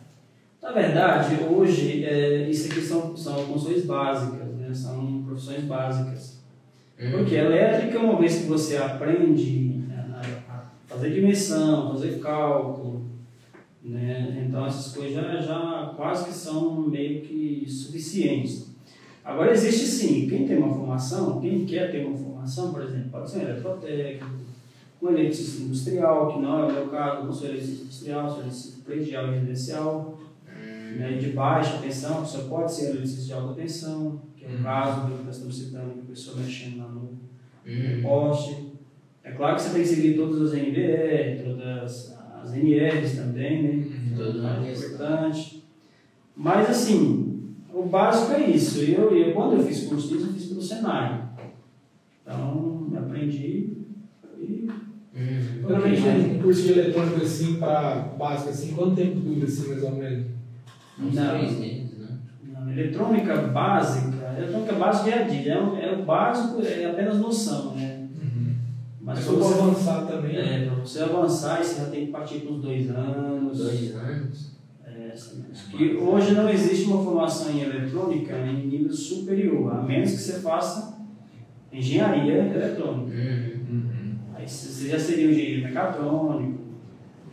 Na 0.60 0.72
verdade, 0.72 1.44
hoje, 1.44 2.04
é, 2.04 2.50
isso 2.50 2.72
aqui 2.72 2.80
são, 2.80 3.16
são 3.16 3.36
funções 3.46 3.84
básicas. 3.84 4.48
Né? 4.48 4.66
né? 4.66 4.74
São 4.74 5.22
profissões 5.28 5.62
básicas. 5.62 6.38
Uhum. 7.00 7.10
Porque 7.12 7.36
elétrica, 7.36 8.00
uma 8.00 8.18
vez 8.18 8.40
que 8.40 8.46
você 8.46 8.78
aprende 8.78 9.84
a 9.92 10.18
a 10.18 10.64
fazer 10.88 11.10
dimensão, 11.10 11.92
fazer 11.92 12.18
cálculo, 12.18 13.06
né? 13.80 14.44
Então 14.44 14.66
essas 14.66 14.92
coisas 14.92 15.14
já, 15.14 15.40
já 15.40 15.94
quase 15.96 16.24
que 16.24 16.34
são 16.34 16.88
meio 16.88 17.22
que 17.22 17.64
suficientes. 17.68 18.71
Agora 19.24 19.52
existe 19.52 19.86
sim, 19.86 20.26
quem 20.28 20.46
tem 20.46 20.58
uma 20.58 20.74
formação, 20.74 21.40
quem 21.40 21.64
quer 21.64 21.90
ter 21.92 22.04
uma 22.04 22.16
formação, 22.16 22.72
por 22.72 22.82
exemplo, 22.82 23.10
pode 23.10 23.30
ser 23.30 23.38
um 23.38 23.42
eletrotécnico, 23.42 24.26
um 25.00 25.08
eletricista 25.10 25.62
industrial, 25.62 26.32
que 26.32 26.40
não 26.40 26.58
é 26.60 26.64
o 26.66 26.72
meu 26.72 26.88
caso, 26.88 27.24
não 27.26 27.32
sou 27.32 27.48
eletricista 27.48 27.84
industrial, 27.84 28.28
sou 28.28 28.38
eletricista 28.40 28.80
predial 28.84 29.26
e 29.28 29.30
residencial, 29.34 30.18
né, 30.96 31.12
de 31.18 31.28
baixa 31.30 31.78
tensão, 31.78 32.20
pessoa 32.22 32.44
pode 32.48 32.72
ser 32.72 32.90
eletricista 32.90 33.24
de 33.26 33.32
alta 33.32 33.54
tensão, 33.54 34.20
que 34.36 34.44
é 34.44 34.48
o 34.48 34.52
Uhum. 34.52 34.62
caso 34.62 35.06
do 35.06 35.16
que 35.18 35.24
nós 35.24 35.34
estamos 35.36 35.56
citando, 35.56 35.92
que 35.94 36.00
a 36.00 36.04
pessoa 36.10 36.36
mexendo 36.38 36.78
lá 36.78 36.88
no, 36.88 37.00
Uhum. 37.00 37.96
no 37.96 38.02
poste. 38.02 38.72
É 39.24 39.30
claro 39.30 39.54
que 39.56 39.62
você 39.62 39.70
tem 39.70 39.82
que 39.82 39.88
seguir 39.88 40.16
todas 40.16 40.52
as 40.52 40.58
NBR, 40.58 41.42
todas 41.44 42.12
as 42.42 42.52
NRs 42.54 43.16
também, 43.16 43.62
né? 43.62 43.86
Tudo 44.16 44.38
É 44.40 44.42
na 44.42 44.50
mais 44.58 44.68
lista. 44.68 44.86
importante. 44.94 45.62
Mas 46.36 46.68
assim, 46.70 47.21
o 47.72 47.84
básico 47.86 48.32
é 48.32 48.50
isso. 48.50 48.80
Eu, 48.80 49.10
eu 49.16 49.34
quando 49.34 49.56
eu 49.56 49.64
fiz 49.64 49.86
curso 49.86 50.08
disso, 50.08 50.26
eu 50.26 50.32
fiz 50.32 50.46
pelo 50.46 50.62
Senai. 50.62 51.28
Então, 52.22 52.92
aprendi 52.96 53.72
e 54.38 54.68
Uhum. 55.64 56.34
Um 56.34 56.42
curso 56.42 56.62
de 56.62 56.72
eletrônica 56.72 57.22
assim, 57.22 57.56
para 57.56 57.94
básico 58.18 58.50
assim, 58.50 58.74
quanto 58.74 58.96
tempo 58.96 59.20
dura 59.20 59.44
assim, 59.44 59.68
mais 59.68 59.82
ou 59.84 59.92
menos? 59.92 60.26
Uns 60.98 61.14
Não. 61.14 61.38
três 61.38 61.58
meses, 61.58 61.98
né? 61.98 62.08
na 62.44 62.72
eletrônica 62.72 63.36
básica, 63.36 64.34
eletrônica 64.36 64.72
básica 64.74 65.04
dia 65.04 65.20
a 65.20 65.22
dia, 65.28 65.52
é, 65.54 65.60
o- 65.62 65.76
é 65.76 65.92
o 65.92 66.04
básico, 66.04 66.60
é 66.62 66.84
apenas 66.86 67.18
noção, 67.18 67.74
né? 67.76 68.08
Mas 69.00 69.16
Mas 69.16 69.18
se 69.18 69.24
se 69.24 69.30
for 69.30 69.38
você, 69.38 69.60
avançar 69.60 70.06
também, 70.06 70.36
é, 70.36 70.66
pra 70.66 70.74
você 70.76 71.00
avançar, 71.00 71.62
você 71.62 71.80
já 71.80 71.90
tem 71.90 72.06
que 72.06 72.12
partir 72.12 72.40
para 72.40 72.52
uns 72.52 72.62
dois 72.62 72.90
anos. 72.90 73.58
Dois 73.58 73.94
anos. 73.96 74.52
Que 75.70 75.94
hoje 75.96 76.34
não 76.34 76.48
existe 76.48 76.86
uma 76.86 77.02
formação 77.02 77.50
em 77.50 77.60
eletrônica 77.60 78.36
em 78.36 78.66
nível 78.66 78.92
superior, 78.92 79.74
a 79.74 79.82
menos 79.82 80.10
que 80.10 80.18
você 80.18 80.40
faça 80.40 80.98
engenharia 81.72 82.46
eletrônica. 82.54 83.16
Uhum. 83.16 84.14
Aí 84.34 84.48
você 84.48 84.88
já 84.88 84.98
seria 84.98 85.28
um 85.28 85.30
engenheiro 85.30 85.62
mecatrônico, 85.62 86.58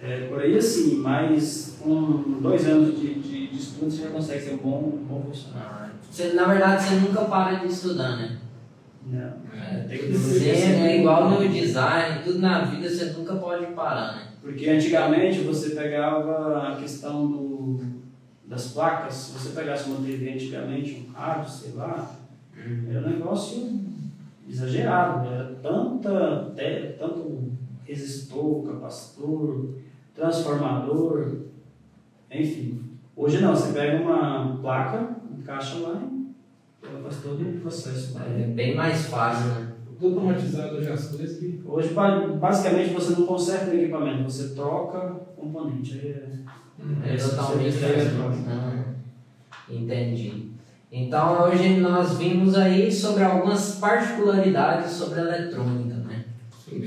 é, 0.01 0.27
por 0.27 0.39
aí 0.39 0.57
assim, 0.57 0.95
mas 0.97 1.77
com 1.81 2.39
dois 2.41 2.65
anos 2.67 2.99
de, 2.99 3.15
de, 3.15 3.47
de 3.47 3.57
estudo 3.57 3.91
você 3.91 4.03
já 4.03 4.09
consegue 4.09 4.41
ser 4.41 4.53
um 4.53 4.57
bom, 4.57 4.99
um 5.01 5.05
bom 5.05 5.23
funcionário. 5.27 5.93
Você, 6.09 6.33
na 6.33 6.45
verdade, 6.45 6.83
você 6.83 6.95
nunca 6.95 7.25
para 7.25 7.55
de 7.55 7.67
estudar, 7.67 8.15
né? 8.17 8.37
Não. 9.05 9.33
É, 9.53 9.85
tem 9.87 9.97
que 9.97 10.49
é 10.49 10.99
igual 10.99 11.29
no 11.29 11.49
design, 11.49 12.23
tudo 12.23 12.39
na 12.39 12.65
vida 12.65 12.89
você 12.89 13.05
nunca 13.05 13.35
pode 13.35 13.65
parar, 13.73 14.15
né? 14.15 14.28
Porque 14.41 14.69
antigamente 14.69 15.41
você 15.41 15.71
pegava 15.71 16.69
a 16.69 16.75
questão 16.77 17.27
do, 17.27 17.79
das 18.45 18.69
placas, 18.69 19.13
se 19.13 19.31
você 19.37 19.49
pegasse 19.49 19.89
uma 19.89 20.05
TV 20.05 20.33
antigamente, 20.33 21.05
um 21.07 21.11
rádio, 21.11 21.51
sei 21.51 21.73
lá, 21.73 22.15
era 22.89 23.07
um 23.07 23.09
negócio 23.09 23.79
exagerado, 24.47 25.27
era 25.27 25.55
tanta, 25.61 26.53
tanto 26.97 27.51
resistor, 27.85 28.65
capacitor, 28.67 29.69
transformador, 30.15 31.37
enfim. 32.31 32.83
Hoje 33.15 33.41
não, 33.41 33.55
você 33.55 33.73
pega 33.73 34.01
uma 34.01 34.57
placa, 34.61 35.15
encaixa 35.37 35.79
lá 35.79 36.01
e 36.81 36.87
ela 36.87 37.01
faz 37.03 37.21
todo 37.21 37.41
o 37.41 37.59
processo. 37.59 38.17
É 38.17 38.47
bem 38.47 38.75
mais 38.75 39.07
fácil, 39.07 39.47
né? 39.47 39.73
Tudo 39.99 40.19
automatizado 40.19 40.77
hoje 40.77 40.89
as 40.89 41.07
coisas 41.07 41.37
que. 41.37 41.61
Hoje, 41.65 41.89
ba- 41.93 42.27
basicamente, 42.39 42.93
você 42.93 43.13
não 43.19 43.25
conserta 43.25 43.71
o 43.71 43.73
equipamento, 43.73 44.23
você 44.23 44.49
troca 44.55 44.99
componente. 45.35 45.99
Aí 46.01 46.09
é- 46.11 47.13
É 47.13 47.17
totalmente 47.17 47.83
é 47.83 47.89
eletrônico. 47.89 48.49
Ah, 48.49 48.83
Entendi. 49.69 50.49
Então 50.91 51.43
hoje 51.43 51.77
nós 51.77 52.17
vimos 52.17 52.55
aí 52.55 52.91
sobre 52.91 53.23
algumas 53.23 53.75
particularidades 53.75 54.91
sobre 54.93 55.19
a 55.19 55.23
eletrônica? 55.23 55.98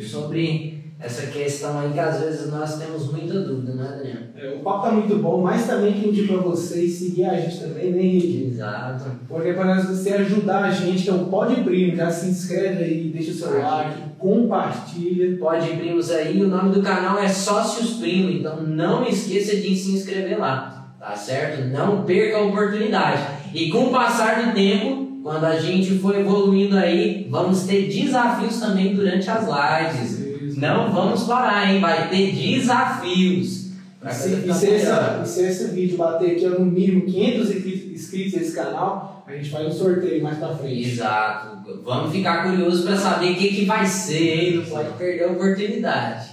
Sobre 0.02 0.82
essa 1.02 1.26
questão 1.26 1.80
aí 1.80 1.92
que 1.92 1.98
às 1.98 2.20
vezes 2.20 2.50
nós 2.50 2.78
temos 2.78 3.10
muita 3.10 3.40
dúvida, 3.40 3.74
né, 3.74 3.98
Daniel? 3.98 4.16
É, 4.36 4.56
o 4.56 4.60
papo 4.60 4.86
tá 4.86 4.92
muito 4.92 5.16
bom, 5.16 5.42
mas 5.42 5.66
também 5.66 5.94
quem 5.94 6.10
indica 6.10 6.34
pra 6.34 6.42
vocês 6.42 6.92
seguir 6.92 7.24
a 7.24 7.34
gente 7.34 7.58
também, 7.58 7.90
né, 7.90 8.02
Henrique? 8.02 8.50
Exato. 8.52 9.10
Porque 9.28 9.52
para 9.52 9.82
você 9.82 10.10
ajudar 10.14 10.64
a 10.64 10.70
gente, 10.70 11.02
que 11.02 11.10
é 11.10 11.12
o 11.12 11.26
Pode 11.26 11.60
Primo, 11.62 11.96
já 11.96 12.08
se 12.08 12.30
inscreve 12.30 12.84
aí, 12.84 13.10
deixa 13.12 13.32
o 13.32 13.34
seu 13.34 13.58
like, 13.58 14.00
compartilha. 14.16 15.36
Pode 15.38 15.76
primos 15.76 16.10
aí, 16.12 16.40
o 16.40 16.48
nome 16.48 16.72
do 16.72 16.82
canal 16.82 17.18
é 17.18 17.28
Sócios 17.28 17.94
Primo, 17.94 18.30
então 18.30 18.62
não 18.62 19.04
esqueça 19.04 19.56
de 19.56 19.74
se 19.74 19.96
inscrever 19.96 20.38
lá, 20.38 20.94
tá 21.00 21.16
certo? 21.16 21.66
Não 21.68 22.04
perca 22.04 22.38
a 22.38 22.42
oportunidade. 22.42 23.22
E 23.52 23.70
com 23.70 23.86
o 23.86 23.90
passar 23.90 24.44
do 24.44 24.54
tempo, 24.54 25.11
quando 25.22 25.44
a 25.44 25.58
gente 25.58 25.98
for 25.98 26.18
evoluindo 26.18 26.76
aí, 26.76 27.26
vamos 27.30 27.62
ter 27.64 27.88
desafios 27.88 28.58
também 28.60 28.94
durante 28.94 29.28
as 29.30 29.44
lives. 29.46 30.56
Não 30.56 30.92
vamos 30.92 31.24
parar, 31.24 31.70
hein? 31.72 31.80
Vai 31.80 32.08
ter 32.10 32.32
desafios. 32.32 33.62
E 34.04 34.12
se, 34.12 34.28
e 34.48 34.52
se, 34.52 34.66
melhor. 34.66 34.76
essa, 34.76 35.22
e 35.24 35.28
se 35.28 35.42
esse 35.44 35.68
vídeo 35.74 35.96
bater 35.96 36.32
aqui 36.32 36.46
no 36.46 36.64
mínimo 36.66 37.02
500 37.02 37.50
inscri- 37.50 37.92
inscritos 37.94 38.32
nesse 38.34 38.54
canal, 38.54 39.24
a 39.26 39.32
gente 39.32 39.48
faz 39.48 39.66
um 39.68 39.70
sorteio 39.70 40.22
mais 40.24 40.38
pra 40.38 40.48
frente. 40.56 40.88
Exato. 40.90 41.80
Vamos 41.84 42.10
ficar 42.12 42.42
curiosos 42.42 42.84
para 42.84 42.96
saber 42.96 43.30
o 43.30 43.36
que, 43.36 43.48
que 43.54 43.64
vai 43.64 43.86
ser, 43.86 44.40
hein? 44.44 44.56
Não 44.56 44.64
pode 44.64 44.90
perder 44.98 45.24
a 45.24 45.32
oportunidade. 45.32 46.30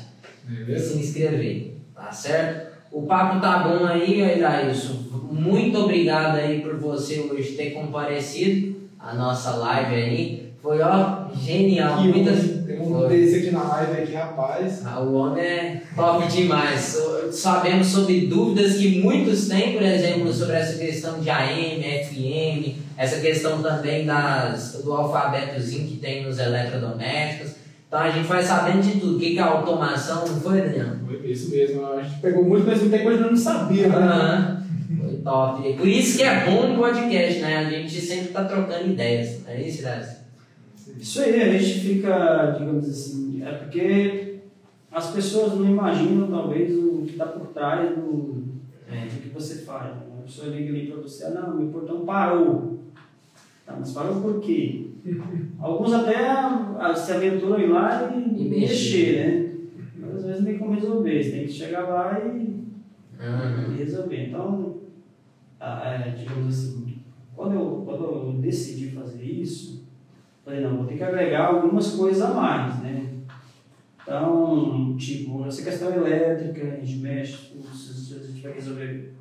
de 0.66 0.80
se 0.80 0.98
inscrever, 0.98 1.76
tá 1.94 2.12
certo? 2.12 2.70
O 2.92 3.04
papo 3.04 3.40
tá 3.40 3.60
bom 3.60 3.86
aí, 3.86 4.20
Irailson. 4.20 4.96
Muito 5.32 5.78
obrigado 5.78 6.38
aí 6.38 6.62
por 6.62 6.76
você 6.78 7.20
hoje 7.20 7.52
ter 7.52 7.70
comparecido 7.70 8.79
à 9.00 9.14
nossa 9.14 9.52
live 9.52 9.95
aí. 9.95 10.50
Foi, 10.62 10.82
ó, 10.82 11.28
genial. 11.34 12.02
Que 12.02 12.10
Muitas... 12.10 12.39
tem 12.66 12.82
um 12.82 13.00
Foi. 13.00 13.08
desse 13.08 13.38
aqui 13.38 13.52
na 13.52 13.64
live 13.64 14.02
aqui, 14.02 14.14
rapaz. 14.14 14.86
Ah, 14.86 15.00
o 15.00 15.14
homem 15.14 15.41
é 15.41 15.82
top 15.95 16.28
demais. 16.28 16.97
Sabemos 17.32 17.88
sobre 17.88 18.28
dúvidas 18.28 18.76
que 18.76 19.00
muitos 19.02 19.47
têm, 19.47 19.74
por 19.74 19.84
exemplo, 19.84 20.34
sobre 20.34 20.56
essa 20.58 20.78
questão 20.78 21.20
de 21.20 21.30
AM, 21.30 21.82
FM, 21.82 22.78
essa 22.97 23.22
questão 23.22 23.62
também 23.62 24.06
das, 24.06 24.82
do 24.84 24.91
alfabetozinho 24.91 25.88
que 25.88 25.97
tem 25.97 26.26
nos 26.26 26.38
eletrodomésticos. 26.38 27.54
Então 27.88 28.02
a 28.02 28.12
gente 28.12 28.28
vai 28.28 28.43
sabendo 28.43 28.82
de 28.82 29.00
tudo. 29.00 29.16
O 29.16 29.20
que 29.20 29.32
que 29.32 29.39
é 29.39 29.41
automação, 29.41 30.28
não 30.28 30.41
foi, 30.41 30.62
Daniel? 30.62 30.95
Isso 31.24 31.50
mesmo, 31.52 31.86
a 31.86 32.02
gente 32.02 32.20
pegou 32.20 32.43
muito, 32.43 32.68
mas 32.68 32.82
muita 32.82 33.00
coisa 33.00 33.18
que 33.18 33.24
eu 33.24 33.32
não 33.32 33.38
sabia, 33.38 33.88
né? 33.88 33.95
Aham. 33.95 34.60
Top. 35.24 35.74
Por 35.74 35.88
isso 35.88 36.18
que 36.18 36.24
é 36.24 36.46
bom 36.46 36.74
o 36.74 36.78
podcast, 36.78 37.40
né? 37.42 37.58
A 37.58 37.70
gente 37.70 38.00
sempre 38.00 38.30
tá 38.30 38.46
trocando 38.46 38.92
ideias. 38.92 39.42
Não 39.44 39.52
é 39.52 39.62
isso, 39.62 39.82
Irailson? 39.82 40.20
Isso 41.00 41.22
aí, 41.22 41.42
a 41.42 41.58
gente 41.58 41.80
fica, 41.80 42.56
digamos 42.58 42.90
assim, 42.90 43.42
é 43.46 43.52
porque 43.54 44.40
as 44.92 45.12
pessoas 45.12 45.54
não 45.54 45.66
imaginam 45.66 46.28
talvez 46.30 46.76
o 46.78 47.04
que 47.06 47.12
está 47.12 47.26
por 47.28 47.48
trás 47.48 47.96
do, 47.96 48.44
é, 48.92 49.06
do 49.06 49.22
que 49.22 49.30
você 49.30 49.64
faz. 49.64 49.96
né? 49.96 50.02
A 50.20 50.22
pessoa 50.24 50.48
liga 50.48 50.70
ali 50.70 50.88
para 50.88 51.02
você, 51.02 51.26
ah, 51.26 51.30
não, 51.30 51.56
meu 51.56 51.68
portão 51.68 52.06
parou. 52.06 52.80
Tá, 53.66 53.76
mas 53.80 53.92
parou 53.92 54.20
por 54.22 54.40
quê? 54.42 54.88
Alguns 55.60 55.94
até 55.94 56.18
ah, 56.28 56.94
se 56.96 57.12
aventuram 57.14 57.60
ir 57.60 57.68
lá 57.68 58.12
e, 58.14 58.42
E 58.42 58.50
mexer, 58.50 59.16
né? 59.16 59.50
Mas 59.96 60.16
às 60.18 60.24
vezes 60.26 60.40
não 60.40 60.48
tem 60.48 60.58
como 60.58 60.74
resolver, 60.74 61.24
você 61.24 61.32
tem 61.32 61.46
que 61.46 61.52
chegar 61.52 61.82
lá 61.88 62.20
e 62.26 62.60
Aham. 63.22 63.74
e 63.74 63.78
resolver. 63.78 64.28
Então, 64.28 64.69
é, 65.60 66.10
digamos 66.18 66.47
assim, 66.47 67.03
quando 67.36 67.53
eu, 67.53 67.84
quando 67.86 68.03
eu 68.03 68.34
decidi 68.39 68.91
fazer 68.91 69.24
isso, 69.24 69.88
falei, 70.43 70.62
não, 70.62 70.78
vou 70.78 70.86
ter 70.86 70.97
que 70.97 71.03
agregar 71.03 71.47
algumas 71.47 71.91
coisas 71.95 72.22
a 72.22 72.34
mais, 72.34 72.80
né? 72.80 73.14
Então, 74.01 74.95
tipo, 74.97 75.45
essa 75.45 75.64
questão 75.64 75.93
elétrica, 75.93 76.74
a 76.74 76.84
gente 76.84 76.97
mexe, 76.97 77.53
se 77.74 77.93
você 77.93 78.34
tiver 78.34 78.49
que 78.49 78.55
resolver 78.55 79.14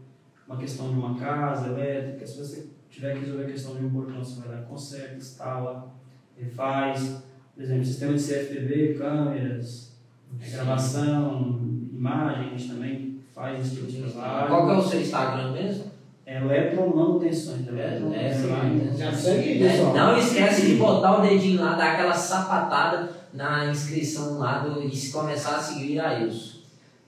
uma 0.47 0.57
questão 0.57 0.89
de 0.89 0.99
uma 0.99 1.15
casa 1.15 1.69
elétrica, 1.69 2.27
se 2.27 2.39
você 2.39 2.69
tiver 2.89 3.15
que 3.15 3.21
resolver 3.21 3.45
a 3.45 3.51
questão 3.51 3.77
de 3.77 3.85
um 3.85 3.91
portão, 3.91 4.19
você 4.19 4.41
vai 4.41 4.57
lá, 4.57 4.63
conserta, 4.63 5.17
instala, 5.17 5.93
refaz. 6.39 7.23
Por 7.55 7.63
exemplo, 7.63 7.85
sistema 7.85 8.15
de 8.15 8.23
CFTV, 8.23 8.95
câmeras, 8.95 9.97
é, 10.41 10.51
gravação, 10.51 11.61
imagem, 11.93 12.47
a 12.47 12.51
gente 12.51 12.69
também 12.69 13.21
faz 13.35 13.61
esse 13.61 13.77
tipo 13.77 13.87
de 13.89 14.03
trabalho. 14.03 14.49
Qual 14.49 14.67
que 14.67 14.73
é 14.73 14.77
o 14.79 14.83
seu 14.83 15.01
Instagram 15.01 15.53
mesmo? 15.53 15.98
É 16.31 16.37
eletromanutenções. 16.37 17.67
É, 17.69 17.97
eletromanutenções. 17.97 18.99
Já 18.99 19.13
segue 19.13 19.49
aí, 19.49 19.63
É, 19.63 19.71
pessoal. 19.71 19.95
Não 19.95 20.19
esquece 20.19 20.67
de 20.67 20.75
botar 20.75 21.19
o 21.19 21.23
dedinho 21.23 21.63
lá, 21.63 21.75
dar 21.75 21.95
aquela 21.95 22.13
sapatada 22.13 23.09
na 23.33 23.71
inscrição 23.71 24.39
lá 24.39 24.59
do, 24.59 24.83
e 24.83 24.95
se 24.95 25.11
começar 25.11 25.57
a 25.57 25.63
seguir 25.63 25.99
a 25.99 26.21
isso. 26.21 26.65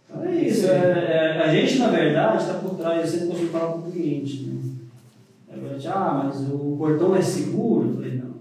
Então 0.08 0.24
é 0.24 0.34
isso. 0.36 0.66
É, 0.68 1.36
é, 1.36 1.42
a 1.44 1.54
gente, 1.54 1.78
na 1.78 1.88
verdade, 1.88 2.38
está 2.38 2.54
por 2.54 2.76
trás, 2.76 3.02
eu 3.02 3.06
sempre 3.06 3.26
costumo 3.28 3.50
falar 3.50 3.72
para 3.72 3.88
o 3.88 3.92
cliente. 3.92 4.42
Né? 4.44 4.60
durante, 5.54 5.88
ah, 5.88 6.22
mas 6.24 6.40
o 6.48 6.76
portão 6.78 7.14
é 7.14 7.20
seguro? 7.20 7.88
Eu 7.88 7.94
falei, 7.96 8.14
não, 8.16 8.34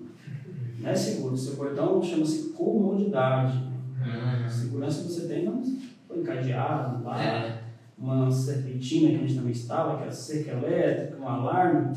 não 0.79 0.89
é 0.89 0.95
seguro. 0.95 1.35
Seu 1.35 1.55
portão 1.55 2.01
chama-se 2.01 2.53
comodidade. 2.53 3.57
Hum. 4.01 4.45
A 4.45 4.49
segurança 4.49 5.03
que 5.03 5.11
você 5.11 5.27
tem 5.27 5.43
não 5.43 5.61
foi 6.07 6.19
encadeado 6.19 7.03
lá, 7.03 7.21
É. 7.21 7.58
uma 7.99 8.31
serpentina 8.31 9.09
que 9.09 9.15
a 9.15 9.19
gente 9.19 9.35
também 9.35 9.51
estava, 9.51 9.97
que 9.97 10.03
era 10.03 10.11
cerca 10.11 10.51
elétrica, 10.51 11.21
um 11.21 11.27
alarme. 11.27 11.95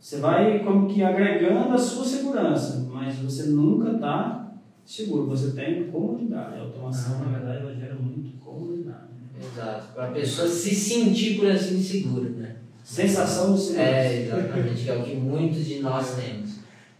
Você 0.00 0.18
vai 0.18 0.58
como 0.60 0.86
que 0.86 1.02
agregando 1.02 1.72
a 1.74 1.78
sua 1.78 2.04
segurança, 2.04 2.86
mas 2.92 3.16
você 3.16 3.44
nunca 3.44 3.92
está 3.92 4.52
seguro. 4.84 5.26
Você 5.26 5.52
tem 5.52 5.84
comodidade. 5.90 6.58
A 6.58 6.62
automação, 6.62 7.18
na 7.20 7.38
verdade, 7.38 7.58
ela 7.62 7.74
gera 7.74 7.94
muito 7.94 8.38
comodidade. 8.38 8.98
né? 9.12 9.40
Exato. 9.42 9.86
Para 9.94 10.04
a 10.04 10.10
pessoa 10.12 10.48
se 10.48 10.74
sentir, 10.74 11.38
por 11.38 11.50
assim, 11.50 11.82
segura, 11.82 12.28
né? 12.30 12.56
Sensação 12.82 13.54
de 13.54 13.60
segurança. 13.60 13.90
É, 13.90 14.22
exatamente, 14.24 14.84
que 14.84 14.90
é 14.90 14.96
o 14.96 15.02
que 15.02 15.14
muitos 15.16 15.64
de 15.64 15.80
nós 15.80 16.16
temos. 16.16 16.50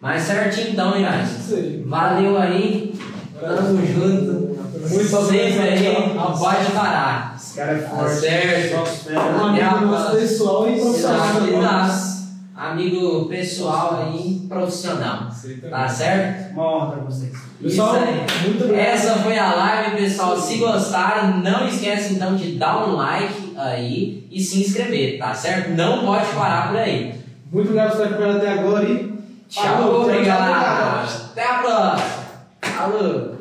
Mas 0.01 0.23
certinho 0.23 0.71
então, 0.71 0.99
Irais. 0.99 1.51
Valeu 1.85 2.39
aí. 2.39 2.95
Tamo 3.39 3.87
junto. 3.87 4.45
Muito 4.75 5.05
Sempre 5.09 5.39
aí, 5.39 5.97
obrigado. 5.97 6.39
pode 6.39 6.73
parar. 6.73 7.34
Esse 7.55 7.61
cara 7.61 7.73
é 7.73 7.83
Tá 7.83 7.89
forte. 7.89 8.17
certo. 8.17 9.11
É 9.11 9.19
um 9.21 9.45
amigo 9.47 9.87
nosso 9.87 10.17
pessoal 10.17 10.69
e 10.69 10.81
profissional. 10.81 11.47
Exato. 11.47 12.15
Amigo 12.57 13.25
pessoal 13.27 14.07
aí, 14.07 14.47
profissional. 14.49 15.29
Também. 15.41 15.71
Tá 15.71 15.89
certo? 15.89 16.53
Uma 16.55 16.65
honra 16.65 16.87
para 16.93 17.01
vocês. 17.05 17.33
Pessoal, 17.63 17.95
Isso 17.95 18.05
aí. 18.05 18.49
muito 18.49 18.65
obrigado. 18.65 18.87
Essa 18.87 19.15
foi 19.19 19.39
a 19.39 19.55
live, 19.55 19.97
pessoal. 19.97 20.37
Se 20.37 20.57
gostaram, 20.59 21.39
não 21.39 21.69
esquece 21.69 22.15
então 22.15 22.35
de 22.35 22.57
dar 22.59 22.89
um 22.89 22.97
like 22.97 23.55
aí 23.57 24.27
e 24.33 24.41
se 24.41 24.61
inscrever, 24.61 25.19
tá 25.19 25.33
certo? 25.33 25.71
Não 25.71 26.05
pode 26.05 26.27
parar 26.33 26.69
por 26.69 26.79
aí. 26.79 27.15
Muito 27.53 27.69
obrigado 27.69 27.91
por 27.97 28.03
estar 28.03 28.07
acompanhando 28.15 28.37
até 28.39 28.53
agora 28.53 28.85
e 28.85 29.15
Tchau, 29.49 29.63
Falou, 29.65 29.79
tchau, 29.87 29.93
tchau, 29.93 30.03
obrigado. 30.11 31.09
Até 31.31 31.45
a 31.45 31.55
próxima. 31.59 32.25
Falou. 32.63 33.34